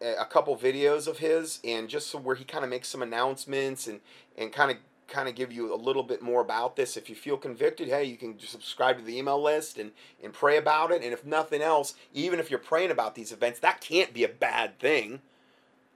a 0.00 0.24
couple 0.24 0.56
videos 0.56 1.06
of 1.06 1.18
his 1.18 1.60
and 1.64 1.88
just 1.88 2.08
so 2.08 2.18
where 2.18 2.34
he 2.34 2.44
kind 2.44 2.64
of 2.64 2.70
makes 2.70 2.88
some 2.88 3.02
announcements 3.02 3.86
and 3.86 4.00
and 4.36 4.52
kind 4.52 4.70
of 4.70 4.76
kind 5.12 5.28
of 5.28 5.34
give 5.34 5.52
you 5.52 5.72
a 5.72 5.76
little 5.76 6.02
bit 6.02 6.22
more 6.22 6.40
about 6.40 6.74
this. 6.74 6.96
If 6.96 7.10
you 7.10 7.14
feel 7.14 7.36
convicted, 7.36 7.88
hey, 7.88 8.04
you 8.04 8.16
can 8.16 8.38
subscribe 8.40 8.98
to 8.98 9.04
the 9.04 9.16
email 9.16 9.40
list 9.40 9.78
and, 9.78 9.92
and 10.22 10.32
pray 10.32 10.56
about 10.56 10.90
it. 10.90 11.02
And 11.02 11.12
if 11.12 11.24
nothing 11.24 11.60
else, 11.60 11.94
even 12.14 12.40
if 12.40 12.50
you're 12.50 12.58
praying 12.58 12.90
about 12.90 13.14
these 13.14 13.30
events, 13.30 13.60
that 13.60 13.80
can't 13.80 14.14
be 14.14 14.24
a 14.24 14.28
bad 14.28 14.78
thing. 14.78 15.20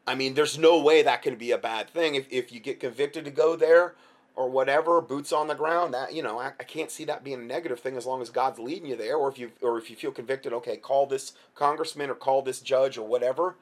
I 0.07 0.15
mean, 0.15 0.35
there's 0.35 0.59
no 0.59 0.81
way 0.81 1.03
that 1.03 1.23
can 1.23 1.37
be 1.37 1.51
a 1.51 1.59
bad 1.59 1.89
thing. 1.89 2.15
If, 2.15 2.27
if 2.31 2.53
you 2.53 2.61
get 2.61 2.79
convicted 2.79 3.25
to 3.25 3.31
go 3.31 3.57
there 3.57 3.95
or 4.37 4.49
whatever, 4.51 5.01
boots 5.01 5.33
on 5.33 5.49
the 5.49 5.55
ground, 5.55 5.95
that 5.95 6.15
you 6.15 6.23
know, 6.23 6.39
I, 6.39 6.53
I 6.61 6.65
can't 6.65 6.91
see 6.91 7.05
that 7.07 7.25
being 7.25 7.41
a 7.41 7.45
negative 7.45 7.81
thing 7.81 7.97
as 7.97 8.07
long 8.07 8.21
as 8.21 8.31
God's 8.31 8.59
leading 8.59 8.87
you 8.87 8.97
there. 8.97 9.17
Or 9.17 9.29
if 9.29 9.39
you 9.39 9.51
or 9.63 9.79
if 9.79 9.91
you 9.91 9.97
feel 9.97 10.13
convicted, 10.13 10.53
okay, 10.53 10.77
call 10.77 11.07
this 11.07 11.33
congressman 11.55 12.11
or 12.11 12.15
call 12.15 12.43
this 12.43 12.61
judge 12.61 12.99
or 12.99 13.07
whatever. 13.09 13.57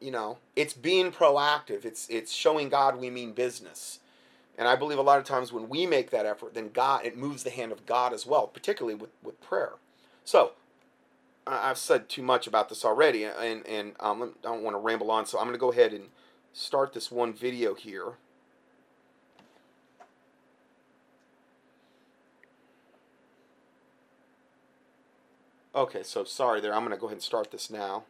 You 0.00 0.10
know, 0.10 0.38
it's 0.54 0.74
being 0.74 1.10
proactive. 1.10 1.84
It's 1.84 2.06
it's 2.08 2.32
showing 2.32 2.68
God 2.68 3.00
we 3.00 3.10
mean 3.10 3.32
business 3.32 3.98
and 4.58 4.68
I 4.68 4.76
believe 4.76 4.98
a 4.98 5.02
lot 5.02 5.18
of 5.18 5.24
times 5.24 5.52
when 5.52 5.68
we 5.68 5.86
make 5.86 6.10
that 6.10 6.26
effort, 6.26 6.54
then 6.54 6.70
God, 6.72 7.04
it 7.04 7.16
moves 7.16 7.42
the 7.42 7.50
hand 7.50 7.72
of 7.72 7.86
God 7.86 8.12
as 8.12 8.26
well, 8.26 8.46
particularly 8.46 8.94
with, 8.94 9.10
with 9.22 9.40
prayer. 9.40 9.72
So, 10.24 10.52
I've 11.46 11.78
said 11.78 12.08
too 12.08 12.22
much 12.22 12.46
about 12.46 12.68
this 12.68 12.84
already, 12.84 13.24
and, 13.24 13.66
and 13.66 13.94
um, 13.98 14.22
I 14.22 14.28
don't 14.42 14.62
want 14.62 14.74
to 14.74 14.78
ramble 14.78 15.10
on, 15.10 15.26
so 15.26 15.38
I'm 15.38 15.44
going 15.44 15.54
to 15.54 15.60
go 15.60 15.72
ahead 15.72 15.92
and 15.92 16.04
start 16.52 16.92
this 16.92 17.10
one 17.10 17.32
video 17.32 17.74
here. 17.74 18.12
Okay, 25.74 26.02
so 26.02 26.22
sorry 26.22 26.60
there. 26.60 26.74
I'm 26.74 26.82
going 26.82 26.94
to 26.94 27.00
go 27.00 27.06
ahead 27.06 27.16
and 27.16 27.22
start 27.22 27.50
this 27.50 27.70
now. 27.70 28.04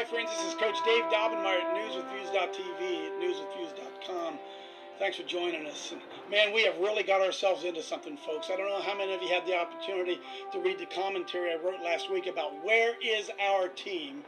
Hi, 0.00 0.06
friends. 0.06 0.30
This 0.30 0.46
is 0.46 0.54
Coach 0.54 0.82
Dave 0.86 1.04
Daubenmire 1.12 1.60
at 1.60 1.76
newswithviews.tv 1.76 3.06
at 3.06 3.20
newswithviews.com. 3.20 4.38
Thanks 4.98 5.18
for 5.18 5.24
joining 5.24 5.66
us. 5.66 5.92
And 5.92 6.00
man, 6.30 6.54
we 6.54 6.64
have 6.64 6.78
really 6.78 7.02
got 7.02 7.20
ourselves 7.20 7.64
into 7.64 7.82
something, 7.82 8.16
folks. 8.16 8.48
I 8.50 8.56
don't 8.56 8.70
know 8.70 8.80
how 8.80 8.96
many 8.96 9.12
of 9.12 9.20
you 9.20 9.28
had 9.28 9.44
the 9.44 9.54
opportunity 9.54 10.18
to 10.52 10.58
read 10.58 10.78
the 10.78 10.86
commentary 10.86 11.52
I 11.52 11.56
wrote 11.56 11.82
last 11.84 12.10
week 12.10 12.28
about 12.28 12.64
where 12.64 12.94
is 13.04 13.30
our 13.38 13.68
team. 13.68 14.24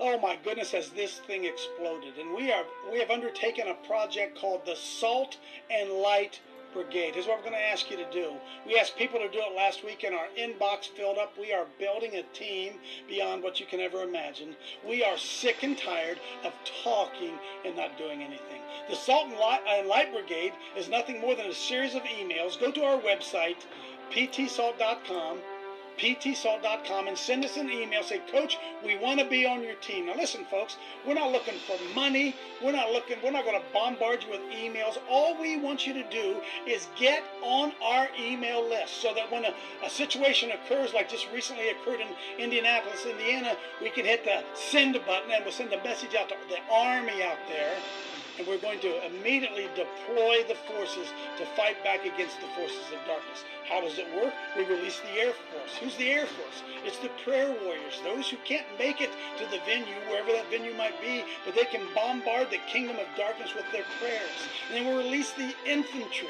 Oh 0.00 0.18
my 0.18 0.40
goodness, 0.42 0.72
has 0.72 0.90
this 0.90 1.20
thing 1.20 1.44
exploded? 1.44 2.18
And 2.18 2.34
we 2.34 2.50
are 2.50 2.64
we 2.90 2.98
have 2.98 3.10
undertaken 3.10 3.68
a 3.68 3.74
project 3.86 4.36
called 4.36 4.66
the 4.66 4.74
Salt 4.74 5.38
and 5.70 5.88
Light 5.88 6.40
Brigade. 6.76 7.14
Here's 7.14 7.26
what 7.26 7.38
we're 7.38 7.50
going 7.50 7.60
to 7.60 7.70
ask 7.72 7.90
you 7.90 7.96
to 7.96 8.10
do. 8.10 8.34
We 8.66 8.78
asked 8.78 8.98
people 8.98 9.18
to 9.18 9.30
do 9.30 9.38
it 9.38 9.56
last 9.56 9.82
week, 9.82 10.04
and 10.04 10.14
our 10.14 10.26
inbox 10.38 10.86
filled 10.86 11.16
up. 11.16 11.32
We 11.38 11.50
are 11.52 11.64
building 11.78 12.16
a 12.16 12.22
team 12.34 12.74
beyond 13.08 13.42
what 13.42 13.58
you 13.58 13.64
can 13.64 13.80
ever 13.80 14.02
imagine. 14.02 14.54
We 14.86 15.02
are 15.02 15.16
sick 15.16 15.62
and 15.62 15.78
tired 15.78 16.20
of 16.44 16.52
talking 16.84 17.38
and 17.64 17.74
not 17.76 17.96
doing 17.96 18.22
anything. 18.22 18.60
The 18.90 18.94
Salt 18.94 19.28
and 19.28 19.36
uh, 19.36 19.88
Light, 19.88 20.12
Brigade 20.12 20.52
is 20.76 20.90
nothing 20.90 21.18
more 21.18 21.34
than 21.34 21.46
a 21.46 21.54
series 21.54 21.94
of 21.94 22.02
emails. 22.02 22.60
Go 22.60 22.70
to 22.70 22.84
our 22.84 23.00
website 23.00 23.64
ptsalt.com 24.12 25.38
ptsalt.com 25.98 27.08
and 27.08 27.16
send 27.16 27.44
us 27.44 27.56
an 27.56 27.70
email. 27.70 28.02
Say, 28.02 28.20
Coach, 28.30 28.58
we 28.84 28.96
want 28.98 29.20
to 29.20 29.26
be 29.26 29.46
on 29.46 29.62
your 29.62 29.74
team. 29.76 30.06
Now, 30.06 30.14
listen, 30.16 30.44
folks, 30.44 30.76
we're 31.06 31.14
not 31.14 31.32
looking 31.32 31.54
for 31.66 31.76
money. 31.94 32.34
We're 32.62 32.72
not 32.72 32.92
looking, 32.92 33.16
we're 33.22 33.30
not 33.30 33.44
going 33.44 33.60
to 33.60 33.66
bombard 33.72 34.24
you 34.24 34.30
with 34.30 34.40
emails. 34.52 34.98
All 35.08 35.40
we 35.40 35.56
want 35.56 35.86
you 35.86 35.92
to 35.94 36.08
do 36.10 36.40
is 36.66 36.88
get 36.98 37.22
on 37.42 37.72
our 37.82 38.08
email 38.18 38.66
list 38.68 39.00
so 39.00 39.14
that 39.14 39.30
when 39.30 39.44
a, 39.44 39.54
a 39.84 39.90
situation 39.90 40.50
occurs, 40.52 40.92
like 40.92 41.08
just 41.08 41.28
recently 41.32 41.70
occurred 41.70 42.00
in 42.00 42.08
Indianapolis, 42.38 43.06
Indiana, 43.06 43.56
we 43.80 43.90
can 43.90 44.04
hit 44.04 44.24
the 44.24 44.44
send 44.54 44.94
button 45.06 45.30
and 45.30 45.44
we'll 45.44 45.52
send 45.52 45.72
a 45.72 45.82
message 45.82 46.14
out 46.14 46.28
to 46.28 46.34
the 46.48 46.58
army 46.72 47.22
out 47.22 47.38
there 47.48 47.74
and 48.38 48.46
we're 48.46 48.58
going 48.58 48.80
to 48.80 49.06
immediately 49.06 49.68
deploy 49.74 50.44
the 50.48 50.56
forces 50.68 51.08
to 51.38 51.46
fight 51.56 51.82
back 51.82 52.04
against 52.04 52.40
the 52.40 52.46
forces 52.56 52.84
of 52.92 53.00
darkness. 53.06 53.44
How 53.68 53.80
does 53.80 53.98
it 53.98 54.06
work? 54.14 54.32
We 54.56 54.64
release 54.64 55.00
the 55.00 55.20
Air 55.20 55.32
Force. 55.32 55.76
Who's 55.80 55.96
the 55.96 56.10
Air 56.10 56.26
Force? 56.26 56.62
It's 56.84 56.98
the 56.98 57.10
prayer 57.24 57.54
warriors, 57.64 58.00
those 58.04 58.28
who 58.28 58.36
can't 58.44 58.66
make 58.78 59.00
it 59.00 59.10
to 59.38 59.44
the 59.50 59.60
venue, 59.66 59.96
wherever 60.08 60.32
that 60.32 60.50
venue 60.50 60.74
might 60.74 61.00
be, 61.00 61.24
but 61.44 61.54
they 61.54 61.64
can 61.64 61.86
bombard 61.94 62.50
the 62.50 62.60
kingdom 62.70 62.96
of 62.96 63.06
darkness 63.16 63.54
with 63.54 63.64
their 63.72 63.84
prayers. 63.98 64.38
And 64.68 64.76
then 64.76 64.86
we'll 64.86 65.02
release 65.02 65.32
the 65.32 65.54
infantry 65.66 66.28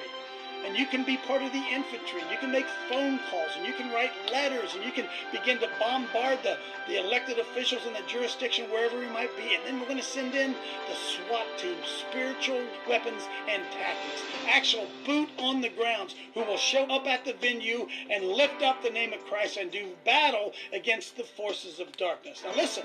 and 0.67 0.77
you 0.77 0.87
can 0.87 1.05
be 1.05 1.17
part 1.17 1.43
of 1.43 1.53
the 1.53 1.63
infantry 1.73 2.21
and 2.21 2.31
you 2.31 2.39
can 2.39 2.51
make 2.51 2.67
phone 2.89 3.21
calls 3.31 3.51
and 3.57 3.65
you 3.65 3.73
can 3.73 3.91
write 3.93 4.11
letters 4.33 4.75
and 4.75 4.85
you 4.85 4.91
can 4.91 5.07
begin 5.31 5.59
to 5.61 5.69
bombard 5.79 6.39
the, 6.43 6.57
the 6.89 6.99
elected 6.99 7.39
officials 7.39 7.87
in 7.87 7.93
the 7.93 8.03
jurisdiction 8.09 8.69
wherever 8.71 8.99
we 8.99 9.09
might 9.09 9.35
be. 9.37 9.55
And 9.55 9.65
then 9.65 9.79
we're 9.79 9.87
going 9.87 9.99
to 9.99 10.03
send 10.03 10.35
in 10.35 10.53
the 10.53 10.95
SWAT 10.95 11.47
team 11.57 11.77
spiritual 11.85 12.65
weapons 12.89 13.23
and 13.49 13.63
tactics 13.71 14.23
actual 14.49 14.87
boot 15.05 15.29
on 15.39 15.61
the 15.61 15.69
grounds 15.69 16.15
who 16.35 16.41
will 16.41 16.57
show 16.57 16.85
up 16.85 17.07
at 17.07 17.25
the 17.25 17.35
venue 17.35 17.87
and 18.11 18.25
lift 18.25 18.63
up 18.63 18.83
the 18.83 18.91
name 18.91 19.13
of 19.13 19.25
Christ 19.27 19.57
and 19.57 19.71
do 19.71 19.89
battle 20.05 20.53
against 20.73 21.17
the 21.17 21.25
forces 21.25 21.79
of 21.79 21.97
darkness. 21.97 22.43
Now 22.45 22.55
listen 22.57 22.85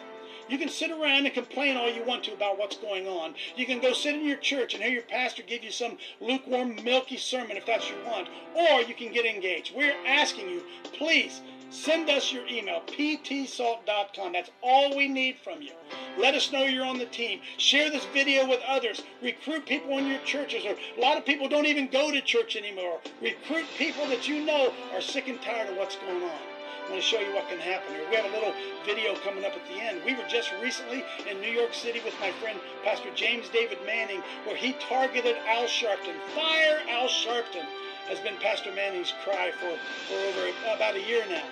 you 0.52 0.58
can 0.58 0.68
sit 0.68 0.92
around 0.92 1.26
and 1.26 1.34
complain 1.34 1.78
all 1.78 1.90
you 1.90 2.04
want 2.04 2.26
to 2.26 2.34
about 2.34 2.60
what's 2.60 2.76
going 2.76 3.08
on. 3.08 3.34
You 3.56 3.66
can 3.66 3.80
go 3.80 3.94
sit 3.94 4.16
in 4.16 4.26
your 4.26 4.36
church 4.38 4.74
and 4.74 4.84
hear 4.84 4.92
your 4.92 5.04
pastor 5.04 5.44
give 5.44 5.64
you 5.64 5.72
some 5.72 5.98
lukewarm, 6.20 6.76
milky 6.84 7.16
sermon 7.16 7.56
if 7.56 7.66
that's 7.66 7.90
what 7.90 7.98
you 7.98 8.06
want. 8.06 8.28
Or 8.54 8.82
you 8.82 8.94
can 8.94 9.14
get 9.14 9.26
engaged. 9.26 9.74
We're 9.74 9.96
asking 10.06 10.50
you, 10.50 10.62
please, 10.92 11.40
send 11.70 12.10
us 12.10 12.34
your 12.34 12.46
email, 12.48 12.82
ptsalt.com. 12.88 14.34
That's 14.34 14.52
all 14.62 14.96
we 14.96 15.08
need 15.08 15.38
from 15.42 15.62
you. 15.62 15.72
Let 16.18 16.36
us 16.36 16.52
know 16.52 16.66
you're 16.66 16.86
on 16.86 16.98
the 16.98 17.06
team. 17.06 17.40
Share 17.56 17.90
this 17.90 18.06
video 18.14 18.46
with 18.46 18.60
others. 18.68 19.02
Recruit 19.22 19.66
people 19.66 19.98
in 20.00 20.06
your 20.06 20.20
churches. 20.20 20.66
Or 20.66 20.76
a 20.98 21.02
lot 21.02 21.18
of 21.18 21.26
people 21.26 21.48
don't 21.48 21.66
even 21.66 21.88
go 21.88 22.12
to 22.12 22.22
church 22.22 22.58
anymore. 22.58 23.00
Recruit 23.22 23.66
people 23.78 24.06
that 24.08 24.28
you 24.28 24.44
know 24.44 24.74
are 24.94 25.02
sick 25.02 25.30
and 25.30 25.42
tired 25.42 25.70
of 25.70 25.78
what's 25.78 25.96
going 25.96 26.24
on. 26.24 26.61
I'm 26.92 27.00
going 27.00 27.08
to 27.08 27.08
show 27.08 27.24
you 27.24 27.34
what 27.34 27.48
can 27.48 27.58
happen 27.58 27.96
here. 27.96 28.04
We 28.10 28.18
have 28.18 28.26
a 28.26 28.36
little 28.36 28.52
video 28.86 29.16
coming 29.24 29.46
up 29.46 29.56
at 29.56 29.64
the 29.72 29.80
end. 29.80 30.04
We 30.04 30.12
were 30.14 30.28
just 30.28 30.52
recently 30.62 31.06
in 31.24 31.40
New 31.40 31.48
York 31.48 31.74
City 31.74 32.02
with 32.04 32.14
my 32.20 32.36
friend 32.44 32.60
Pastor 32.84 33.08
James 33.16 33.48
David 33.48 33.80
Manning, 33.86 34.20
where 34.44 34.58
he 34.58 34.74
targeted 34.74 35.38
Al 35.48 35.72
Sharpton. 35.72 36.20
Fire 36.36 36.84
Al 36.92 37.08
Sharpton 37.08 37.64
has 38.12 38.20
been 38.20 38.36
Pastor 38.44 38.74
Manning's 38.76 39.14
cry 39.24 39.56
for, 39.56 39.72
for 40.12 40.20
over 40.20 40.52
about 40.76 40.96
a 40.96 41.08
year 41.08 41.24
now. 41.30 41.48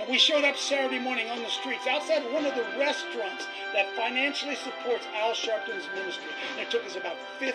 And 0.00 0.08
we 0.08 0.16
showed 0.16 0.44
up 0.44 0.56
Saturday 0.56 0.98
morning 0.98 1.28
on 1.28 1.42
the 1.42 1.52
streets 1.52 1.86
outside 1.86 2.24
one 2.32 2.46
of 2.46 2.54
the 2.54 2.64
restaurants 2.80 3.44
that 3.74 3.92
financially 3.92 4.56
supports 4.56 5.04
Al 5.20 5.36
Sharpton's 5.36 5.84
ministry. 5.94 6.32
And 6.56 6.64
it 6.64 6.70
took 6.70 6.86
us 6.86 6.96
about 6.96 7.20
15 7.40 7.52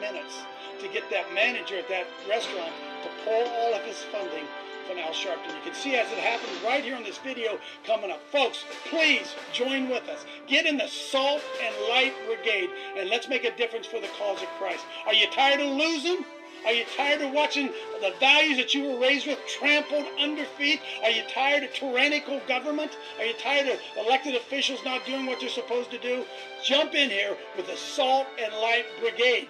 minutes 0.00 0.32
to 0.80 0.88
get 0.88 1.10
that 1.10 1.28
manager 1.34 1.76
at 1.76 1.90
that 1.90 2.06
restaurant 2.26 2.72
to 3.04 3.10
pull 3.28 3.44
all 3.52 3.74
of 3.74 3.82
his 3.82 4.00
funding 4.04 4.48
from 4.86 4.98
Al 4.98 5.12
Sharpton. 5.12 5.54
You 5.56 5.62
can 5.64 5.74
see 5.74 5.96
as 5.96 6.10
it 6.10 6.18
happens 6.18 6.62
right 6.64 6.82
here 6.82 6.96
on 6.96 7.02
this 7.02 7.18
video 7.18 7.58
coming 7.86 8.10
up. 8.10 8.20
Folks, 8.30 8.64
please 8.88 9.34
join 9.52 9.88
with 9.88 10.08
us. 10.08 10.24
Get 10.46 10.66
in 10.66 10.76
the 10.76 10.88
Salt 10.88 11.42
and 11.62 11.74
Light 11.88 12.14
Brigade 12.26 12.70
and 12.96 13.08
let's 13.08 13.28
make 13.28 13.44
a 13.44 13.56
difference 13.56 13.86
for 13.86 14.00
the 14.00 14.08
cause 14.18 14.42
of 14.42 14.48
Christ. 14.58 14.84
Are 15.06 15.14
you 15.14 15.30
tired 15.30 15.60
of 15.60 15.68
losing? 15.76 16.24
Are 16.66 16.72
you 16.72 16.84
tired 16.94 17.22
of 17.22 17.32
watching 17.32 17.72
the 18.00 18.12
values 18.20 18.58
that 18.58 18.74
you 18.74 18.84
were 18.84 18.98
raised 18.98 19.26
with 19.26 19.38
trampled 19.46 20.04
under 20.18 20.44
feet? 20.44 20.80
Are 21.02 21.10
you 21.10 21.22
tired 21.32 21.64
of 21.64 21.72
tyrannical 21.72 22.40
government? 22.46 22.98
Are 23.18 23.24
you 23.24 23.32
tired 23.34 23.66
of 23.68 23.80
elected 23.96 24.34
officials 24.34 24.84
not 24.84 25.06
doing 25.06 25.24
what 25.24 25.40
they're 25.40 25.48
supposed 25.48 25.90
to 25.90 25.98
do? 25.98 26.24
Jump 26.62 26.94
in 26.94 27.08
here 27.08 27.36
with 27.56 27.66
the 27.66 27.76
Salt 27.76 28.26
and 28.38 28.52
Light 28.56 28.84
Brigade. 29.00 29.48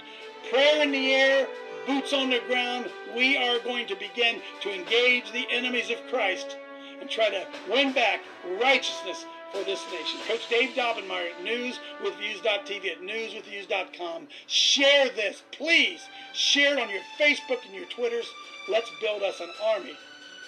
Prayer 0.50 0.82
in 0.82 0.92
the 0.92 1.14
air, 1.14 1.48
boots 1.86 2.12
on 2.12 2.30
the 2.30 2.40
ground, 2.46 2.90
we 3.16 3.36
are 3.36 3.58
going 3.60 3.86
to 3.88 3.96
begin 3.96 4.40
to 4.62 4.72
engage 4.72 5.30
the 5.32 5.46
enemies 5.50 5.90
of 5.90 5.98
Christ 6.08 6.56
and 7.00 7.08
try 7.08 7.30
to 7.30 7.46
win 7.68 7.92
back 7.92 8.20
righteousness 8.60 9.24
for 9.52 9.64
this 9.64 9.84
nation. 9.92 10.20
Coach 10.28 10.48
Dave 10.48 10.70
Daubenmire 10.70 11.30
at 11.30 11.44
newswithviews.tv 11.44 12.92
at 12.92 13.00
newswithviews.com. 13.00 14.28
Share 14.46 15.08
this, 15.10 15.42
please. 15.52 16.00
Share 16.32 16.76
it 16.76 16.80
on 16.80 16.88
your 16.88 17.02
Facebook 17.18 17.64
and 17.66 17.74
your 17.74 17.86
Twitters. 17.86 18.26
Let's 18.68 18.90
build 19.00 19.22
us 19.22 19.40
an 19.40 19.50
army 19.64 19.96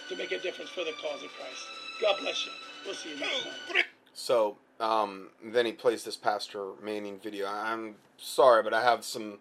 to 0.08 0.16
make 0.16 0.32
a 0.32 0.38
difference 0.38 0.70
for 0.70 0.84
the 0.84 0.92
cause 0.92 1.22
of 1.22 1.30
Christ. 1.30 1.64
God 2.00 2.16
bless 2.20 2.46
you. 2.46 2.52
We'll 2.84 2.94
see 2.94 3.10
you 3.10 3.20
next 3.20 3.42
time. 3.42 3.84
So 4.14 4.56
um, 4.80 5.28
then 5.44 5.66
he 5.66 5.72
plays 5.72 6.04
this 6.04 6.16
Pastor 6.16 6.72
Manning 6.82 7.18
video. 7.18 7.48
I'm 7.48 7.96
sorry, 8.18 8.62
but 8.62 8.74
I 8.74 8.82
have 8.82 9.04
some 9.04 9.38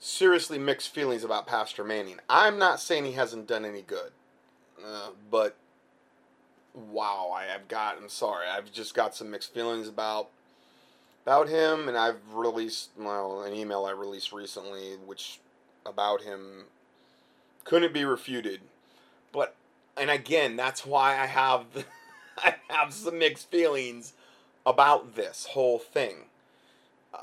seriously 0.00 0.58
mixed 0.58 0.92
feelings 0.92 1.22
about 1.22 1.46
Pastor 1.46 1.84
Manning. 1.84 2.18
I'm 2.28 2.58
not 2.58 2.80
saying 2.80 3.04
he 3.04 3.12
hasn't 3.12 3.46
done 3.46 3.64
any 3.64 3.82
good, 3.82 4.10
uh, 4.84 5.10
but 5.30 5.56
wow, 6.74 7.30
I 7.34 7.44
have 7.44 7.68
got. 7.68 7.98
I'm 7.98 8.08
sorry, 8.08 8.46
I've 8.48 8.72
just 8.72 8.94
got 8.94 9.14
some 9.14 9.30
mixed 9.30 9.54
feelings 9.54 9.86
about 9.86 10.28
about 11.24 11.48
him, 11.48 11.86
and 11.86 11.96
I've 11.96 12.32
released 12.32 12.90
well 12.98 13.42
an 13.42 13.52
email 13.54 13.84
I 13.84 13.92
released 13.92 14.32
recently, 14.32 14.96
which 15.04 15.38
about 15.86 16.22
him 16.22 16.64
couldn't 17.64 17.92
be 17.92 18.04
refuted. 18.04 18.60
But 19.32 19.54
and 19.96 20.10
again, 20.10 20.56
that's 20.56 20.84
why 20.86 21.12
I 21.18 21.26
have 21.26 21.66
I 22.38 22.56
have 22.68 22.92
some 22.94 23.18
mixed 23.18 23.50
feelings 23.50 24.14
about 24.64 25.14
this 25.14 25.46
whole 25.50 25.78
thing. 25.78 26.29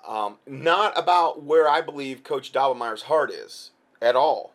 Um, 0.07 0.37
not 0.45 0.97
about 0.97 1.43
where 1.43 1.67
I 1.67 1.81
believe 1.81 2.23
Coach 2.23 2.51
Daubenmire's 2.51 3.03
heart 3.03 3.31
is 3.31 3.71
at 4.01 4.15
all. 4.15 4.53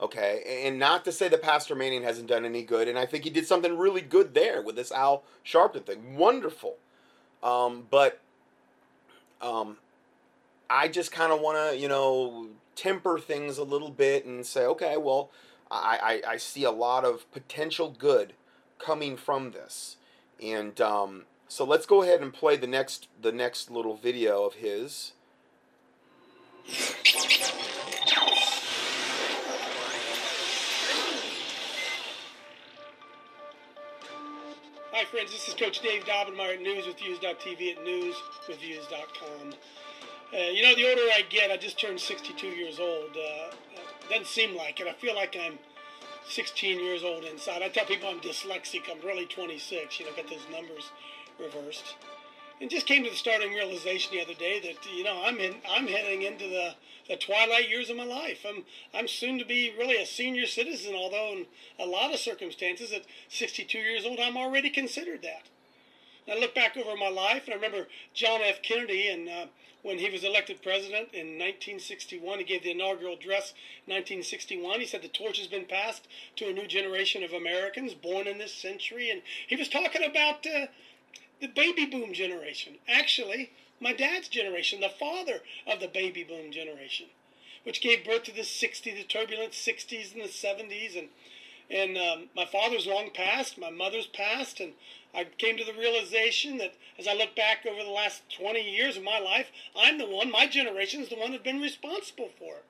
Okay, 0.00 0.62
and 0.66 0.78
not 0.78 1.04
to 1.04 1.12
say 1.12 1.28
that 1.28 1.40
Pastor 1.40 1.74
Manning 1.74 2.02
hasn't 2.02 2.26
done 2.26 2.44
any 2.44 2.62
good, 2.62 2.88
and 2.88 2.98
I 2.98 3.06
think 3.06 3.24
he 3.24 3.30
did 3.30 3.46
something 3.46 3.78
really 3.78 4.00
good 4.00 4.34
there 4.34 4.60
with 4.60 4.74
this 4.74 4.90
Al 4.90 5.22
Sharpton 5.44 5.86
thing. 5.86 6.16
Wonderful. 6.16 6.76
Um, 7.42 7.86
but 7.90 8.20
um, 9.40 9.76
I 10.68 10.88
just 10.88 11.12
kind 11.12 11.32
of 11.32 11.40
want 11.40 11.70
to, 11.70 11.78
you 11.78 11.88
know, 11.88 12.48
temper 12.74 13.18
things 13.18 13.58
a 13.58 13.64
little 13.64 13.90
bit 13.90 14.24
and 14.24 14.44
say, 14.44 14.64
okay, 14.64 14.96
well, 14.96 15.30
I, 15.70 16.20
I, 16.26 16.32
I 16.32 16.36
see 16.38 16.64
a 16.64 16.70
lot 16.70 17.04
of 17.04 17.30
potential 17.30 17.94
good 17.96 18.32
coming 18.78 19.16
from 19.16 19.52
this. 19.52 19.96
And 20.42 20.80
um, 20.80 21.24
so 21.48 21.64
let's 21.64 21.86
go 21.86 22.02
ahead 22.02 22.20
and 22.20 22.32
play 22.32 22.56
the 22.56 22.66
next 22.66 23.08
the 23.20 23.32
next 23.32 23.70
little 23.70 23.96
video 23.96 24.44
of 24.44 24.54
his. 24.54 25.12
Hi, 34.92 35.04
friends. 35.06 35.32
This 35.32 35.48
is 35.48 35.54
Coach 35.54 35.80
Dave 35.80 36.04
Daubenmire 36.04 36.54
at 36.54 36.60
newswithviews.tv 36.60 37.72
at 37.72 37.84
newswithviews.com. 37.84 39.54
Uh, 40.32 40.36
you 40.50 40.62
know, 40.62 40.74
the 40.74 40.88
older 40.88 41.02
I 41.12 41.22
get, 41.28 41.50
I 41.50 41.56
just 41.56 41.78
turned 41.78 42.00
62 42.00 42.46
years 42.46 42.78
old. 42.80 43.10
Uh, 43.10 43.54
doesn't 44.08 44.26
seem 44.26 44.56
like 44.56 44.80
it. 44.80 44.86
I 44.86 44.92
feel 44.92 45.14
like 45.14 45.36
I'm 45.40 45.58
16 46.28 46.80
years 46.80 47.02
old 47.02 47.24
inside. 47.24 47.62
I 47.62 47.68
tell 47.68 47.84
people 47.84 48.08
I'm 48.08 48.20
dyslexic. 48.20 48.82
I'm 48.90 49.04
really 49.04 49.26
26. 49.26 50.00
You 50.00 50.06
know, 50.06 50.12
got 50.16 50.28
those 50.30 50.46
numbers 50.50 50.90
reversed. 51.38 51.96
And 52.60 52.70
just 52.70 52.86
came 52.86 53.04
to 53.04 53.10
the 53.10 53.16
starting 53.16 53.52
realization 53.52 54.12
the 54.12 54.22
other 54.22 54.34
day 54.34 54.60
that 54.60 54.76
you 54.94 55.02
know 55.02 55.22
I'm 55.24 55.38
in 55.38 55.56
I'm 55.68 55.88
heading 55.88 56.22
into 56.22 56.48
the, 56.48 56.74
the 57.08 57.16
twilight 57.16 57.68
years 57.68 57.90
of 57.90 57.96
my 57.96 58.04
life. 58.04 58.46
I'm 58.48 58.64
I'm 58.94 59.08
soon 59.08 59.38
to 59.38 59.44
be 59.44 59.74
really 59.76 60.00
a 60.00 60.06
senior 60.06 60.46
citizen, 60.46 60.94
although 60.94 61.32
in 61.32 61.46
a 61.78 61.86
lot 61.86 62.14
of 62.14 62.20
circumstances 62.20 62.92
at 62.92 63.06
62 63.28 63.76
years 63.76 64.06
old 64.06 64.20
I'm 64.20 64.36
already 64.36 64.70
considered 64.70 65.22
that. 65.22 65.42
And 66.26 66.38
I 66.38 66.40
look 66.40 66.54
back 66.54 66.76
over 66.76 66.96
my 66.96 67.08
life 67.08 67.44
and 67.44 67.52
I 67.52 67.56
remember 67.56 67.88
John 68.14 68.40
F. 68.42 68.62
Kennedy 68.62 69.08
and 69.08 69.28
uh, 69.28 69.46
when 69.84 69.98
he 69.98 70.08
was 70.08 70.24
elected 70.24 70.62
president 70.62 71.12
in 71.12 71.36
1961, 71.36 72.38
he 72.38 72.44
gave 72.44 72.62
the 72.62 72.70
inaugural 72.70 73.12
address 73.12 73.52
in 73.86 73.92
1961. 73.92 74.80
He 74.80 74.86
said 74.86 75.02
the 75.02 75.08
torch 75.08 75.38
has 75.38 75.46
been 75.46 75.66
passed 75.66 76.08
to 76.36 76.48
a 76.48 76.54
new 76.54 76.66
generation 76.66 77.22
of 77.22 77.34
Americans 77.34 77.92
born 77.92 78.26
in 78.26 78.38
this 78.38 78.54
century, 78.54 79.10
and 79.10 79.20
he 79.46 79.56
was 79.56 79.68
talking 79.68 80.02
about. 80.02 80.46
Uh, 80.46 80.66
the 81.40 81.48
baby 81.48 81.84
boom 81.86 82.12
generation. 82.12 82.74
Actually, 82.88 83.52
my 83.80 83.92
dad's 83.92 84.28
generation, 84.28 84.80
the 84.80 84.88
father 84.88 85.40
of 85.66 85.80
the 85.80 85.88
baby 85.88 86.24
boom 86.24 86.52
generation, 86.52 87.06
which 87.64 87.80
gave 87.80 88.04
birth 88.04 88.24
to 88.24 88.32
the 88.32 88.42
60s, 88.42 88.84
the 88.84 89.04
turbulent 89.04 89.52
60s 89.52 90.14
and 90.14 90.22
the 90.22 90.28
70s. 90.28 90.96
And 90.96 91.08
And 91.70 91.96
um, 91.96 92.28
my 92.36 92.44
father's 92.44 92.86
long 92.86 93.10
passed, 93.10 93.58
my 93.58 93.70
mother's 93.70 94.06
passed, 94.06 94.60
and 94.60 94.72
I 95.14 95.24
came 95.38 95.56
to 95.56 95.64
the 95.64 95.72
realization 95.72 96.58
that 96.58 96.74
as 96.98 97.08
I 97.08 97.14
look 97.14 97.34
back 97.34 97.64
over 97.66 97.82
the 97.82 97.90
last 97.90 98.22
20 98.38 98.60
years 98.60 98.96
of 98.96 99.02
my 99.02 99.18
life, 99.18 99.50
I'm 99.76 99.98
the 99.98 100.06
one, 100.06 100.30
my 100.30 100.46
generation 100.46 101.00
is 101.02 101.08
the 101.08 101.16
one 101.16 101.30
that's 101.32 101.42
been 101.42 101.60
responsible 101.60 102.30
for 102.38 102.56
it. 102.56 102.64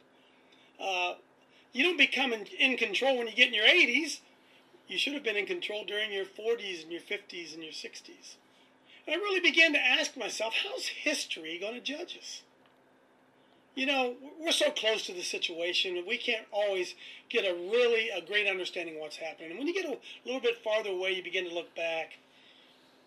Uh, 0.81 1.15
you 1.73 1.83
don't 1.83 1.97
become 1.99 2.33
in, 2.33 2.47
in 2.59 2.77
control 2.77 3.19
when 3.19 3.27
you 3.27 3.35
get 3.35 3.49
in 3.49 3.55
your 3.55 3.67
80s. 3.67 4.21
You 4.87 4.99
should 4.99 5.15
have 5.15 5.25
been 5.25 5.37
in 5.37 5.47
control 5.47 5.85
during 5.85 6.13
your 6.13 6.25
40s 6.25 6.83
and 6.83 6.93
your 6.93 7.01
50s 7.01 7.55
and 7.55 7.63
your 7.63 7.73
60s. 7.73 8.37
And 9.07 9.17
I 9.17 9.19
really 9.19 9.41
began 9.41 9.73
to 9.73 9.79
ask 9.79 10.17
myself, 10.17 10.55
how's 10.65 10.87
history 10.87 11.59
going 11.61 11.75
to 11.75 11.81
judge 11.81 12.17
us? 12.19 12.43
You 13.75 13.87
know, 13.87 14.15
we're 14.41 14.53
so 14.53 14.71
close 14.71 15.05
to 15.07 15.13
the 15.13 15.23
situation 15.23 15.97
that 15.97 16.07
we 16.07 16.17
can't 16.17 16.47
always 16.53 16.95
get 17.29 17.45
a 17.45 17.55
really 17.55 18.09
a 18.09 18.25
great 18.25 18.47
understanding 18.47 18.95
of 18.95 19.01
what's 19.01 19.17
happening. 19.17 19.51
And 19.51 19.59
when 19.59 19.67
you 19.67 19.75
get 19.75 19.85
a 19.85 19.99
little 20.25 20.41
bit 20.41 20.63
farther 20.63 20.91
away, 20.91 21.13
you 21.13 21.25
begin 21.25 21.49
to 21.49 21.55
look 21.55 21.75
back. 21.75 22.19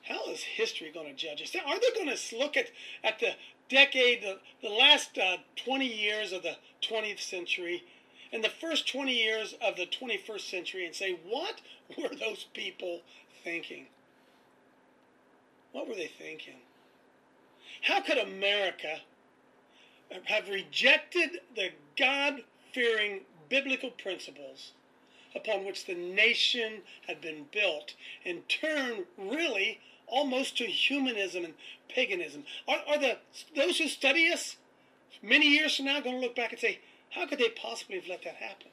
How 0.04 0.30
is 0.30 0.42
history 0.42 0.92
going 0.94 1.08
to 1.08 1.14
judge 1.14 1.42
us? 1.42 1.56
Are 1.56 1.80
they 1.80 1.92
going 1.96 2.16
to 2.16 2.38
look 2.38 2.58
at, 2.58 2.68
at 3.04 3.20
the 3.20 3.32
decade, 3.70 4.24
the, 4.24 4.40
the 4.62 4.74
last 4.74 5.18
uh, 5.18 5.38
20 5.56 5.86
years 5.86 6.32
of 6.32 6.44
the 6.44 6.58
20th 6.82 7.20
century, 7.20 7.84
and 8.32 8.44
the 8.44 8.50
first 8.50 8.88
20 8.92 9.14
years 9.14 9.56
of 9.62 9.76
the 9.78 9.86
21st 9.86 10.50
century 10.50 10.86
and 10.86 10.94
say, 10.94 11.18
what 11.26 11.62
were 11.98 12.14
those 12.16 12.46
people 12.54 13.02
thinking? 13.44 13.88
What 15.78 15.88
were 15.88 15.94
they 15.94 16.08
thinking? 16.08 16.56
How 17.84 18.02
could 18.02 18.18
America 18.18 19.02
have 20.24 20.50
rejected 20.50 21.42
the 21.56 21.70
God 21.96 22.42
fearing 22.74 23.22
biblical 23.48 23.92
principles 23.92 24.72
upon 25.36 25.66
which 25.66 25.86
the 25.86 25.94
nation 25.94 26.82
had 27.06 27.22
been 27.22 27.46
built 27.52 27.94
and 28.26 28.50
turn 28.50 29.06
really 29.20 29.80
almost 30.08 30.58
to 30.58 30.66
humanism 30.66 31.46
and 31.46 31.54
paganism? 31.88 32.46
Are, 32.68 32.80
are 32.88 32.98
the, 32.98 33.18
those 33.56 33.78
who 33.78 33.88
study 33.88 34.32
us 34.32 34.56
many 35.22 35.48
years 35.48 35.76
from 35.76 35.86
now 35.86 36.00
going 36.00 36.16
to 36.16 36.22
look 36.22 36.36
back 36.36 36.54
and 36.54 36.60
say, 36.60 36.80
how 37.12 37.28
could 37.28 37.38
they 37.38 37.50
possibly 37.50 37.98
have 38.00 38.08
let 38.08 38.24
that 38.24 38.38
happen? 38.38 38.72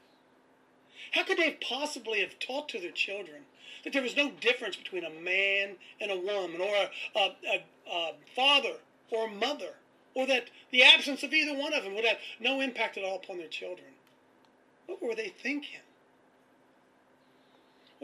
How 1.13 1.25
could 1.25 1.39
they 1.39 1.59
possibly 1.67 2.21
have 2.21 2.39
taught 2.39 2.69
to 2.71 2.81
their 2.81 2.91
children 2.91 3.43
that 3.83 3.93
there 3.93 4.03
was 4.03 4.17
no 4.17 4.31
difference 4.31 4.77
between 4.77 5.05
a 5.05 5.11
man 5.11 5.77
and 6.01 6.11
a 6.11 6.17
woman, 6.17 6.61
or 6.61 6.75
a, 6.75 6.91
a, 7.19 7.37
a, 7.47 7.91
a 7.91 8.13
father 8.35 8.75
or 9.11 9.27
a 9.27 9.31
mother, 9.31 9.75
or 10.15 10.27
that 10.27 10.51
the 10.71 10.83
absence 10.83 11.23
of 11.23 11.33
either 11.33 11.57
one 11.57 11.75
of 11.75 11.85
them 11.85 11.95
would 11.95 12.05
have 12.05 12.19
no 12.41 12.61
impact 12.61 12.97
at 12.97 13.05
all 13.05 13.17
upon 13.17 13.39
their 13.39 13.49
children? 13.49 13.89
What 14.87 15.03
were 15.03 15.15
they 15.15 15.29
thinking? 15.29 15.81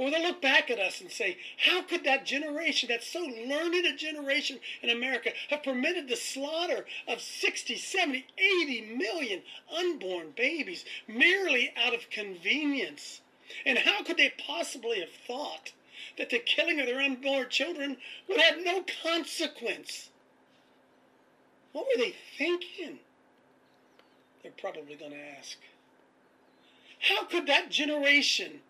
Or 0.00 0.10
they 0.10 0.22
look 0.22 0.40
back 0.40 0.70
at 0.70 0.78
us 0.78 1.02
and 1.02 1.10
say, 1.10 1.36
how 1.58 1.82
could 1.82 2.04
that 2.04 2.24
generation, 2.24 2.88
that 2.88 3.04
so 3.04 3.20
learned 3.20 3.84
a 3.84 3.94
generation 3.94 4.58
in 4.82 4.88
America, 4.88 5.32
have 5.50 5.62
permitted 5.62 6.08
the 6.08 6.16
slaughter 6.16 6.86
of 7.06 7.20
60, 7.20 7.76
70, 7.76 8.24
80 8.38 8.96
million 8.96 9.42
unborn 9.70 10.30
babies 10.34 10.86
merely 11.06 11.74
out 11.76 11.92
of 11.92 12.08
convenience? 12.08 13.20
And 13.66 13.76
how 13.76 14.02
could 14.02 14.16
they 14.16 14.32
possibly 14.38 15.00
have 15.00 15.12
thought 15.26 15.72
that 16.16 16.30
the 16.30 16.38
killing 16.38 16.80
of 16.80 16.86
their 16.86 17.02
unborn 17.02 17.50
children 17.50 17.98
would 18.26 18.40
have 18.40 18.56
no 18.64 18.82
consequence? 19.02 20.08
What 21.72 21.84
were 21.84 22.02
they 22.02 22.14
thinking? 22.38 23.00
They're 24.42 24.52
probably 24.52 24.94
going 24.94 25.12
to 25.12 25.38
ask. 25.38 25.58
How 27.00 27.24
could 27.24 27.46
that 27.48 27.70
generation 27.70 28.62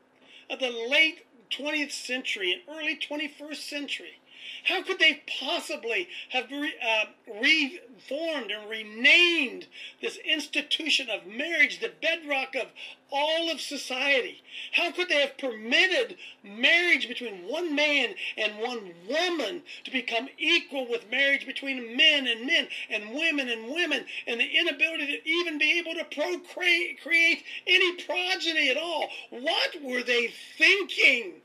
of 0.50 0.58
the 0.58 0.70
late 0.70 1.24
20th 1.50 1.92
century 1.92 2.52
and 2.52 2.62
early 2.68 2.96
21st 2.96 3.56
century. 3.56 4.20
How 4.64 4.82
could 4.82 4.98
they 4.98 5.22
possibly 5.40 6.08
have 6.30 6.50
re, 6.50 6.74
uh, 6.82 7.06
reformed 7.40 8.50
and 8.50 8.68
renamed 8.68 9.66
this 10.00 10.16
institution 10.18 11.08
of 11.08 11.26
marriage, 11.26 11.80
the 11.80 11.92
bedrock 12.02 12.54
of 12.54 12.68
all 13.10 13.50
of 13.50 13.60
society? 13.60 14.42
How 14.72 14.90
could 14.90 15.08
they 15.08 15.20
have 15.20 15.38
permitted 15.38 16.16
marriage 16.42 17.08
between 17.08 17.46
one 17.48 17.74
man 17.74 18.14
and 18.36 18.58
one 18.58 18.92
woman 19.08 19.62
to 19.84 19.90
become 19.90 20.28
equal 20.38 20.86
with 20.88 21.10
marriage 21.10 21.46
between 21.46 21.96
men 21.96 22.26
and 22.26 22.46
men 22.46 22.68
and 22.88 23.14
women 23.14 23.48
and 23.48 23.70
women 23.70 24.04
and 24.26 24.40
the 24.40 24.58
inability 24.58 25.06
to 25.06 25.28
even 25.28 25.58
be 25.58 25.78
able 25.78 25.94
to 25.94 26.04
procreate 26.04 27.00
create 27.02 27.44
any 27.66 27.96
progeny 28.02 28.68
at 28.70 28.76
all? 28.76 29.08
What 29.30 29.82
were 29.82 30.02
they 30.02 30.28
thinking? 30.58 31.40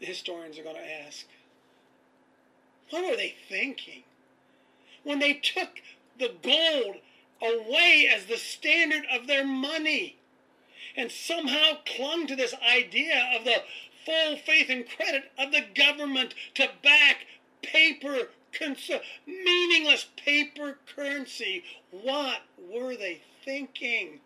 The 0.00 0.06
historians 0.06 0.58
are 0.58 0.62
going 0.62 0.76
to 0.76 0.92
ask. 1.06 1.26
What 2.90 3.04
were 3.04 3.16
they 3.16 3.34
thinking? 3.48 4.04
When 5.02 5.18
they 5.18 5.34
took 5.34 5.80
the 6.18 6.34
gold 6.42 6.96
away 7.42 8.10
as 8.12 8.26
the 8.26 8.36
standard 8.36 9.04
of 9.12 9.26
their 9.26 9.44
money 9.44 10.16
and 10.96 11.10
somehow 11.10 11.78
clung 11.84 12.26
to 12.26 12.36
this 12.36 12.54
idea 12.54 13.30
of 13.36 13.44
the 13.44 13.62
full 14.04 14.36
faith 14.36 14.70
and 14.70 14.88
credit 14.88 15.32
of 15.38 15.50
the 15.50 15.64
government 15.74 16.34
to 16.54 16.70
back 16.82 17.26
paper 17.62 18.28
meaningless 19.26 20.06
paper 20.16 20.78
currency. 20.94 21.64
What 21.90 22.42
were 22.58 22.96
they 22.96 23.20
thinking? 23.44 24.20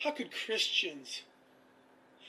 How 0.00 0.10
could 0.10 0.30
Christians 0.32 1.22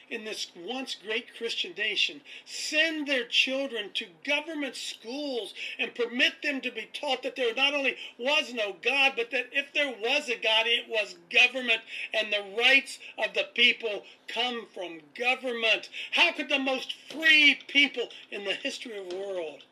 in 0.09 0.25
this 0.25 0.47
once 0.55 0.95
great 0.95 1.35
Christian 1.37 1.73
nation 1.77 2.21
send 2.45 3.07
their 3.07 3.25
children 3.25 3.91
to 3.93 4.05
government 4.25 4.75
schools 4.75 5.53
and 5.79 5.95
permit 5.95 6.33
them 6.43 6.61
to 6.61 6.71
be 6.71 6.89
taught 6.93 7.23
that 7.23 7.35
there 7.35 7.53
not 7.55 7.73
only 7.73 7.95
was 8.17 8.53
no 8.53 8.75
God, 8.81 9.13
but 9.15 9.31
that 9.31 9.47
if 9.51 9.73
there 9.73 9.93
was 10.01 10.29
a 10.29 10.35
God, 10.35 10.65
it 10.65 10.87
was 10.89 11.15
government 11.31 11.81
and 12.13 12.31
the 12.31 12.43
rights 12.57 12.99
of 13.17 13.33
the 13.33 13.47
people 13.53 14.03
come 14.27 14.67
from 14.73 15.01
government. 15.17 15.89
How 16.11 16.31
could 16.31 16.49
the 16.49 16.59
most 16.59 16.93
free 17.11 17.59
people 17.67 18.09
in 18.31 18.43
the 18.43 18.53
history 18.53 18.97
of 18.97 19.09
the 19.09 19.17
world, 19.17 19.63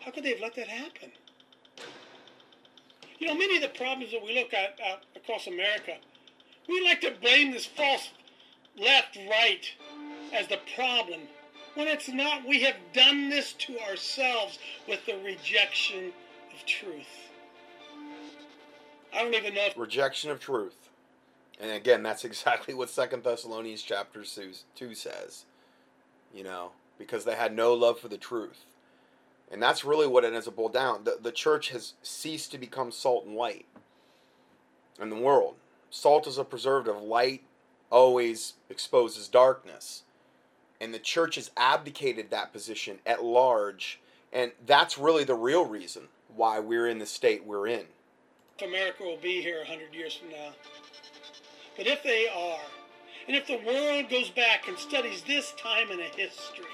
how 0.00 0.10
could 0.10 0.24
they 0.24 0.30
have 0.30 0.40
let 0.40 0.54
that 0.56 0.68
happen? 0.68 1.10
You 3.18 3.26
know, 3.26 3.34
many 3.34 3.56
of 3.56 3.62
the 3.62 3.68
problems 3.68 4.12
that 4.12 4.24
we 4.24 4.34
look 4.34 4.54
at 4.54 4.78
across 5.14 5.46
America, 5.46 5.96
we 6.68 6.82
like 6.82 7.02
to 7.02 7.12
blame 7.20 7.52
this 7.52 7.66
false 7.66 8.10
left, 8.78 9.16
right 9.28 9.64
as 10.32 10.48
the 10.48 10.58
problem 10.74 11.20
when 11.74 11.88
it's 11.88 12.08
not. 12.08 12.46
We 12.46 12.62
have 12.62 12.76
done 12.92 13.28
this 13.28 13.52
to 13.54 13.78
ourselves 13.80 14.58
with 14.88 15.04
the 15.06 15.16
rejection 15.24 16.12
of 16.54 16.66
truth. 16.66 17.30
I 19.12 19.22
don't 19.22 19.34
even 19.34 19.54
know 19.54 19.66
if 19.66 19.76
rejection 19.76 20.30
of 20.30 20.40
truth. 20.40 20.88
And 21.60 21.70
again, 21.72 22.02
that's 22.02 22.24
exactly 22.24 22.74
what 22.74 22.90
Second 22.90 23.24
Thessalonians 23.24 23.82
chapter 23.82 24.24
two 24.74 24.94
says. 24.94 25.44
You 26.32 26.44
know, 26.44 26.70
because 26.98 27.24
they 27.24 27.34
had 27.34 27.54
no 27.54 27.74
love 27.74 27.98
for 27.98 28.08
the 28.08 28.18
truth. 28.18 28.64
And 29.50 29.60
that's 29.60 29.84
really 29.84 30.06
what 30.06 30.22
it 30.22 30.32
ends 30.32 30.46
up 30.46 30.54
boiled 30.54 30.72
down. 30.72 31.02
The, 31.02 31.18
the 31.20 31.32
church 31.32 31.70
has 31.70 31.94
ceased 32.02 32.52
to 32.52 32.58
become 32.58 32.92
salt 32.92 33.26
and 33.26 33.34
light 33.34 33.66
in 35.00 35.10
the 35.10 35.16
world. 35.16 35.56
Salt 35.90 36.28
is 36.28 36.38
a 36.38 36.44
preservative. 36.44 37.02
Light 37.02 37.42
always 37.90 38.54
exposes 38.68 39.28
darkness. 39.28 40.02
And 40.80 40.94
the 40.94 40.98
church 40.98 41.34
has 41.34 41.50
abdicated 41.56 42.30
that 42.30 42.52
position 42.52 42.98
at 43.04 43.22
large. 43.22 44.00
And 44.32 44.52
that's 44.64 44.96
really 44.96 45.24
the 45.24 45.34
real 45.34 45.66
reason 45.66 46.08
why 46.34 46.60
we're 46.60 46.88
in 46.88 46.98
the 46.98 47.06
state 47.06 47.44
we're 47.44 47.66
in. 47.66 47.86
America 48.62 49.02
will 49.02 49.16
be 49.16 49.42
here 49.42 49.58
100 49.58 49.94
years 49.94 50.14
from 50.14 50.30
now. 50.30 50.50
But 51.76 51.86
if 51.86 52.02
they 52.02 52.28
are, 52.28 52.60
and 53.26 53.36
if 53.36 53.46
the 53.46 53.60
world 53.66 54.10
goes 54.10 54.30
back 54.30 54.68
and 54.68 54.78
studies 54.78 55.22
this 55.22 55.52
time 55.52 55.90
in 55.90 56.00
a 56.00 56.04
history, 56.04 56.66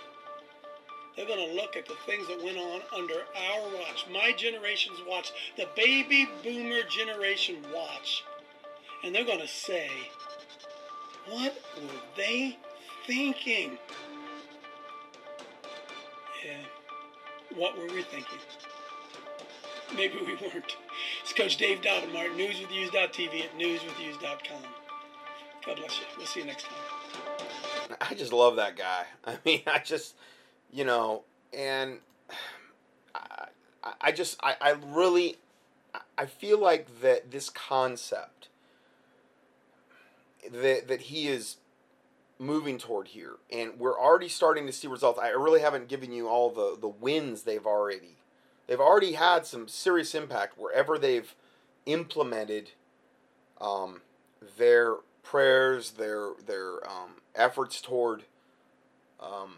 they're 1.17 1.27
going 1.27 1.49
to 1.49 1.55
look 1.55 1.77
at 1.77 1.87
the 1.87 1.97
things 2.07 2.29
that 2.29 2.43
went 2.43 2.59
on 2.59 2.81
under 2.95 3.15
our 3.15 3.61
watch, 3.75 4.07
my 4.13 4.33
generation's 4.37 4.99
watch, 5.09 5.33
the 5.57 5.67
baby 5.75 6.29
boomer 6.43 6.83
generation 6.89 7.57
watch. 7.75 8.25
And 9.05 9.15
they're 9.15 9.25
going 9.25 9.41
to 9.41 9.49
say, 9.49 9.89
what 11.29 11.55
were 11.77 11.89
they 12.17 12.57
thinking? 13.07 13.79
Yeah. 16.45 17.57
What 17.57 17.77
were 17.77 17.87
we 17.87 18.03
thinking? 18.03 18.39
Maybe 19.95 20.19
we 20.19 20.35
weren't. 20.35 20.77
It's 21.23 21.33
Coach 21.33 21.57
Dave 21.57 21.81
Daubenmire 21.81 22.31
at, 22.31 22.37
newswithviews.tv 22.37 23.45
at 23.45 23.59
newswithviews.com. 23.59 24.63
God 25.65 25.77
bless 25.77 25.99
you. 25.99 26.05
We'll 26.17 26.27
see 26.27 26.41
you 26.41 26.47
next 26.47 26.65
time. 26.67 27.99
I 28.01 28.15
just 28.15 28.33
love 28.33 28.57
that 28.57 28.77
guy. 28.77 29.05
I 29.25 29.39
mean, 29.45 29.63
I 29.67 29.79
just, 29.79 30.15
you 30.73 30.85
know, 30.85 31.25
and 31.53 31.99
I, 33.15 33.49
I 34.01 34.13
just, 34.13 34.39
I, 34.43 34.57
I 34.61 34.71
really, 34.87 35.37
I 36.19 36.27
feel 36.27 36.61
like 36.61 37.01
that 37.01 37.31
this 37.31 37.51
concept 37.51 38.49
that 40.53 40.89
that 40.89 41.03
he 41.03 41.29
is 41.29 41.57
moving 42.39 42.79
toward 42.79 43.09
here, 43.09 43.37
and 43.51 43.79
we're 43.79 43.99
already 43.99 44.29
starting 44.29 44.67
to 44.67 44.73
see 44.73 44.87
results. 44.87 45.19
I 45.19 45.29
really 45.29 45.61
haven't 45.61 45.89
given 45.89 46.13
you 46.13 46.29
all 46.29 46.51
the 46.51 46.77
the 46.81 46.89
wins 46.89 47.43
they've 47.43 47.67
already. 47.67 48.17
They've 48.67 48.81
already 48.81 49.13
had 49.13 49.47
some 49.47 49.69
serious 49.69 50.15
impact 50.15 50.59
wherever 50.59 50.99
they've 50.99 51.33
implemented 51.87 52.73
um, 53.61 54.03
their 54.59 54.97
prayers, 55.23 55.93
their 55.93 56.31
their 56.47 56.89
um, 56.89 57.21
efforts 57.35 57.81
toward 57.81 58.25
um, 59.21 59.57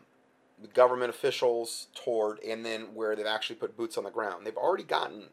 the 0.60 0.68
government 0.68 1.10
officials, 1.10 1.88
toward, 1.94 2.40
and 2.40 2.64
then 2.64 2.94
where 2.94 3.14
they've 3.16 3.26
actually 3.26 3.56
put 3.56 3.76
boots 3.76 3.96
on 3.96 4.04
the 4.04 4.10
ground. 4.10 4.46
They've 4.46 4.56
already 4.56 4.84
gotten 4.84 5.24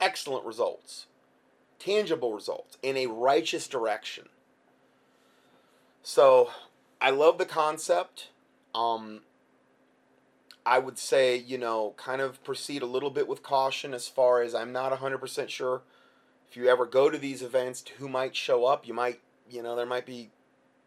excellent 0.00 0.44
results, 0.44 1.06
tangible 1.78 2.32
results 2.32 2.76
in 2.82 2.96
a 2.96 3.06
righteous 3.06 3.68
direction. 3.68 4.28
So 6.02 6.50
I 7.00 7.10
love 7.10 7.38
the 7.38 7.46
concept. 7.46 8.28
Um, 8.74 9.20
I 10.64 10.78
would 10.78 10.98
say, 10.98 11.36
you 11.36 11.58
know, 11.58 11.94
kind 11.96 12.20
of 12.20 12.42
proceed 12.44 12.82
a 12.82 12.86
little 12.86 13.10
bit 13.10 13.28
with 13.28 13.42
caution 13.42 13.94
as 13.94 14.08
far 14.08 14.42
as 14.42 14.54
I'm 14.54 14.72
not 14.72 14.92
100% 14.92 15.48
sure 15.48 15.82
if 16.48 16.56
you 16.56 16.68
ever 16.68 16.86
go 16.86 17.10
to 17.10 17.18
these 17.18 17.42
events 17.42 17.84
who 17.98 18.08
might 18.08 18.34
show 18.34 18.64
up. 18.64 18.86
You 18.86 18.94
might, 18.94 19.20
you 19.50 19.62
know, 19.62 19.76
there 19.76 19.86
might 19.86 20.06
be 20.06 20.30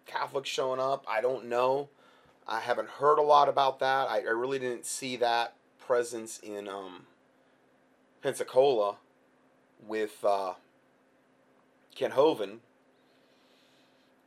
Catholics 0.05 0.49
showing 0.49 0.79
up. 0.79 1.05
I 1.07 1.21
don't 1.21 1.45
know. 1.45 1.89
I 2.47 2.59
haven't 2.59 2.89
heard 2.89 3.17
a 3.17 3.23
lot 3.23 3.47
about 3.47 3.79
that. 3.79 4.09
I, 4.09 4.19
I 4.19 4.31
really 4.31 4.59
didn't 4.59 4.85
see 4.85 5.15
that 5.17 5.53
presence 5.79 6.39
in 6.39 6.67
um, 6.67 7.05
Pensacola 8.21 8.97
with 9.85 10.23
uh, 10.23 10.53
Kent 11.95 12.13
Hovind. 12.13 12.59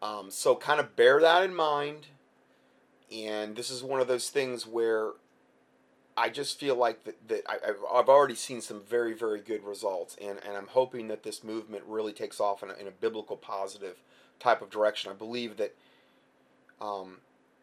Um, 0.02 0.30
so 0.30 0.54
kind 0.54 0.80
of 0.80 0.96
bear 0.96 1.20
that 1.20 1.42
in 1.42 1.54
mind. 1.54 2.08
And 3.10 3.56
this 3.56 3.70
is 3.70 3.82
one 3.82 4.00
of 4.00 4.08
those 4.08 4.30
things 4.30 4.66
where 4.66 5.12
I 6.16 6.28
just 6.28 6.58
feel 6.60 6.76
like 6.76 7.04
that, 7.04 7.28
that 7.28 7.42
I, 7.48 7.66
have 7.66 7.76
I've 7.92 8.08
already 8.08 8.34
seen 8.34 8.60
some 8.60 8.82
very, 8.82 9.14
very 9.14 9.40
good 9.40 9.64
results. 9.64 10.16
And, 10.20 10.38
and 10.46 10.56
I'm 10.56 10.68
hoping 10.68 11.08
that 11.08 11.22
this 11.22 11.42
movement 11.42 11.84
really 11.86 12.12
takes 12.12 12.40
off 12.40 12.62
in 12.62 12.70
a, 12.70 12.74
in 12.74 12.86
a 12.86 12.90
biblical 12.90 13.36
positive 13.36 13.96
type 14.38 14.62
of 14.62 14.70
direction. 14.70 15.10
I 15.10 15.14
believe 15.14 15.56
that 15.56 15.74
um, 16.80 17.18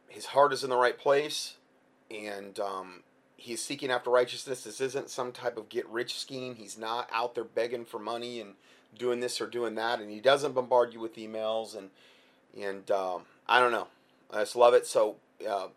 his 0.07 0.27
heart 0.27 0.53
is 0.53 0.63
in 0.63 0.69
the 0.69 0.77
right 0.77 0.97
place 0.97 1.55
and 2.09 2.59
um, 2.59 3.03
he's 3.37 3.63
seeking 3.63 3.91
after 3.91 4.09
righteousness. 4.09 4.63
This 4.63 4.81
isn't 4.81 5.09
some 5.09 5.31
type 5.31 5.57
of 5.57 5.69
get 5.69 5.87
rich 5.87 6.19
scheme. 6.19 6.55
He's 6.55 6.77
not 6.77 7.09
out 7.11 7.35
there 7.35 7.43
begging 7.43 7.85
for 7.85 7.99
money 7.99 8.39
and 8.39 8.55
doing 8.97 9.19
this 9.19 9.41
or 9.41 9.47
doing 9.47 9.75
that. 9.75 9.99
And 9.99 10.09
he 10.09 10.19
doesn't 10.19 10.53
bombard 10.53 10.93
you 10.93 10.99
with 10.99 11.15
emails 11.15 11.75
and 11.77 11.89
and 12.59 12.89
um, 12.91 13.23
I 13.47 13.59
don't 13.59 13.71
know. 13.71 13.87
I 14.31 14.39
just 14.39 14.55
love 14.55 14.73
it. 14.73 14.85
So 14.85 15.17
uh, 15.49 15.67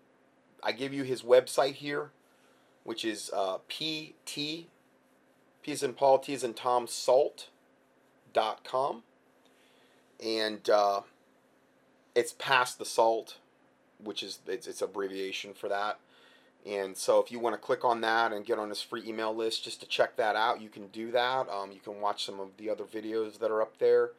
I 0.62 0.72
give 0.72 0.92
you 0.92 1.02
his 1.02 1.22
website 1.22 1.74
here, 1.74 2.10
which 2.84 3.04
is 3.04 3.30
uh, 3.32 3.58
pt 3.68 4.66
p 5.62 5.72
is 5.72 5.82
in 5.82 5.94
Paul 5.94 6.18
T 6.18 6.32
is 6.32 6.44
in 6.44 6.54
Tom 6.54 6.86
Salt 6.86 7.48
dot 8.32 8.64
com, 8.64 9.02
and 10.22 10.68
uh, 10.68 11.00
it's 12.14 12.34
past 12.38 12.78
the 12.78 12.84
salt, 12.84 13.38
which 14.02 14.22
is 14.22 14.40
it's 14.46 14.66
it's 14.66 14.82
abbreviation 14.82 15.54
for 15.54 15.68
that. 15.68 15.98
And 16.66 16.96
so 16.96 17.20
if 17.20 17.30
you 17.30 17.38
want 17.38 17.54
to 17.54 17.60
click 17.60 17.84
on 17.84 18.00
that 18.00 18.32
and 18.32 18.46
get 18.46 18.58
on 18.58 18.70
this 18.70 18.80
free 18.80 19.02
email 19.06 19.34
list 19.34 19.64
just 19.64 19.80
to 19.80 19.86
check 19.86 20.16
that 20.16 20.34
out, 20.34 20.62
you 20.62 20.70
can 20.70 20.88
do 20.88 21.10
that. 21.10 21.48
Um, 21.50 21.72
you 21.72 21.80
can 21.80 22.00
watch 22.00 22.24
some 22.24 22.40
of 22.40 22.56
the 22.56 22.70
other 22.70 22.84
videos 22.84 23.38
that 23.38 23.50
are 23.50 23.60
up 23.60 23.78
there 23.78 24.10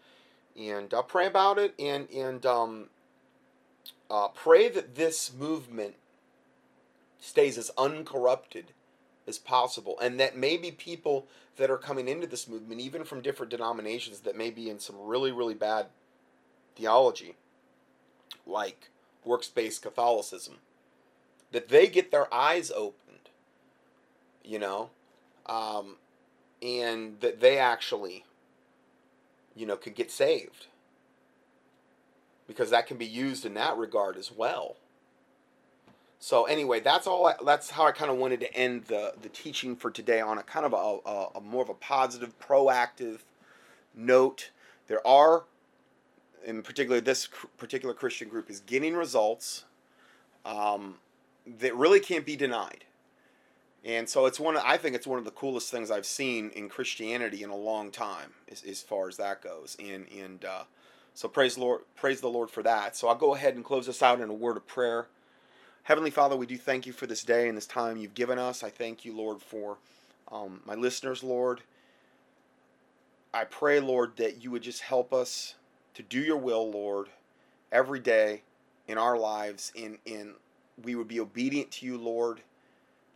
and 0.57 0.93
uh, 0.93 1.01
pray 1.01 1.27
about 1.27 1.57
it 1.57 1.73
and 1.79 2.09
and 2.11 2.45
um, 2.45 2.85
uh, 4.09 4.27
pray 4.29 4.69
that 4.69 4.95
this 4.95 5.31
movement 5.33 5.95
stays 7.19 7.57
as 7.57 7.71
uncorrupted 7.77 8.65
as 9.27 9.37
possible 9.37 9.97
and 9.99 10.19
that 10.19 10.37
maybe 10.37 10.71
people 10.71 11.27
that 11.57 11.71
are 11.71 11.77
coming 11.77 12.07
into 12.07 12.27
this 12.27 12.47
movement 12.47 12.79
even 12.79 13.03
from 13.03 13.21
different 13.21 13.49
denominations 13.49 14.21
that 14.21 14.37
may 14.37 14.49
be 14.49 14.69
in 14.69 14.79
some 14.79 14.95
really 14.99 15.31
really 15.31 15.53
bad 15.53 15.87
theology 16.75 17.35
like 18.45 18.89
works-based 19.23 19.81
catholicism 19.81 20.55
that 21.51 21.69
they 21.69 21.87
get 21.87 22.11
their 22.11 22.33
eyes 22.33 22.71
opened 22.71 23.29
you 24.43 24.59
know 24.59 24.89
um, 25.47 25.95
and 26.61 27.19
that 27.21 27.39
they 27.39 27.57
actually 27.57 28.25
you 29.55 29.65
know, 29.65 29.77
could 29.77 29.95
get 29.95 30.11
saved. 30.11 30.67
Because 32.47 32.69
that 32.69 32.85
can 32.85 32.97
be 32.97 33.05
used 33.05 33.45
in 33.45 33.55
that 33.55 33.77
regard 33.77 34.17
as 34.17 34.31
well. 34.31 34.75
So 36.19 36.45
anyway, 36.45 36.79
that's 36.79 37.07
all. 37.07 37.25
I, 37.25 37.35
that's 37.43 37.71
how 37.71 37.85
I 37.85 37.91
kind 37.91 38.11
of 38.11 38.17
wanted 38.17 38.39
to 38.41 38.53
end 38.55 38.85
the 38.85 39.13
the 39.19 39.29
teaching 39.29 39.75
for 39.75 39.89
today 39.89 40.21
on 40.21 40.37
a 40.37 40.43
kind 40.43 40.65
of 40.65 40.73
a, 40.73 41.09
a, 41.09 41.27
a 41.37 41.41
more 41.41 41.63
of 41.63 41.69
a 41.69 41.73
positive, 41.73 42.37
proactive 42.39 43.19
note. 43.95 44.51
There 44.87 45.05
are, 45.05 45.43
in 46.45 46.61
particular, 46.61 47.01
this 47.01 47.27
particular 47.57 47.95
Christian 47.95 48.29
group 48.29 48.49
is 48.49 48.59
getting 48.59 48.95
results 48.95 49.65
um, 50.45 50.95
that 51.59 51.75
really 51.75 51.99
can't 51.99 52.25
be 52.25 52.35
denied. 52.35 52.85
And 53.83 54.09
so 54.09 54.25
it's 54.25 54.39
one. 54.39 54.57
Of, 54.57 54.63
I 54.65 54.77
think 54.77 54.95
it's 54.95 55.05
one 55.05 55.19
of 55.19 55.25
the 55.25 55.31
coolest 55.31 55.69
things 55.69 55.91
I've 55.91 56.07
seen 56.07 56.49
in 56.55 56.69
Christianity 56.69 57.43
in 57.43 57.51
a 57.51 57.55
long 57.55 57.91
time, 57.91 58.33
as, 58.51 58.63
as 58.63 58.81
far 58.81 59.07
as 59.07 59.17
that 59.17 59.41
goes. 59.41 59.77
And 59.79 60.07
and 60.11 60.43
uh, 60.43 60.63
so 61.13 61.27
praise 61.27 61.57
Lord, 61.57 61.81
praise 61.95 62.19
the 62.19 62.27
Lord 62.27 62.49
for 62.49 62.63
that. 62.63 62.95
So 62.95 63.07
I'll 63.07 63.15
go 63.15 63.35
ahead 63.35 63.55
and 63.55 63.63
close 63.63 63.85
this 63.85 64.01
out 64.01 64.21
in 64.21 64.29
a 64.29 64.33
word 64.33 64.57
of 64.57 64.65
prayer. 64.65 65.07
Heavenly 65.83 66.09
Father, 66.09 66.35
we 66.35 66.47
do 66.47 66.57
thank 66.57 66.87
you 66.87 66.93
for 66.93 67.05
this 67.05 67.23
day 67.23 67.47
and 67.47 67.55
this 67.55 67.67
time 67.67 67.97
you've 67.97 68.15
given 68.15 68.39
us. 68.39 68.63
I 68.63 68.71
thank 68.71 69.05
you, 69.05 69.15
Lord, 69.15 69.39
for 69.39 69.77
um, 70.31 70.61
my 70.65 70.73
listeners, 70.73 71.23
Lord. 71.23 71.61
I 73.31 73.43
pray, 73.43 73.79
Lord, 73.79 74.17
that 74.17 74.43
you 74.43 74.49
would 74.49 74.63
just 74.63 74.81
help 74.81 75.13
us 75.13 75.53
to 75.93 76.01
do 76.01 76.19
your 76.19 76.37
will, 76.37 76.71
Lord, 76.71 77.09
every 77.71 77.99
day 77.99 78.41
in 78.87 78.97
our 78.97 79.15
lives. 79.15 79.71
In 79.75 79.99
in 80.05 80.33
we 80.84 80.95
would 80.95 81.07
be 81.07 81.19
obedient 81.19 81.71
to 81.71 81.86
you, 81.86 81.97
Lord 81.97 82.41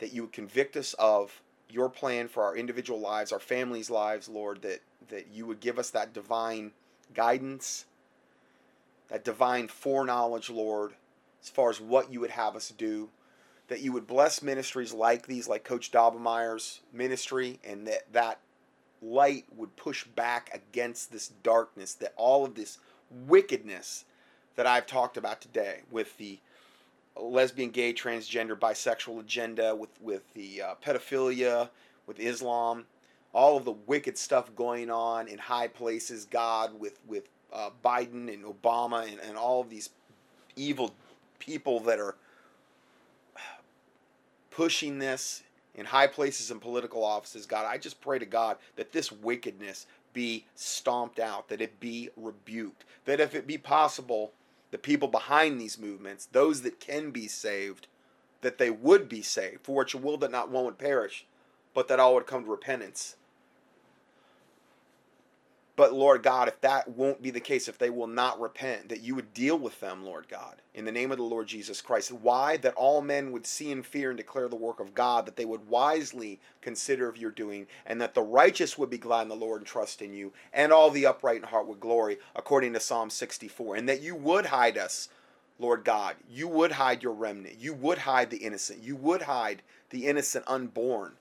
that 0.00 0.12
you 0.12 0.22
would 0.22 0.32
convict 0.32 0.76
us 0.76 0.94
of 0.94 1.40
your 1.70 1.88
plan 1.88 2.26
for 2.26 2.42
our 2.42 2.56
individual 2.56 2.98
lives, 2.98 3.30
our 3.30 3.38
families' 3.38 3.90
lives, 3.90 4.28
Lord, 4.28 4.62
that, 4.62 4.80
that 5.08 5.28
you 5.32 5.46
would 5.46 5.60
give 5.60 5.78
us 5.78 5.90
that 5.90 6.12
divine 6.12 6.72
guidance, 7.14 7.84
that 9.08 9.24
divine 9.24 9.68
foreknowledge, 9.68 10.50
Lord, 10.50 10.94
as 11.40 11.48
far 11.48 11.70
as 11.70 11.80
what 11.80 12.12
you 12.12 12.20
would 12.20 12.30
have 12.30 12.56
us 12.56 12.70
do. 12.76 13.10
That 13.68 13.82
you 13.82 13.92
would 13.92 14.08
bless 14.08 14.42
ministries 14.42 14.92
like 14.92 15.28
these, 15.28 15.46
like 15.46 15.62
Coach 15.62 15.92
Daubenmire's 15.92 16.80
ministry, 16.92 17.60
and 17.62 17.86
that 17.86 18.12
that 18.12 18.40
light 19.00 19.44
would 19.56 19.76
push 19.76 20.04
back 20.04 20.50
against 20.52 21.12
this 21.12 21.28
darkness, 21.44 21.94
that 21.94 22.12
all 22.16 22.44
of 22.44 22.56
this 22.56 22.78
wickedness 23.10 24.06
that 24.56 24.66
I've 24.66 24.86
talked 24.86 25.16
about 25.16 25.40
today 25.40 25.82
with 25.88 26.18
the 26.18 26.40
lesbian, 27.16 27.70
gay, 27.70 27.92
transgender, 27.92 28.58
bisexual 28.58 29.20
agenda, 29.20 29.74
with 29.74 29.90
with 30.00 30.22
the 30.34 30.62
uh, 30.62 30.74
pedophilia, 30.84 31.68
with 32.06 32.18
Islam, 32.20 32.86
all 33.32 33.56
of 33.56 33.64
the 33.64 33.72
wicked 33.72 34.16
stuff 34.18 34.54
going 34.54 34.90
on 34.90 35.28
in 35.28 35.38
high 35.38 35.68
places. 35.68 36.24
God 36.24 36.78
with 36.78 36.98
with 37.06 37.24
uh, 37.52 37.70
Biden 37.84 38.32
and 38.32 38.44
Obama 38.44 39.08
and, 39.08 39.18
and 39.20 39.36
all 39.36 39.60
of 39.60 39.70
these 39.70 39.90
evil 40.56 40.94
people 41.38 41.80
that 41.80 41.98
are 41.98 42.16
pushing 44.50 44.98
this 44.98 45.42
in 45.74 45.86
high 45.86 46.06
places 46.06 46.50
and 46.50 46.60
political 46.60 47.04
offices. 47.04 47.46
God, 47.46 47.66
I 47.66 47.78
just 47.78 48.00
pray 48.00 48.18
to 48.18 48.26
God 48.26 48.58
that 48.76 48.92
this 48.92 49.10
wickedness 49.10 49.86
be 50.12 50.44
stomped 50.54 51.18
out, 51.20 51.48
that 51.48 51.60
it 51.60 51.78
be 51.80 52.10
rebuked, 52.16 52.84
that 53.04 53.20
if 53.20 53.34
it 53.34 53.46
be 53.46 53.56
possible 53.56 54.32
the 54.70 54.78
people 54.78 55.08
behind 55.08 55.60
these 55.60 55.78
movements, 55.78 56.26
those 56.26 56.62
that 56.62 56.80
can 56.80 57.10
be 57.10 57.26
saved, 57.26 57.86
that 58.40 58.58
they 58.58 58.70
would 58.70 59.08
be 59.08 59.22
saved. 59.22 59.64
For 59.64 59.74
what 59.74 59.94
a 59.94 59.98
will 59.98 60.16
that 60.18 60.30
not 60.30 60.50
one 60.50 60.64
would 60.64 60.78
perish, 60.78 61.26
but 61.74 61.88
that 61.88 62.00
all 62.00 62.14
would 62.14 62.26
come 62.26 62.44
to 62.44 62.50
repentance. 62.50 63.16
But 65.80 65.94
Lord 65.94 66.22
God, 66.22 66.46
if 66.46 66.60
that 66.60 66.90
won't 66.90 67.22
be 67.22 67.30
the 67.30 67.40
case, 67.40 67.66
if 67.66 67.78
they 67.78 67.88
will 67.88 68.06
not 68.06 68.38
repent, 68.38 68.90
that 68.90 69.00
you 69.00 69.14
would 69.14 69.32
deal 69.32 69.58
with 69.58 69.80
them, 69.80 70.04
Lord 70.04 70.28
God, 70.28 70.56
in 70.74 70.84
the 70.84 70.92
name 70.92 71.10
of 71.10 71.16
the 71.16 71.24
Lord 71.24 71.46
Jesus 71.46 71.80
Christ. 71.80 72.12
Why? 72.12 72.58
That 72.58 72.74
all 72.74 73.00
men 73.00 73.32
would 73.32 73.46
see 73.46 73.72
and 73.72 73.86
fear 73.86 74.10
and 74.10 74.18
declare 74.18 74.46
the 74.46 74.56
work 74.56 74.78
of 74.78 74.92
God, 74.92 75.24
that 75.24 75.36
they 75.36 75.46
would 75.46 75.68
wisely 75.68 76.38
consider 76.60 77.08
of 77.08 77.16
your 77.16 77.30
doing, 77.30 77.66
and 77.86 77.98
that 77.98 78.12
the 78.12 78.20
righteous 78.20 78.76
would 78.76 78.90
be 78.90 78.98
glad 78.98 79.22
in 79.22 79.28
the 79.30 79.36
Lord 79.36 79.62
and 79.62 79.66
trust 79.66 80.02
in 80.02 80.12
you, 80.12 80.34
and 80.52 80.70
all 80.70 80.90
the 80.90 81.06
upright 81.06 81.38
in 81.38 81.44
heart 81.44 81.66
would 81.66 81.80
glory, 81.80 82.18
according 82.36 82.74
to 82.74 82.80
Psalm 82.80 83.08
64. 83.08 83.76
And 83.76 83.88
that 83.88 84.02
you 84.02 84.14
would 84.14 84.44
hide 84.44 84.76
us, 84.76 85.08
Lord 85.58 85.82
God. 85.82 86.16
You 86.30 86.46
would 86.46 86.72
hide 86.72 87.02
your 87.02 87.14
remnant. 87.14 87.56
You 87.58 87.72
would 87.72 87.96
hide 87.96 88.28
the 88.28 88.44
innocent. 88.44 88.82
You 88.82 88.96
would 88.96 89.22
hide 89.22 89.62
the 89.88 90.06
innocent 90.08 90.44
unborn, 90.46 91.14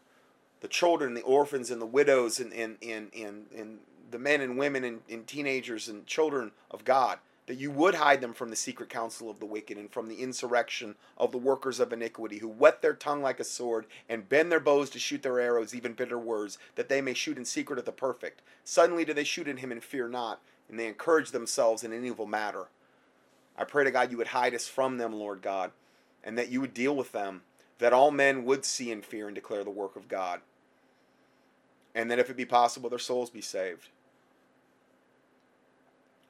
the 0.60 0.68
children, 0.68 1.14
the 1.14 1.22
orphans, 1.22 1.72
and 1.72 1.82
the 1.82 1.86
widows, 1.86 2.42
and, 2.42 2.52
and, 2.52 2.76
and, 2.84 3.10
and, 3.16 3.46
and 3.56 3.80
the 4.12 4.20
men 4.20 4.42
and 4.42 4.58
women 4.58 4.84
and, 4.84 5.02
and 5.10 5.28
teenagers 5.28 5.88
and 5.88 6.06
children 6.06 6.52
of 6.72 6.86
God, 6.86 7.20
that 7.48 7.58
you 7.58 7.72
would 7.72 7.96
hide 7.96 8.22
them 8.22 8.34
from 8.34 8.52
the 8.52 8.56
secret 8.56 8.90
counsel 8.90 9.28
of 9.28 9.40
the 9.40 9.46
wicked 9.46 9.76
and 9.76 9.92
from 9.92 10.08
the 10.08 10.22
insurrection 10.22 10.94
of 11.18 11.32
the 11.32 11.38
workers 11.40 11.80
of 11.80 11.92
iniquity, 11.92 12.38
who 12.38 12.48
whet 12.48 12.84
their 12.84 12.94
tongue 12.94 13.24
like 13.24 13.40
a 13.40 13.44
sword 13.44 13.88
and 14.08 14.30
bend 14.30 14.52
their 14.52 14.60
bows 14.60 14.90
to 14.92 15.00
shoot 15.00 15.24
their 15.24 15.40
arrows, 15.40 15.74
even 15.74 15.94
bitter 15.94 16.20
words, 16.20 16.60
that 16.76 16.90
they 16.90 17.02
may 17.02 17.16
shoot 17.16 17.38
in 17.38 17.46
secret 17.46 17.80
at 17.80 17.86
the 17.86 17.92
perfect. 17.92 18.44
Suddenly 18.64 19.04
do 19.04 19.14
they 19.14 19.24
shoot 19.24 19.48
at 19.48 19.60
him 19.60 19.72
and 19.72 19.84
fear 19.84 20.08
not, 20.08 20.40
and 20.70 20.80
they 20.80 20.86
encourage 20.86 21.32
themselves 21.32 21.84
in 21.84 21.92
an 21.92 22.06
evil 22.06 22.28
matter. 22.28 22.68
I 23.58 23.64
pray 23.64 23.84
to 23.84 23.92
God 23.92 24.12
you 24.12 24.18
would 24.18 24.28
hide 24.28 24.54
us 24.54 24.68
from 24.68 25.00
them, 25.00 25.14
Lord 25.14 25.42
God, 25.42 25.72
and 26.24 26.38
that 26.38 26.50
you 26.50 26.62
would 26.62 26.76
deal 26.76 26.96
with 26.96 27.12
them, 27.14 27.42
that 27.80 27.94
all 27.94 28.12
men 28.12 28.46
would 28.46 28.64
see 28.64 28.92
and 28.92 29.04
fear 29.04 29.26
and 29.26 29.34
declare 29.34 29.64
the 29.64 29.72
work 29.72 29.96
of 29.96 30.08
God, 30.08 30.42
and 31.96 32.12
that 32.12 32.20
if 32.20 32.30
it 32.30 32.38
be 32.38 32.46
possible, 32.46 32.92
their 32.92 33.00
souls 33.00 33.32
be 33.32 33.42
saved. 33.42 33.90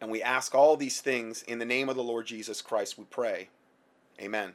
And 0.01 0.09
we 0.09 0.21
ask 0.21 0.55
all 0.55 0.77
these 0.77 1.01
things 1.01 1.43
in 1.43 1.59
the 1.59 1.65
name 1.65 1.89
of 1.89 1.95
the 1.95 2.03
Lord 2.03 2.25
Jesus 2.25 2.61
Christ, 2.61 2.97
we 2.97 3.05
pray. 3.05 3.49
Amen. 4.21 4.53